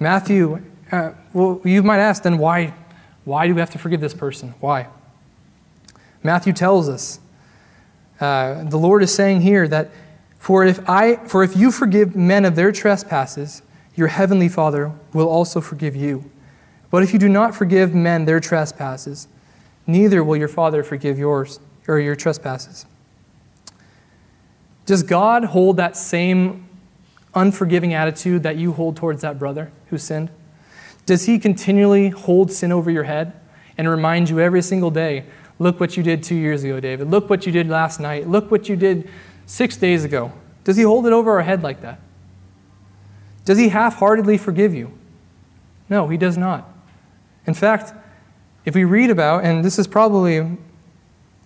Matthew, 0.00 0.60
uh, 0.90 1.12
well, 1.32 1.60
you 1.64 1.84
might 1.84 2.00
ask 2.00 2.24
then 2.24 2.38
why, 2.38 2.74
why 3.24 3.46
do 3.46 3.54
we 3.54 3.60
have 3.60 3.70
to 3.70 3.78
forgive 3.78 4.00
this 4.00 4.14
person? 4.14 4.52
Why? 4.58 4.88
Matthew 6.24 6.52
tells 6.52 6.88
us. 6.88 7.20
Uh, 8.18 8.64
the 8.64 8.78
Lord 8.78 9.04
is 9.04 9.14
saying 9.14 9.42
here 9.42 9.68
that 9.68 9.92
for 10.40 10.64
if, 10.64 10.80
I, 10.90 11.24
for 11.28 11.44
if 11.44 11.56
you 11.56 11.70
forgive 11.70 12.16
men 12.16 12.44
of 12.44 12.56
their 12.56 12.72
trespasses, 12.72 13.62
your 13.94 14.08
heavenly 14.08 14.48
Father 14.48 14.90
will 15.12 15.28
also 15.28 15.60
forgive 15.60 15.94
you. 15.94 16.28
But 16.90 17.04
if 17.04 17.12
you 17.12 17.20
do 17.20 17.28
not 17.28 17.54
forgive 17.54 17.94
men 17.94 18.24
their 18.24 18.40
trespasses, 18.40 19.28
neither 19.88 20.22
will 20.22 20.36
your 20.36 20.46
Father 20.46 20.84
forgive 20.84 21.18
yours 21.18 21.58
or 21.88 21.98
your 21.98 22.14
trespasses. 22.14 22.86
Does 24.86 25.02
God 25.02 25.46
hold 25.46 25.78
that 25.78 25.96
same 25.96 26.68
unforgiving 27.34 27.94
attitude 27.94 28.42
that 28.44 28.56
you 28.56 28.72
hold 28.72 28.96
towards 28.96 29.22
that 29.22 29.38
brother 29.38 29.72
who 29.88 29.98
sinned? 29.98 30.30
Does 31.06 31.26
he 31.26 31.38
continually 31.38 32.10
hold 32.10 32.52
sin 32.52 32.70
over 32.70 32.90
your 32.90 33.04
head 33.04 33.32
and 33.76 33.88
remind 33.88 34.28
you 34.28 34.38
every 34.40 34.62
single 34.62 34.90
day, 34.90 35.24
look 35.58 35.80
what 35.80 35.96
you 35.96 36.02
did 36.02 36.22
two 36.22 36.34
years 36.34 36.64
ago, 36.64 36.80
David? 36.80 37.10
Look 37.10 37.30
what 37.30 37.46
you 37.46 37.52
did 37.52 37.68
last 37.68 37.98
night. 37.98 38.28
Look 38.28 38.50
what 38.50 38.68
you 38.68 38.76
did 38.76 39.10
six 39.46 39.76
days 39.76 40.04
ago. 40.04 40.32
Does 40.64 40.76
he 40.76 40.82
hold 40.82 41.06
it 41.06 41.12
over 41.12 41.32
our 41.32 41.42
head 41.42 41.62
like 41.62 41.80
that? 41.80 42.00
Does 43.46 43.56
he 43.56 43.70
half 43.70 43.96
heartedly 43.96 44.36
forgive 44.36 44.74
you? 44.74 44.92
No, 45.88 46.08
he 46.08 46.18
does 46.18 46.36
not. 46.36 46.70
In 47.46 47.54
fact, 47.54 47.94
if 48.68 48.74
we 48.74 48.84
read 48.84 49.08
about, 49.08 49.44
and 49.44 49.64
this 49.64 49.78
is 49.78 49.86
probably 49.86 50.40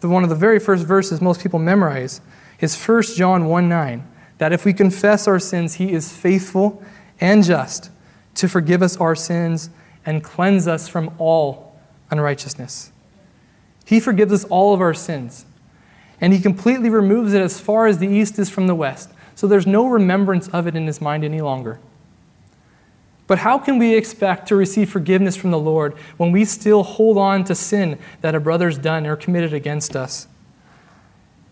the, 0.00 0.08
one 0.08 0.24
of 0.24 0.28
the 0.28 0.34
very 0.34 0.58
first 0.58 0.84
verses 0.84 1.20
most 1.20 1.40
people 1.40 1.60
memorize, 1.60 2.20
is 2.58 2.76
1 2.76 3.02
John 3.14 3.44
1 3.44 3.68
9, 3.68 4.08
that 4.38 4.52
if 4.52 4.64
we 4.64 4.72
confess 4.72 5.28
our 5.28 5.38
sins, 5.38 5.74
he 5.74 5.92
is 5.92 6.12
faithful 6.12 6.82
and 7.20 7.44
just 7.44 7.92
to 8.34 8.48
forgive 8.48 8.82
us 8.82 8.96
our 8.96 9.14
sins 9.14 9.70
and 10.04 10.24
cleanse 10.24 10.66
us 10.66 10.88
from 10.88 11.14
all 11.18 11.78
unrighteousness. 12.10 12.90
He 13.84 14.00
forgives 14.00 14.32
us 14.32 14.42
all 14.46 14.74
of 14.74 14.80
our 14.80 14.92
sins, 14.92 15.46
and 16.20 16.32
he 16.32 16.40
completely 16.40 16.90
removes 16.90 17.34
it 17.34 17.40
as 17.40 17.60
far 17.60 17.86
as 17.86 17.98
the 17.98 18.08
east 18.08 18.36
is 18.40 18.50
from 18.50 18.66
the 18.66 18.74
west. 18.74 19.10
So 19.36 19.46
there's 19.46 19.64
no 19.64 19.86
remembrance 19.86 20.48
of 20.48 20.66
it 20.66 20.74
in 20.74 20.88
his 20.88 21.00
mind 21.00 21.22
any 21.22 21.40
longer. 21.40 21.78
But 23.26 23.38
how 23.38 23.58
can 23.58 23.78
we 23.78 23.94
expect 23.94 24.48
to 24.48 24.56
receive 24.56 24.90
forgiveness 24.90 25.36
from 25.36 25.50
the 25.50 25.58
Lord 25.58 25.94
when 26.16 26.32
we 26.32 26.44
still 26.44 26.82
hold 26.82 27.16
on 27.16 27.44
to 27.44 27.54
sin 27.54 27.98
that 28.20 28.34
a 28.34 28.40
brother's 28.40 28.78
done 28.78 29.06
or 29.06 29.16
committed 29.16 29.54
against 29.54 29.94
us? 29.94 30.26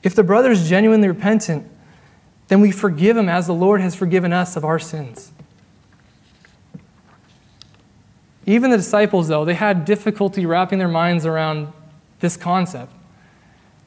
If 0.02 0.14
the 0.14 0.24
brother 0.24 0.50
is 0.50 0.68
genuinely 0.68 1.08
repentant, 1.08 1.70
then 2.48 2.60
we 2.60 2.72
forgive 2.72 3.16
him 3.16 3.28
as 3.28 3.46
the 3.46 3.54
Lord 3.54 3.80
has 3.80 3.94
forgiven 3.94 4.32
us 4.32 4.56
of 4.56 4.64
our 4.64 4.78
sins. 4.78 5.30
Even 8.46 8.70
the 8.70 8.76
disciples, 8.76 9.28
though, 9.28 9.44
they 9.44 9.54
had 9.54 9.84
difficulty 9.84 10.44
wrapping 10.44 10.78
their 10.78 10.88
minds 10.88 11.24
around 11.24 11.72
this 12.18 12.36
concept. 12.36 12.92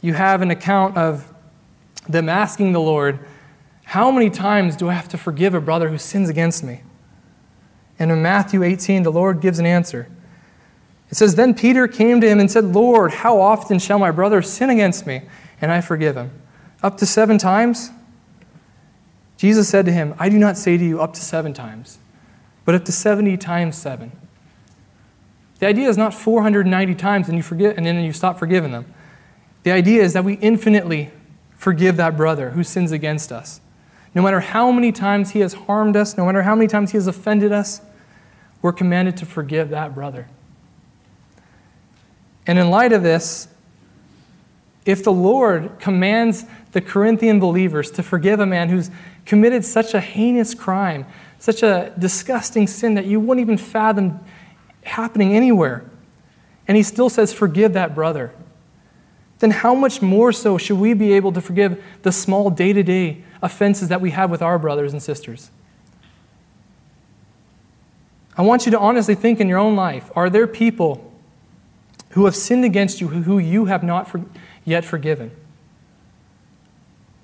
You 0.02 0.14
have 0.14 0.42
an 0.42 0.52
account 0.52 0.96
of 0.96 1.34
them 2.08 2.30
asking 2.30 2.72
the 2.72 2.80
Lord, 2.80 3.20
How 3.86 4.12
many 4.12 4.30
times 4.30 4.76
do 4.76 4.90
I 4.90 4.94
have 4.94 5.10
to 5.10 5.18
forgive 5.18 5.54
a 5.54 5.62
brother 5.62 5.90
who 5.90 5.98
sins 5.98 6.30
against 6.30 6.64
me? 6.64 6.82
And 8.00 8.12
in 8.12 8.22
Matthew 8.22 8.64
18, 8.64 9.04
the 9.04 9.12
Lord 9.12 9.42
gives 9.42 9.60
an 9.60 9.66
answer. 9.66 10.08
It 11.10 11.16
says, 11.16 11.36
Then 11.36 11.54
Peter 11.54 11.88
came 11.88 12.22
to 12.22 12.28
him 12.28 12.40
and 12.40 12.50
said, 12.50 12.66
Lord, 12.66 13.12
how 13.12 13.40
often 13.40 13.80
shall 13.80 14.00
my 14.00 14.12
brother 14.12 14.42
sin 14.42 14.70
against 14.70 15.06
me 15.06 15.22
and 15.62 15.72
I 15.72 15.82
forgive 15.82 16.16
him? 16.16 16.32
Up 16.82 16.98
to 16.98 17.06
seven 17.06 17.38
times? 17.38 17.92
Jesus 19.38 19.70
said 19.70 19.86
to 19.86 19.92
him, 19.92 20.16
I 20.18 20.30
do 20.30 20.38
not 20.38 20.58
say 20.58 20.78
to 20.78 20.84
you 20.84 21.02
up 21.02 21.14
to 21.14 21.22
seven 21.22 21.54
times, 21.54 22.00
but 22.66 22.76
up 22.76 22.86
to 22.86 22.92
70 22.92 23.38
times 23.38 23.78
seven. 23.78 24.12
The 25.60 25.68
idea 25.68 25.88
is 25.88 25.98
not 25.98 26.14
490 26.14 26.96
times 26.96 27.28
and 27.28 27.38
you 27.38 27.44
forget 27.44 27.78
and 27.78 27.86
then 27.86 28.04
you 28.04 28.14
stop 28.14 28.40
forgiving 28.40 28.72
them. 28.72 28.92
The 29.64 29.72
idea 29.72 30.04
is 30.04 30.14
that 30.14 30.24
we 30.24 30.34
infinitely 30.36 31.12
forgive 31.56 31.98
that 31.98 32.18
brother 32.18 32.52
who 32.52 32.64
sins 32.64 32.92
against 32.92 33.32
us. 33.32 33.62
No 34.16 34.22
matter 34.22 34.40
how 34.40 34.72
many 34.72 34.92
times 34.92 35.32
he 35.32 35.40
has 35.40 35.54
harmed 35.54 35.96
us, 35.96 36.18
no 36.18 36.26
matter 36.26 36.44
how 36.44 36.56
many 36.56 36.68
times 36.68 36.92
he 36.92 36.98
has 36.98 37.08
offended 37.08 37.52
us, 37.52 37.82
we're 38.62 38.74
commanded 38.74 39.18
to 39.18 39.26
forgive 39.26 39.70
that 39.70 39.94
brother. 39.94 40.28
And 42.46 42.60
in 42.60 42.70
light 42.70 42.92
of 42.92 43.04
this, 43.04 43.48
if 44.86 45.04
the 45.04 45.12
Lord 45.12 45.80
commands 45.80 46.46
the 46.74 46.82
Corinthian 46.82 47.40
believers 47.40 47.90
to 47.92 48.04
forgive 48.04 48.40
a 48.40 48.46
man 48.46 48.70
who's 48.70 48.92
committed 49.26 49.64
such 49.64 49.94
a 49.94 50.00
heinous 50.00 50.54
crime, 50.54 51.06
such 51.40 51.64
a 51.64 51.94
disgusting 51.98 52.68
sin 52.68 52.96
that 52.96 53.06
you 53.06 53.20
wouldn't 53.20 53.42
even 53.42 53.58
fathom 53.58 54.20
happening 54.84 55.36
anywhere, 55.36 55.86
and 56.68 56.78
he 56.78 56.84
still 56.84 57.10
says, 57.10 57.34
Forgive 57.34 57.74
that 57.74 57.96
brother, 57.96 58.34
then 59.44 59.52
how 59.52 59.76
much 59.76 60.02
more 60.02 60.32
so 60.32 60.58
should 60.58 60.78
we 60.78 60.94
be 60.94 61.12
able 61.12 61.34
to 61.34 61.42
forgive 61.42 61.84
the 62.04 62.14
small 62.14 62.50
day 62.50 62.72
to 62.72 62.82
day 62.82 63.22
offenses 63.42 63.90
that 63.90 64.00
we 64.00 64.12
have 64.12 64.32
with 64.32 64.42
our 64.42 64.58
brothers 64.58 64.94
and 64.94 65.04
sisters. 65.04 65.52
I 68.38 68.42
want 68.42 68.66
you 68.66 68.72
to 68.72 68.80
honestly 68.80 69.16
think 69.16 69.42
in 69.42 69.50
your 69.50 69.58
own 69.58 69.76
life 69.76 70.10
are 70.16 70.30
there 70.30 70.48
people 70.48 71.12
who 72.12 72.24
have 72.24 72.38
sinned 72.38 72.64
against 72.64 73.02
you 73.02 73.10
who 73.10 73.38
you 73.38 73.66
have 73.66 73.84
not 73.84 74.08
for, 74.08 74.24
yet 74.64 74.86
forgiven? 74.86 75.30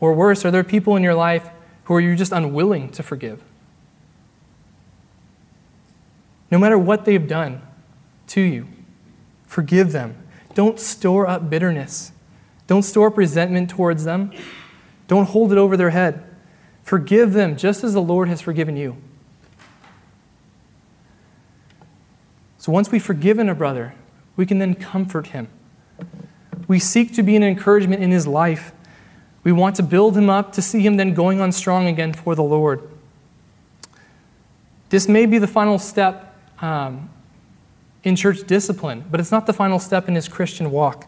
Or 0.02 0.12
worse, 0.12 0.44
are 0.44 0.52
there 0.52 0.66
people 0.66 0.98
in 0.98 1.04
your 1.04 1.16
life 1.16 1.50
who 1.86 1.94
are 1.94 2.02
you 2.02 2.18
just 2.18 2.34
unwilling 2.34 2.90
to 2.92 3.02
forgive? 3.02 3.42
No 6.52 6.60
matter 6.60 6.78
what 6.78 7.06
they've 7.06 7.26
done 7.26 7.62
to 8.28 8.42
you, 8.42 8.68
forgive 9.48 9.94
them. 9.94 10.19
Don't 10.54 10.80
store 10.80 11.28
up 11.28 11.50
bitterness. 11.50 12.12
Don't 12.68 12.84
store 12.84 13.08
up 13.08 13.18
resentment 13.18 13.70
towards 13.70 14.04
them. 14.04 14.32
Don't 15.08 15.26
hold 15.26 15.52
it 15.52 15.58
over 15.58 15.76
their 15.76 15.90
head. 15.90 16.24
Forgive 16.84 17.34
them 17.34 17.56
just 17.56 17.84
as 17.84 17.94
the 17.94 18.02
Lord 18.02 18.28
has 18.30 18.42
forgiven 18.42 18.76
you. 18.76 18.98
So 22.58 22.72
once 22.72 22.92
we've 22.92 23.04
forgiven 23.04 23.50
a 23.50 23.56
brother, 23.56 23.96
we 24.36 24.46
can 24.46 24.60
then 24.60 24.76
comfort 24.76 25.28
him. 25.28 25.48
We 26.68 26.78
seek 26.78 27.14
to 27.16 27.24
be 27.24 27.36
an 27.36 27.44
encouragement 27.44 28.04
in 28.04 28.12
his 28.12 28.28
life. 28.28 28.72
We 29.44 29.52
want 29.52 29.76
to 29.78 29.84
build 29.84 30.16
him 30.18 30.30
up 30.30 30.52
to 30.54 30.62
see 30.62 30.82
him 30.82 30.98
then 30.98 31.14
going 31.14 31.42
on 31.42 31.52
strong 31.52 31.88
again 31.88 32.14
for 32.14 32.36
the 32.36 32.44
Lord. 32.44 32.88
This 34.90 35.08
may 35.08 35.26
be 35.26 35.38
the 35.38 35.48
final 35.48 35.80
step 35.80 36.36
um, 36.62 37.10
in 38.04 38.16
church 38.16 38.46
discipline, 38.48 39.06
but 39.12 39.20
it's 39.20 39.32
not 39.32 39.46
the 39.46 39.54
final 39.54 39.80
step 39.80 40.08
in 40.08 40.16
his 40.16 40.28
Christian 40.28 40.72
walk. 40.72 41.08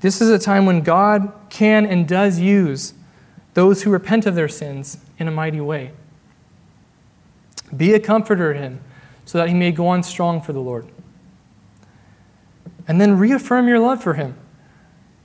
This 0.00 0.20
is 0.20 0.30
a 0.30 0.38
time 0.38 0.66
when 0.66 0.80
God 0.80 1.32
can 1.50 1.84
and 1.84 2.08
does 2.08 2.38
use 2.38 2.94
those 3.54 3.82
who 3.82 3.90
repent 3.90 4.26
of 4.26 4.34
their 4.34 4.48
sins 4.48 4.98
in 5.18 5.28
a 5.28 5.30
mighty 5.30 5.60
way. 5.60 5.92
Be 7.76 7.92
a 7.92 8.00
comforter 8.00 8.54
to 8.54 8.58
him 8.58 8.80
so 9.24 9.38
that 9.38 9.48
he 9.48 9.54
may 9.54 9.70
go 9.70 9.86
on 9.86 10.02
strong 10.02 10.40
for 10.40 10.52
the 10.52 10.60
Lord. 10.60 10.88
And 12.88 13.00
then 13.00 13.18
reaffirm 13.18 13.68
your 13.68 13.78
love 13.78 14.02
for 14.02 14.14
him. 14.14 14.36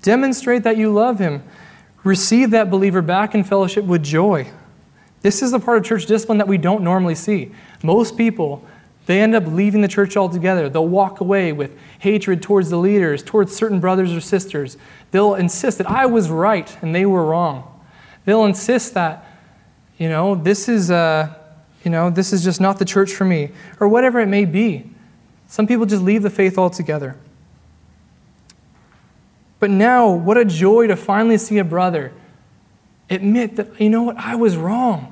Demonstrate 0.01 0.63
that 0.63 0.77
you 0.77 0.91
love 0.91 1.17
him. 1.17 1.43
Receive 2.03 2.51
that 2.51 2.69
believer 2.69 3.01
back 3.01 3.33
in 3.33 3.43
fellowship 3.43 3.85
with 3.85 4.03
joy. 4.03 4.51
This 5.21 5.41
is 5.41 5.51
the 5.51 5.59
part 5.59 5.79
of 5.79 5.83
church 5.83 6.05
discipline 6.05 6.37
that 6.37 6.47
we 6.47 6.59
don't 6.59 6.83
normally 6.83 7.15
see. 7.15 7.51
Most 7.81 8.15
people, 8.15 8.63
they 9.05 9.21
end 9.21 9.35
up 9.35 9.45
leaving 9.45 9.81
the 9.81 9.87
church 9.87 10.17
altogether. 10.17 10.67
They'll 10.67 10.87
walk 10.87 11.19
away 11.19 11.51
with 11.51 11.77
hatred 11.99 12.41
towards 12.41 12.69
the 12.69 12.77
leaders, 12.77 13.21
towards 13.21 13.55
certain 13.55 13.79
brothers 13.79 14.13
or 14.13 14.21
sisters. 14.21 14.77
They'll 15.11 15.35
insist 15.35 15.77
that 15.77 15.89
I 15.89 16.05
was 16.07 16.29
right 16.29 16.75
and 16.81 16.93
they 16.93 17.05
were 17.05 17.25
wrong. 17.25 17.71
They'll 18.25 18.45
insist 18.45 18.95
that, 18.95 19.25
you 19.97 20.09
know, 20.09 20.33
this 20.35 20.67
is, 20.67 20.89
uh, 20.89 21.33
you 21.83 21.91
know, 21.91 22.09
this 22.09 22.33
is 22.33 22.43
just 22.43 22.59
not 22.59 22.79
the 22.79 22.85
church 22.85 23.13
for 23.13 23.25
me, 23.25 23.51
or 23.79 23.87
whatever 23.87 24.19
it 24.19 24.27
may 24.27 24.45
be. 24.45 24.89
Some 25.47 25.67
people 25.67 25.85
just 25.85 26.01
leave 26.01 26.23
the 26.23 26.31
faith 26.31 26.57
altogether. 26.57 27.15
But 29.59 29.69
now, 29.69 30.11
what 30.11 30.37
a 30.37 30.45
joy 30.45 30.87
to 30.87 30.95
finally 30.95 31.37
see 31.37 31.59
a 31.59 31.63
brother 31.63 32.11
admit 33.09 33.55
that, 33.57 33.79
you 33.79 33.89
know 33.89 34.03
what, 34.03 34.17
I 34.17 34.35
was 34.35 34.57
wrong. 34.57 35.11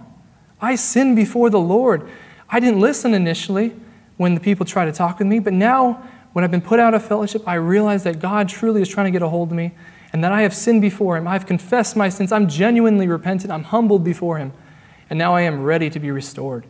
I 0.59 0.75
sinned 0.75 1.15
before 1.15 1.49
the 1.49 1.59
Lord. 1.59 2.09
I 2.53 2.59
didn't 2.59 2.79
listen 2.79 3.15
initially 3.15 3.75
when 4.17 4.35
the 4.35 4.39
people 4.39 4.63
tried 4.63 4.85
to 4.85 4.91
talk 4.91 5.17
with 5.17 5.27
me, 5.27 5.39
but 5.39 5.53
now, 5.53 6.07
when 6.33 6.45
I've 6.45 6.51
been 6.51 6.61
put 6.61 6.79
out 6.79 6.93
of 6.93 7.03
fellowship, 7.03 7.41
I 7.47 7.55
realize 7.55 8.03
that 8.03 8.19
God 8.19 8.47
truly 8.47 8.79
is 8.79 8.87
trying 8.87 9.05
to 9.05 9.11
get 9.11 9.23
a 9.23 9.27
hold 9.27 9.49
of 9.49 9.57
me 9.57 9.71
and 10.13 10.23
that 10.23 10.31
I 10.31 10.43
have 10.43 10.53
sinned 10.53 10.79
before 10.79 11.17
Him. 11.17 11.27
I've 11.27 11.47
confessed 11.47 11.95
my 11.95 12.09
sins. 12.09 12.31
I'm 12.31 12.47
genuinely 12.47 13.07
repentant. 13.07 13.51
I'm 13.51 13.63
humbled 13.63 14.03
before 14.03 14.37
Him. 14.37 14.53
And 15.09 15.17
now 15.17 15.33
I 15.33 15.41
am 15.41 15.63
ready 15.63 15.89
to 15.89 15.99
be 15.99 16.11
restored. 16.11 16.67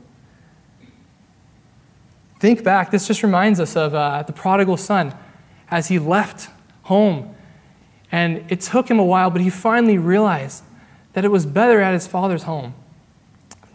Think 2.39 2.63
back. 2.63 2.89
This 2.89 3.05
just 3.05 3.21
reminds 3.21 3.59
us 3.59 3.75
of 3.75 3.93
uh, 3.93 4.23
the 4.23 4.33
prodigal 4.33 4.77
son 4.77 5.13
as 5.69 5.89
he 5.89 5.99
left 5.99 6.49
home. 6.83 7.35
And 8.09 8.49
it 8.49 8.61
took 8.61 8.89
him 8.89 8.99
a 8.99 9.05
while, 9.05 9.29
but 9.29 9.41
he 9.41 9.49
finally 9.49 9.97
realized 9.97 10.63
that 11.11 11.25
it 11.25 11.29
was 11.29 11.45
better 11.45 11.81
at 11.81 11.93
his 11.93 12.07
father's 12.07 12.43
home, 12.43 12.73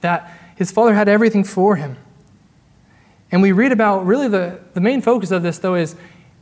that 0.01 0.38
his 0.59 0.73
father 0.73 0.93
had 0.93 1.09
everything 1.09 1.45
for 1.45 1.77
him. 1.77 1.97
And 3.31 3.43
we 3.43 3.53
read 3.53 3.71
about 3.71 4.05
really 4.05 4.27
the, 4.27 4.59
the 4.75 4.81
main 4.81 5.01
focus 5.01 5.31
of 5.31 5.45
this, 5.45 5.59
though, 5.59 5.77
is, 5.77 5.95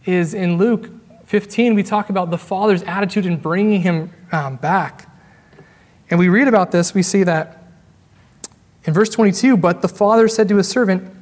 is 0.07 0.33
in 0.33 0.57
Luke 0.57 0.89
15, 1.27 1.75
we 1.75 1.83
talk 1.83 2.09
about 2.09 2.31
the 2.31 2.39
father's 2.39 2.83
attitude 2.85 3.27
in 3.27 3.37
bringing 3.37 3.83
him 3.83 4.11
um, 4.33 4.57
back. 4.57 5.07
And 6.09 6.19
we 6.19 6.31
read 6.31 6.49
about 6.49 6.71
this, 6.71 6.95
we 6.95 7.03
see 7.03 7.25
that 7.25 7.65
in 8.85 8.95
verse 8.95 9.11
22 9.11 9.59
But 9.59 9.83
the 9.83 9.89
father 9.89 10.29
said 10.29 10.49
to 10.49 10.57
his 10.57 10.67
servant, 10.67 11.13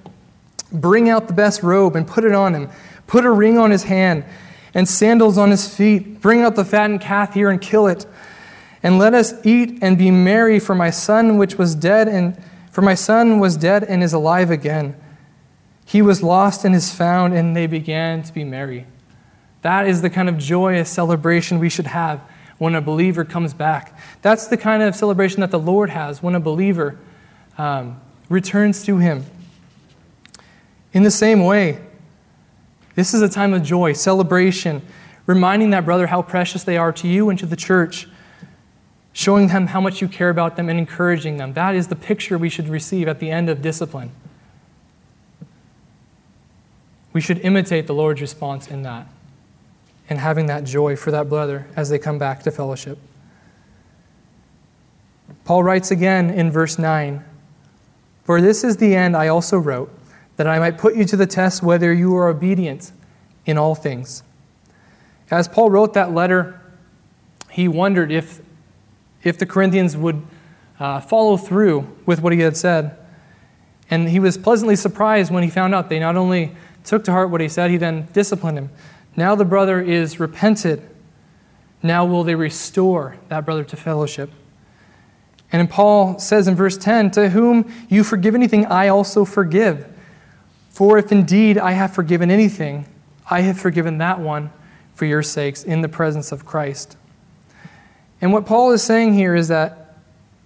Bring 0.71 1.09
out 1.09 1.27
the 1.27 1.35
best 1.35 1.65
robe 1.65 1.97
and 1.97 2.07
put 2.07 2.23
it 2.23 2.33
on 2.33 2.55
him, 2.55 2.71
put 3.09 3.25
a 3.25 3.31
ring 3.31 3.59
on 3.59 3.73
his 3.73 3.85
hand 3.85 4.25
and 4.73 4.89
sandals 4.89 5.37
on 5.37 5.51
his 5.51 5.75
feet. 5.75 6.21
Bring 6.21 6.43
out 6.43 6.55
the 6.55 6.65
fattened 6.65 7.01
calf 7.01 7.35
here 7.35 7.51
and 7.51 7.61
kill 7.61 7.89
it. 7.89 8.07
And 8.85 8.99
let 8.99 9.15
us 9.15 9.35
eat 9.45 9.79
and 9.83 9.99
be 9.99 10.13
merry, 10.13 10.61
for 10.61 10.77
my 10.77 10.91
son 10.91 11.39
which 11.39 11.57
was 11.57 11.75
dead 11.75 12.07
and 12.07 12.41
for 12.75 12.83
my 12.83 12.95
son 12.95 13.39
was 13.39 13.57
dead 13.57 13.85
and 13.85 14.03
is 14.03 14.13
alive 14.13 14.51
again. 14.51 14.97
He 15.87 16.03
was 16.03 16.25
lost 16.25 16.65
and 16.65 16.75
is 16.75 16.93
found, 16.93 17.33
and 17.33 17.55
they 17.55 17.69
began 17.69 18.25
to 18.25 18.33
be 18.35 18.43
merry. 18.43 18.85
That 19.63 19.87
is 19.87 20.03
the 20.03 20.11
kind 20.11 20.29
of 20.29 20.39
joyous 20.39 20.91
celebration 20.91 21.61
we 21.61 21.69
should 21.69 21.87
have 21.87 22.21
when 22.59 22.75
a 22.75 22.81
believer 22.81 23.25
comes 23.25 23.55
back. 23.55 23.97
That's 24.23 24.49
the 24.49 24.57
kind 24.57 24.83
of 24.83 24.97
celebration 24.97 25.41
that 25.43 25.53
the 25.53 25.59
Lord 25.59 25.89
has 25.91 26.21
when 26.21 26.35
a 26.35 26.41
believer 26.41 26.99
um, 27.59 28.01
returns 28.29 28.83
to 28.87 28.99
Him. 28.99 29.25
In 30.93 31.05
the 31.05 31.13
same 31.13 31.45
way, 31.45 31.79
this 32.97 33.15
is 33.15 33.23
a 33.23 33.29
time 33.29 33.55
of 33.55 33.63
joy, 33.63 33.93
celebration, 33.93 34.83
reminding 35.27 35.71
that 35.71 35.85
brother 35.85 36.09
how 36.09 36.23
precious 36.23 36.65
they 36.65 36.77
are 36.77 36.93
to 36.95 37.07
you 37.07 37.31
and 37.31 37.39
to 37.39 37.47
the 37.47 37.55
church, 37.55 38.09
showing 39.15 39.47
them 39.47 39.69
how 39.69 39.81
much 39.81 40.03
you 40.03 40.09
care 40.09 40.29
about 40.29 40.57
them 40.57 40.69
and 40.69 40.79
encouraging 40.79 41.39
them. 41.39 41.55
That 41.55 41.75
is 41.75 41.87
the 41.89 41.97
picture 41.97 42.37
we 42.37 42.51
should 42.51 42.69
receive 42.69 43.09
at 43.09 43.21
the 43.21 43.31
end 43.31 43.49
of 43.49 43.63
discipline. 43.63 44.11
We 47.15 47.21
should 47.21 47.39
imitate 47.39 47.87
the 47.87 47.95
Lord's 47.95 48.21
response 48.21 48.69
in 48.69 48.83
that 48.83 49.07
and 50.11 50.19
having 50.19 50.47
that 50.47 50.65
joy 50.65 50.97
for 50.97 51.13
that 51.13 51.29
brother 51.29 51.67
as 51.77 51.89
they 51.89 51.99
come 51.99 52.19
back 52.19 52.43
to 52.43 52.51
fellowship. 52.51 52.99
Paul 55.45 55.63
writes 55.63 55.93
again 55.93 56.29
in 56.29 56.51
verse 56.51 56.77
9 56.77 57.25
For 58.25 58.41
this 58.41 58.65
is 58.65 58.79
the 58.79 58.97
end 58.97 59.17
I 59.17 59.29
also 59.29 59.59
wrote, 59.59 59.91
that 60.37 60.49
I 60.49 60.59
might 60.59 60.77
put 60.77 60.97
you 60.97 61.05
to 61.05 61.17
the 61.17 61.27
test 61.27 61.63
whether 61.63 61.93
you 61.93 62.17
are 62.17 62.29
obedient 62.29 62.91
in 63.47 63.57
all 63.57 63.77
things. 63.77 64.25
As 65.31 65.47
Paul 65.47 65.71
wrote 65.71 65.95
that 65.95 66.13
letter, 66.13 66.61
he 67.51 67.69
wondered 67.69 68.11
if, 68.11 68.41
if 69.25 69.39
the 69.39 69.47
Corinthians 69.47 69.97
would 69.97 70.23
uh, 70.79 71.01
follow 71.01 71.37
through 71.37 71.89
with 72.07 72.21
what 72.21 72.33
he 72.33 72.41
had 72.41 72.57
said. 72.57 72.97
And 73.91 74.09
he 74.09 74.21
was 74.21 74.39
pleasantly 74.39 74.77
surprised 74.77 75.33
when 75.33 75.43
he 75.43 75.51
found 75.51 75.75
out 75.75 75.89
they 75.89 75.99
not 75.99 76.17
only 76.17 76.55
took 76.85 77.05
to 77.05 77.13
heart 77.13 77.31
what 77.31 77.41
he 77.41 77.49
said, 77.49 77.71
he 77.71 77.77
then 77.77 78.09
disciplined 78.13 78.59
him. 78.59 78.71
Now 79.17 79.35
the 79.35 79.45
brother 79.45 79.81
is 79.81 80.21
repented. 80.21 80.83
Now 81.83 82.05
will 82.05 82.25
they 82.25 82.35
restore 82.35 83.17
that 83.29 83.45
brother 83.45 83.65
to 83.65 83.77
fellowship. 83.77 84.31
And 85.53 85.71
Paul 85.71 86.19
says 86.19 86.49
in 86.49 86.57
verse 86.57 86.77
10 86.77 87.13
To 87.13 87.31
whom 87.31 87.73
you 87.89 88.03
forgive 88.03 88.35
anything, 88.35 88.67
I 88.67 88.89
also 88.89 89.25
forgive. 89.25 89.87
For 90.71 90.99
if 90.99 91.13
indeed 91.13 91.59
I 91.59 91.73
have 91.73 91.95
forgiven 91.95 92.31
anything, 92.31 92.87
I 93.31 93.43
have 93.43 93.59
forgiven 93.59 93.99
that 93.99 94.19
one 94.19 94.51
for 94.95 95.05
your 95.05 95.23
sakes 95.23 95.63
in 95.63 95.83
the 95.83 95.89
presence 95.89 96.33
of 96.33 96.45
Christ. 96.45 96.97
And 98.25 98.33
what 98.33 98.47
Paul 98.47 98.73
is 98.73 98.83
saying 98.83 99.13
here 99.13 99.35
is 99.35 99.49
that 99.49 99.97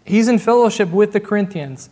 he's 0.04 0.26
in 0.26 0.40
fellowship 0.40 0.90
with 0.90 1.12
the 1.12 1.20
Corinthians, 1.20 1.88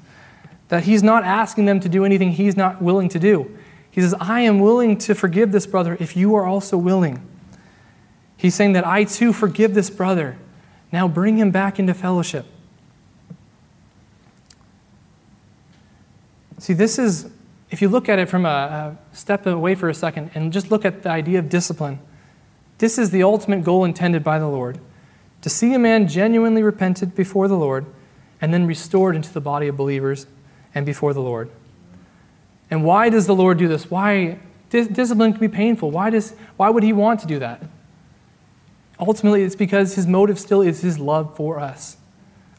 that 0.66 0.82
he's 0.82 1.00
not 1.00 1.22
asking 1.22 1.66
them 1.66 1.78
to 1.78 1.88
do 1.88 2.04
anything 2.04 2.32
he's 2.32 2.56
not 2.56 2.82
willing 2.82 3.08
to 3.10 3.20
do. 3.20 3.56
He 3.88 4.00
says, 4.00 4.12
I 4.18 4.40
am 4.40 4.58
willing 4.58 4.98
to 4.98 5.14
forgive 5.14 5.52
this 5.52 5.64
brother 5.64 5.96
if 6.00 6.16
you 6.16 6.34
are 6.34 6.44
also 6.44 6.76
willing. 6.76 7.24
He's 8.36 8.56
saying 8.56 8.72
that 8.72 8.84
I 8.84 9.04
too 9.04 9.32
forgive 9.32 9.74
this 9.74 9.88
brother. 9.88 10.36
Now 10.90 11.06
bring 11.06 11.36
him 11.36 11.52
back 11.52 11.78
into 11.78 11.94
fellowship. 11.94 12.46
See, 16.58 16.72
this 16.72 16.98
is, 16.98 17.30
if 17.70 17.80
you 17.80 17.88
look 17.88 18.08
at 18.08 18.18
it 18.18 18.28
from 18.28 18.44
a, 18.44 18.48
a, 18.48 18.98
step 19.14 19.46
away 19.46 19.76
for 19.76 19.88
a 19.88 19.94
second 19.94 20.32
and 20.34 20.52
just 20.52 20.68
look 20.68 20.84
at 20.84 21.04
the 21.04 21.10
idea 21.10 21.38
of 21.38 21.48
discipline, 21.48 22.00
this 22.78 22.98
is 22.98 23.12
the 23.12 23.22
ultimate 23.22 23.62
goal 23.62 23.84
intended 23.84 24.24
by 24.24 24.40
the 24.40 24.48
Lord 24.48 24.80
to 25.42 25.50
see 25.50 25.74
a 25.74 25.78
man 25.78 26.08
genuinely 26.08 26.62
repented 26.62 27.14
before 27.14 27.48
the 27.48 27.56
Lord 27.56 27.86
and 28.40 28.52
then 28.52 28.66
restored 28.66 29.16
into 29.16 29.32
the 29.32 29.40
body 29.40 29.68
of 29.68 29.76
believers 29.76 30.26
and 30.74 30.84
before 30.84 31.14
the 31.14 31.20
Lord. 31.20 31.50
And 32.70 32.84
why 32.84 33.08
does 33.08 33.26
the 33.26 33.34
Lord 33.34 33.58
do 33.58 33.68
this? 33.68 33.90
Why? 33.90 34.38
Discipline 34.70 35.32
can 35.32 35.40
be 35.40 35.48
painful. 35.48 35.90
Why, 35.90 36.10
does, 36.10 36.34
why 36.56 36.68
would 36.68 36.82
He 36.82 36.92
want 36.92 37.20
to 37.20 37.26
do 37.26 37.38
that? 37.38 37.62
Ultimately, 38.98 39.42
it's 39.42 39.56
because 39.56 39.94
His 39.94 40.06
motive 40.06 40.38
still 40.38 40.62
is 40.62 40.80
His 40.80 40.98
love 40.98 41.36
for 41.36 41.60
us. 41.60 41.96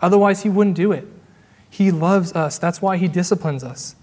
Otherwise, 0.01 0.43
He 0.43 0.49
wouldn't 0.49 0.75
do 0.75 0.91
it. 0.91 1.05
He 1.69 1.91
loves 1.91 2.31
us. 2.33 2.57
That's 2.57 2.81
why 2.81 2.97
He 2.97 3.07
disciplines 3.07 3.63
us. 3.63 3.95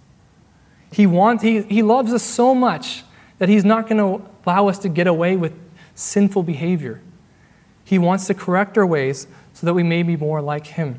He, 0.93 1.07
wants, 1.07 1.43
he, 1.43 1.62
he 1.62 1.83
loves 1.83 2.12
us 2.12 2.22
so 2.22 2.55
much 2.55 3.03
that 3.39 3.49
He's 3.49 3.64
not 3.64 3.89
going 3.89 3.99
to 3.99 4.29
allow 4.47 4.68
us 4.68 4.79
to 4.81 4.89
get 4.89 5.07
away 5.07 5.37
with 5.37 5.55
sinful 5.95 6.43
behavior. 6.43 7.01
He 7.85 7.99
wants 7.99 8.26
to 8.26 8.35
correct 8.35 8.78
our 8.78 8.87
ways 8.87 9.26
so 9.53 9.66
that 9.66 9.74
we 9.74 9.82
may 9.82 10.03
be 10.03 10.16
more 10.16 10.41
like 10.41 10.66
Him. 10.66 10.99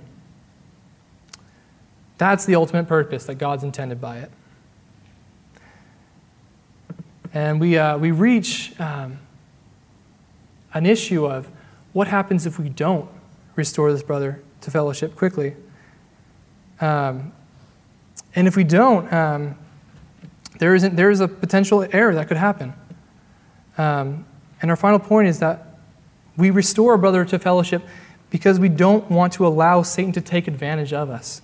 That's 2.17 2.45
the 2.45 2.55
ultimate 2.55 2.87
purpose 2.87 3.25
that 3.25 3.35
God's 3.35 3.63
intended 3.63 3.99
by 3.99 4.19
it. 4.19 4.31
And 7.33 7.59
we, 7.59 7.77
uh, 7.77 7.97
we 7.97 8.11
reach 8.11 8.79
um, 8.79 9.19
an 10.73 10.85
issue 10.85 11.25
of 11.25 11.49
what 11.91 12.07
happens 12.07 12.45
if 12.45 12.57
we 12.57 12.69
don't 12.69 13.09
restore 13.55 13.91
this 13.91 14.03
brother 14.03 14.41
to 14.61 14.71
fellowship 14.71 15.15
quickly. 15.15 15.55
Um, 16.79 17.33
and 18.35 18.47
if 18.47 18.55
we 18.55 18.63
don't, 18.63 19.11
um, 19.11 19.57
there, 20.59 20.75
isn't, 20.75 20.95
there 20.95 21.09
is 21.09 21.19
a 21.19 21.27
potential 21.27 21.85
error 21.91 22.13
that 22.15 22.27
could 22.27 22.37
happen. 22.37 22.73
Um, 23.77 24.25
And 24.61 24.71
our 24.71 24.77
final 24.77 24.99
point 24.99 25.27
is 25.27 25.39
that 25.39 25.74
we 26.37 26.49
restore 26.49 26.93
a 26.93 26.99
brother 26.99 27.25
to 27.25 27.39
fellowship 27.39 27.83
because 28.29 28.59
we 28.59 28.69
don't 28.69 29.09
want 29.09 29.33
to 29.33 29.47
allow 29.47 29.81
Satan 29.81 30.11
to 30.13 30.21
take 30.21 30.47
advantage 30.47 30.93
of 30.93 31.09
us. 31.09 31.41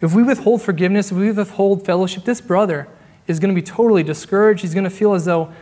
If 0.00 0.14
we 0.14 0.22
withhold 0.22 0.62
forgiveness, 0.62 1.10
if 1.10 1.18
we 1.18 1.30
withhold 1.32 1.84
fellowship, 1.84 2.24
this 2.24 2.40
brother 2.40 2.88
is 3.26 3.40
going 3.40 3.54
to 3.54 3.60
be 3.60 3.64
totally 3.64 4.02
discouraged. 4.02 4.62
He's 4.62 4.74
going 4.74 4.84
to 4.84 4.90
feel 4.90 5.14
as 5.14 5.24
though 5.24 5.52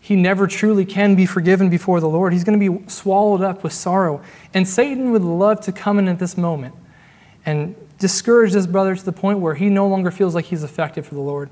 he 0.00 0.16
never 0.16 0.46
truly 0.46 0.84
can 0.84 1.14
be 1.14 1.24
forgiven 1.24 1.70
before 1.70 1.98
the 1.98 2.08
Lord. 2.08 2.34
He's 2.34 2.44
going 2.44 2.60
to 2.60 2.78
be 2.78 2.88
swallowed 2.90 3.40
up 3.40 3.64
with 3.64 3.72
sorrow. 3.72 4.22
And 4.52 4.68
Satan 4.68 5.12
would 5.12 5.22
love 5.22 5.62
to 5.62 5.72
come 5.72 5.98
in 5.98 6.08
at 6.08 6.18
this 6.18 6.36
moment 6.36 6.74
and 7.46 7.74
discourage 7.98 8.52
this 8.52 8.66
brother 8.66 8.94
to 8.94 9.04
the 9.04 9.12
point 9.12 9.38
where 9.38 9.54
he 9.54 9.70
no 9.70 9.88
longer 9.88 10.10
feels 10.10 10.34
like 10.34 10.46
he's 10.46 10.62
effective 10.62 11.06
for 11.06 11.14
the 11.14 11.22
Lord. 11.22 11.48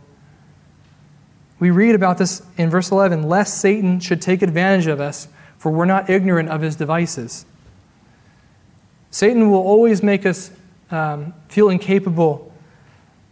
We 1.58 1.70
read 1.70 1.94
about 1.94 2.18
this 2.18 2.42
in 2.58 2.68
verse 2.68 2.90
11 2.90 3.22
lest 3.22 3.58
Satan 3.58 4.00
should 4.00 4.20
take 4.20 4.42
advantage 4.42 4.86
of 4.86 5.00
us, 5.00 5.28
for 5.62 5.70
we're 5.70 5.84
not 5.84 6.10
ignorant 6.10 6.48
of 6.48 6.60
his 6.60 6.74
devices. 6.74 7.46
Satan 9.12 9.48
will 9.48 9.60
always 9.60 10.02
make 10.02 10.26
us 10.26 10.50
um, 10.90 11.32
feel 11.48 11.68
incapable 11.68 12.52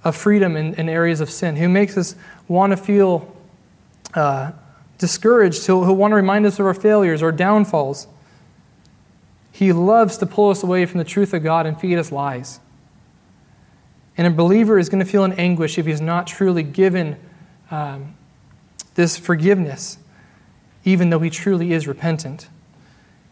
of 0.04 0.14
freedom 0.14 0.54
in, 0.54 0.74
in, 0.74 0.88
areas 0.88 1.20
of 1.20 1.28
sin. 1.28 1.56
He 1.56 1.66
makes 1.66 1.98
us 1.98 2.14
want 2.46 2.70
to 2.70 2.76
feel 2.76 3.36
uh, 4.14 4.52
discouraged. 4.96 5.66
He'll, 5.66 5.82
he'll 5.82 5.96
want 5.96 6.12
to 6.12 6.14
remind 6.14 6.46
us 6.46 6.60
of 6.60 6.66
our 6.66 6.72
failures 6.72 7.20
or 7.20 7.32
downfalls. 7.32 8.06
He 9.50 9.72
loves 9.72 10.16
to 10.18 10.26
pull 10.26 10.50
us 10.50 10.62
away 10.62 10.86
from 10.86 10.98
the 10.98 11.04
truth 11.04 11.34
of 11.34 11.42
God 11.42 11.66
and 11.66 11.80
feed 11.80 11.98
us 11.98 12.12
lies. 12.12 12.60
And 14.16 14.28
a 14.28 14.30
believer 14.30 14.78
is 14.78 14.88
going 14.88 15.04
to 15.04 15.10
feel 15.10 15.24
an 15.24 15.32
anguish 15.32 15.78
if 15.78 15.86
he's 15.86 16.00
not 16.00 16.28
truly 16.28 16.62
given 16.62 17.16
um, 17.72 18.14
this 18.94 19.16
forgiveness, 19.16 19.98
even 20.84 21.10
though 21.10 21.18
he 21.18 21.30
truly 21.30 21.72
is 21.72 21.86
repentant. 21.86 22.48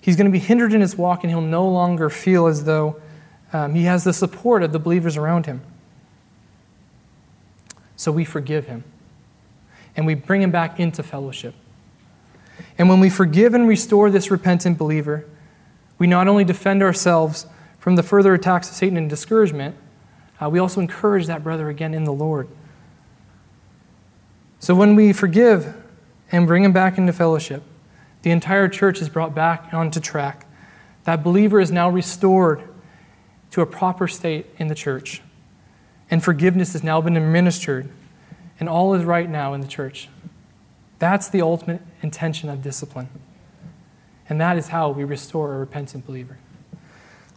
He's 0.00 0.16
going 0.16 0.26
to 0.26 0.32
be 0.32 0.38
hindered 0.38 0.72
in 0.72 0.80
his 0.80 0.96
walk, 0.96 1.24
and 1.24 1.30
he'll 1.30 1.40
no 1.40 1.68
longer 1.68 2.10
feel 2.10 2.46
as 2.46 2.64
though 2.64 3.00
um, 3.52 3.74
he 3.74 3.84
has 3.84 4.04
the 4.04 4.12
support 4.12 4.62
of 4.62 4.72
the 4.72 4.78
believers 4.78 5.16
around 5.16 5.46
him. 5.46 5.62
So 7.96 8.12
we 8.12 8.24
forgive 8.24 8.66
him, 8.66 8.84
and 9.96 10.06
we 10.06 10.14
bring 10.14 10.42
him 10.42 10.50
back 10.50 10.78
into 10.78 11.02
fellowship. 11.02 11.54
And 12.76 12.88
when 12.88 13.00
we 13.00 13.10
forgive 13.10 13.54
and 13.54 13.66
restore 13.66 14.10
this 14.10 14.30
repentant 14.30 14.78
believer, 14.78 15.24
we 15.98 16.06
not 16.06 16.28
only 16.28 16.44
defend 16.44 16.82
ourselves 16.82 17.46
from 17.78 17.96
the 17.96 18.02
further 18.02 18.34
attacks 18.34 18.68
of 18.68 18.76
Satan 18.76 18.96
and 18.96 19.10
discouragement, 19.10 19.74
uh, 20.40 20.48
we 20.48 20.58
also 20.58 20.80
encourage 20.80 21.26
that 21.26 21.42
brother 21.42 21.68
again 21.68 21.94
in 21.94 22.04
the 22.04 22.12
Lord. 22.12 22.48
So 24.60 24.74
when 24.74 24.94
we 24.94 25.12
forgive 25.12 25.74
and 26.30 26.46
bring 26.46 26.64
him 26.64 26.72
back 26.72 26.98
into 26.98 27.12
fellowship, 27.12 27.62
the 28.22 28.30
entire 28.30 28.68
church 28.68 29.00
is 29.00 29.08
brought 29.08 29.34
back 29.34 29.72
onto 29.72 30.00
track. 30.00 30.46
That 31.04 31.22
believer 31.22 31.60
is 31.60 31.70
now 31.70 31.88
restored 31.88 32.62
to 33.50 33.62
a 33.62 33.66
proper 33.66 34.08
state 34.08 34.46
in 34.58 34.68
the 34.68 34.74
church. 34.74 35.22
And 36.10 36.22
forgiveness 36.22 36.72
has 36.72 36.82
now 36.82 37.00
been 37.00 37.16
administered, 37.16 37.88
and 38.60 38.68
all 38.68 38.94
is 38.94 39.04
right 39.04 39.28
now 39.28 39.54
in 39.54 39.60
the 39.60 39.68
church. 39.68 40.08
That's 40.98 41.28
the 41.28 41.42
ultimate 41.42 41.82
intention 42.02 42.48
of 42.48 42.62
discipline. 42.62 43.08
And 44.28 44.40
that 44.40 44.58
is 44.58 44.68
how 44.68 44.90
we 44.90 45.04
restore 45.04 45.54
a 45.54 45.58
repentant 45.58 46.06
believer. 46.06 46.38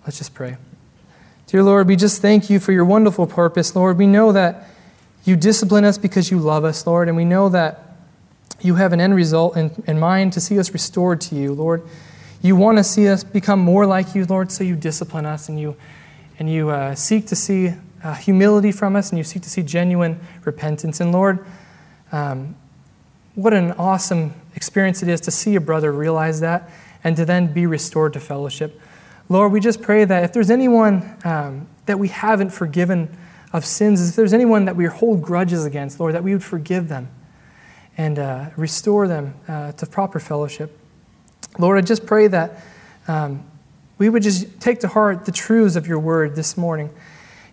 Let's 0.04 0.18
just 0.18 0.34
pray. 0.34 0.58
Dear 1.48 1.64
Lord, 1.64 1.88
we 1.88 1.96
just 1.96 2.22
thank 2.22 2.50
you 2.50 2.60
for 2.60 2.72
your 2.72 2.86
wonderful 2.86 3.28
purpose, 3.28 3.76
Lord. 3.76 3.98
We 3.98 4.08
know 4.08 4.32
that 4.32 4.68
you 5.24 5.36
discipline 5.36 5.86
us 5.86 5.98
because 5.98 6.32
you 6.32 6.39
love 6.39 6.64
us, 6.66 6.88
Lord, 6.88 7.08
and 7.08 7.16
we 7.16 7.26
know 7.26 7.50
that 7.50 7.91
you 8.64 8.76
have 8.76 8.93
an 8.93 9.01
end 9.01 9.16
result 9.16 9.57
in, 9.57 9.84
in 9.88 9.99
mind 9.99 10.34
to 10.34 10.39
see 10.39 10.59
us 10.59 10.72
restored 10.72 11.22
to 11.22 11.36
you, 11.36 11.53
Lord. 11.53 11.84
You 12.41 12.55
want 12.55 12.78
to 12.78 12.84
see 12.84 13.07
us 13.07 13.24
become 13.24 13.59
more 13.59 13.86
like 13.86 14.16
you, 14.16 14.26
Lord, 14.26 14.51
so 14.51 14.64
you 14.64 14.76
discipline 14.76 15.26
us 15.26 15.49
and 15.49 15.59
you, 15.59 15.76
and 16.39 16.49
you 16.49 16.70
uh, 16.70 16.95
seek 16.95 17.28
to 17.28 17.36
see 17.36 17.74
uh, 18.03 18.14
humility 18.16 18.72
from 18.72 18.95
us 18.95 19.09
and 19.09 19.18
you 19.18 19.24
seek 19.24 19.43
to 19.43 19.49
see 19.49 19.62
genuine 19.62 20.20
repentance. 20.43 20.99
And 20.99 21.12
Lord, 21.12 21.45
um, 22.12 22.55
what 23.36 23.53
an 23.53 23.74
awesome 23.74 24.34
experience 24.55 25.03
it 25.03 25.09
is 25.09 25.22
to 25.22 25.32
see 25.32 25.55
a 25.55 25.62
brother 25.62 25.91
realize 25.91 26.39
that 26.39 26.70
and 27.03 27.16
to 27.16 27.26
then 27.26 27.53
be 27.53 27.66
restored 27.66 28.14
to 28.14 28.20
fellowship. 28.20 28.80
Lord, 29.30 29.51
we 29.51 29.59
just 29.59 29.82
pray 29.82 30.03
that 30.03 30.24
if 30.24 30.34
there's 30.34 30.49
anyone 30.49 31.18
um, 31.24 31.68
that 31.86 31.97
we 31.97 32.09
haven't 32.09 32.49
forgiven, 32.49 33.16
of 33.53 33.66
sins, 33.66 34.09
if 34.09 34.16
there's 34.16 34.34
anyone 34.34 34.66
that 34.66 34.76
we 34.76 34.86
hold 34.86 35.22
grudges 35.22 35.66
against, 35.66 35.99
Lord, 35.99 36.16
that 36.16 36.24
we 36.24 36.34
would 36.34 36.43
forgive 36.43 36.88
them 36.88 37.09
and 37.98 38.20
uh, 38.20 38.50
restore 38.56 39.08
them 39.08 39.34
uh, 39.48 39.72
to 39.74 39.86
proper 39.86 40.20
fellowship. 40.20 40.78
Lord, 41.60 41.78
I 41.78 41.82
just 41.82 42.06
pray 42.06 42.28
that 42.28 42.64
um, 43.08 43.44
we 43.98 44.10
would 44.10 44.24
just 44.24 44.60
take 44.60 44.80
to 44.82 44.88
heart 44.88 45.26
the 45.26 45.32
truths 45.32 45.76
of 45.76 45.88
your 45.88 46.00
word 46.00 46.36
this 46.36 46.58
morning 46.58 46.89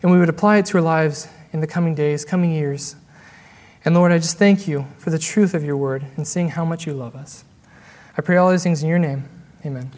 and 0.03 0.13
we 0.13 0.19
would 0.19 0.29
apply 0.29 0.59
it 0.59 0.67
to 0.67 0.79
our 0.79 0.83
lives 0.83 1.29
in 1.53 1.61
the 1.61 1.67
coming 1.67 1.95
days, 1.95 2.25
coming 2.25 2.53
years. 2.53 2.97
And 3.85 3.95
Lord, 3.95 4.13
I 4.13 4.19
just 4.19 4.39
thank 4.39 4.69
you 4.69 4.87
for 4.99 5.11
the 5.11 5.19
truth 5.19 5.55
of 5.55 5.65
your 5.65 5.77
word 5.77 6.05
and 6.17 6.27
seeing 6.27 6.51
how 6.51 6.65
much 6.65 6.87
you 6.87 6.93
love 6.93 7.17
us. 7.17 7.45
I 8.17 8.23
pray 8.23 8.37
all 8.37 8.51
these 8.51 8.63
things 8.63 8.83
in 8.83 8.89
your 8.89 8.99
name. 8.99 9.29
Amen. 9.65 9.91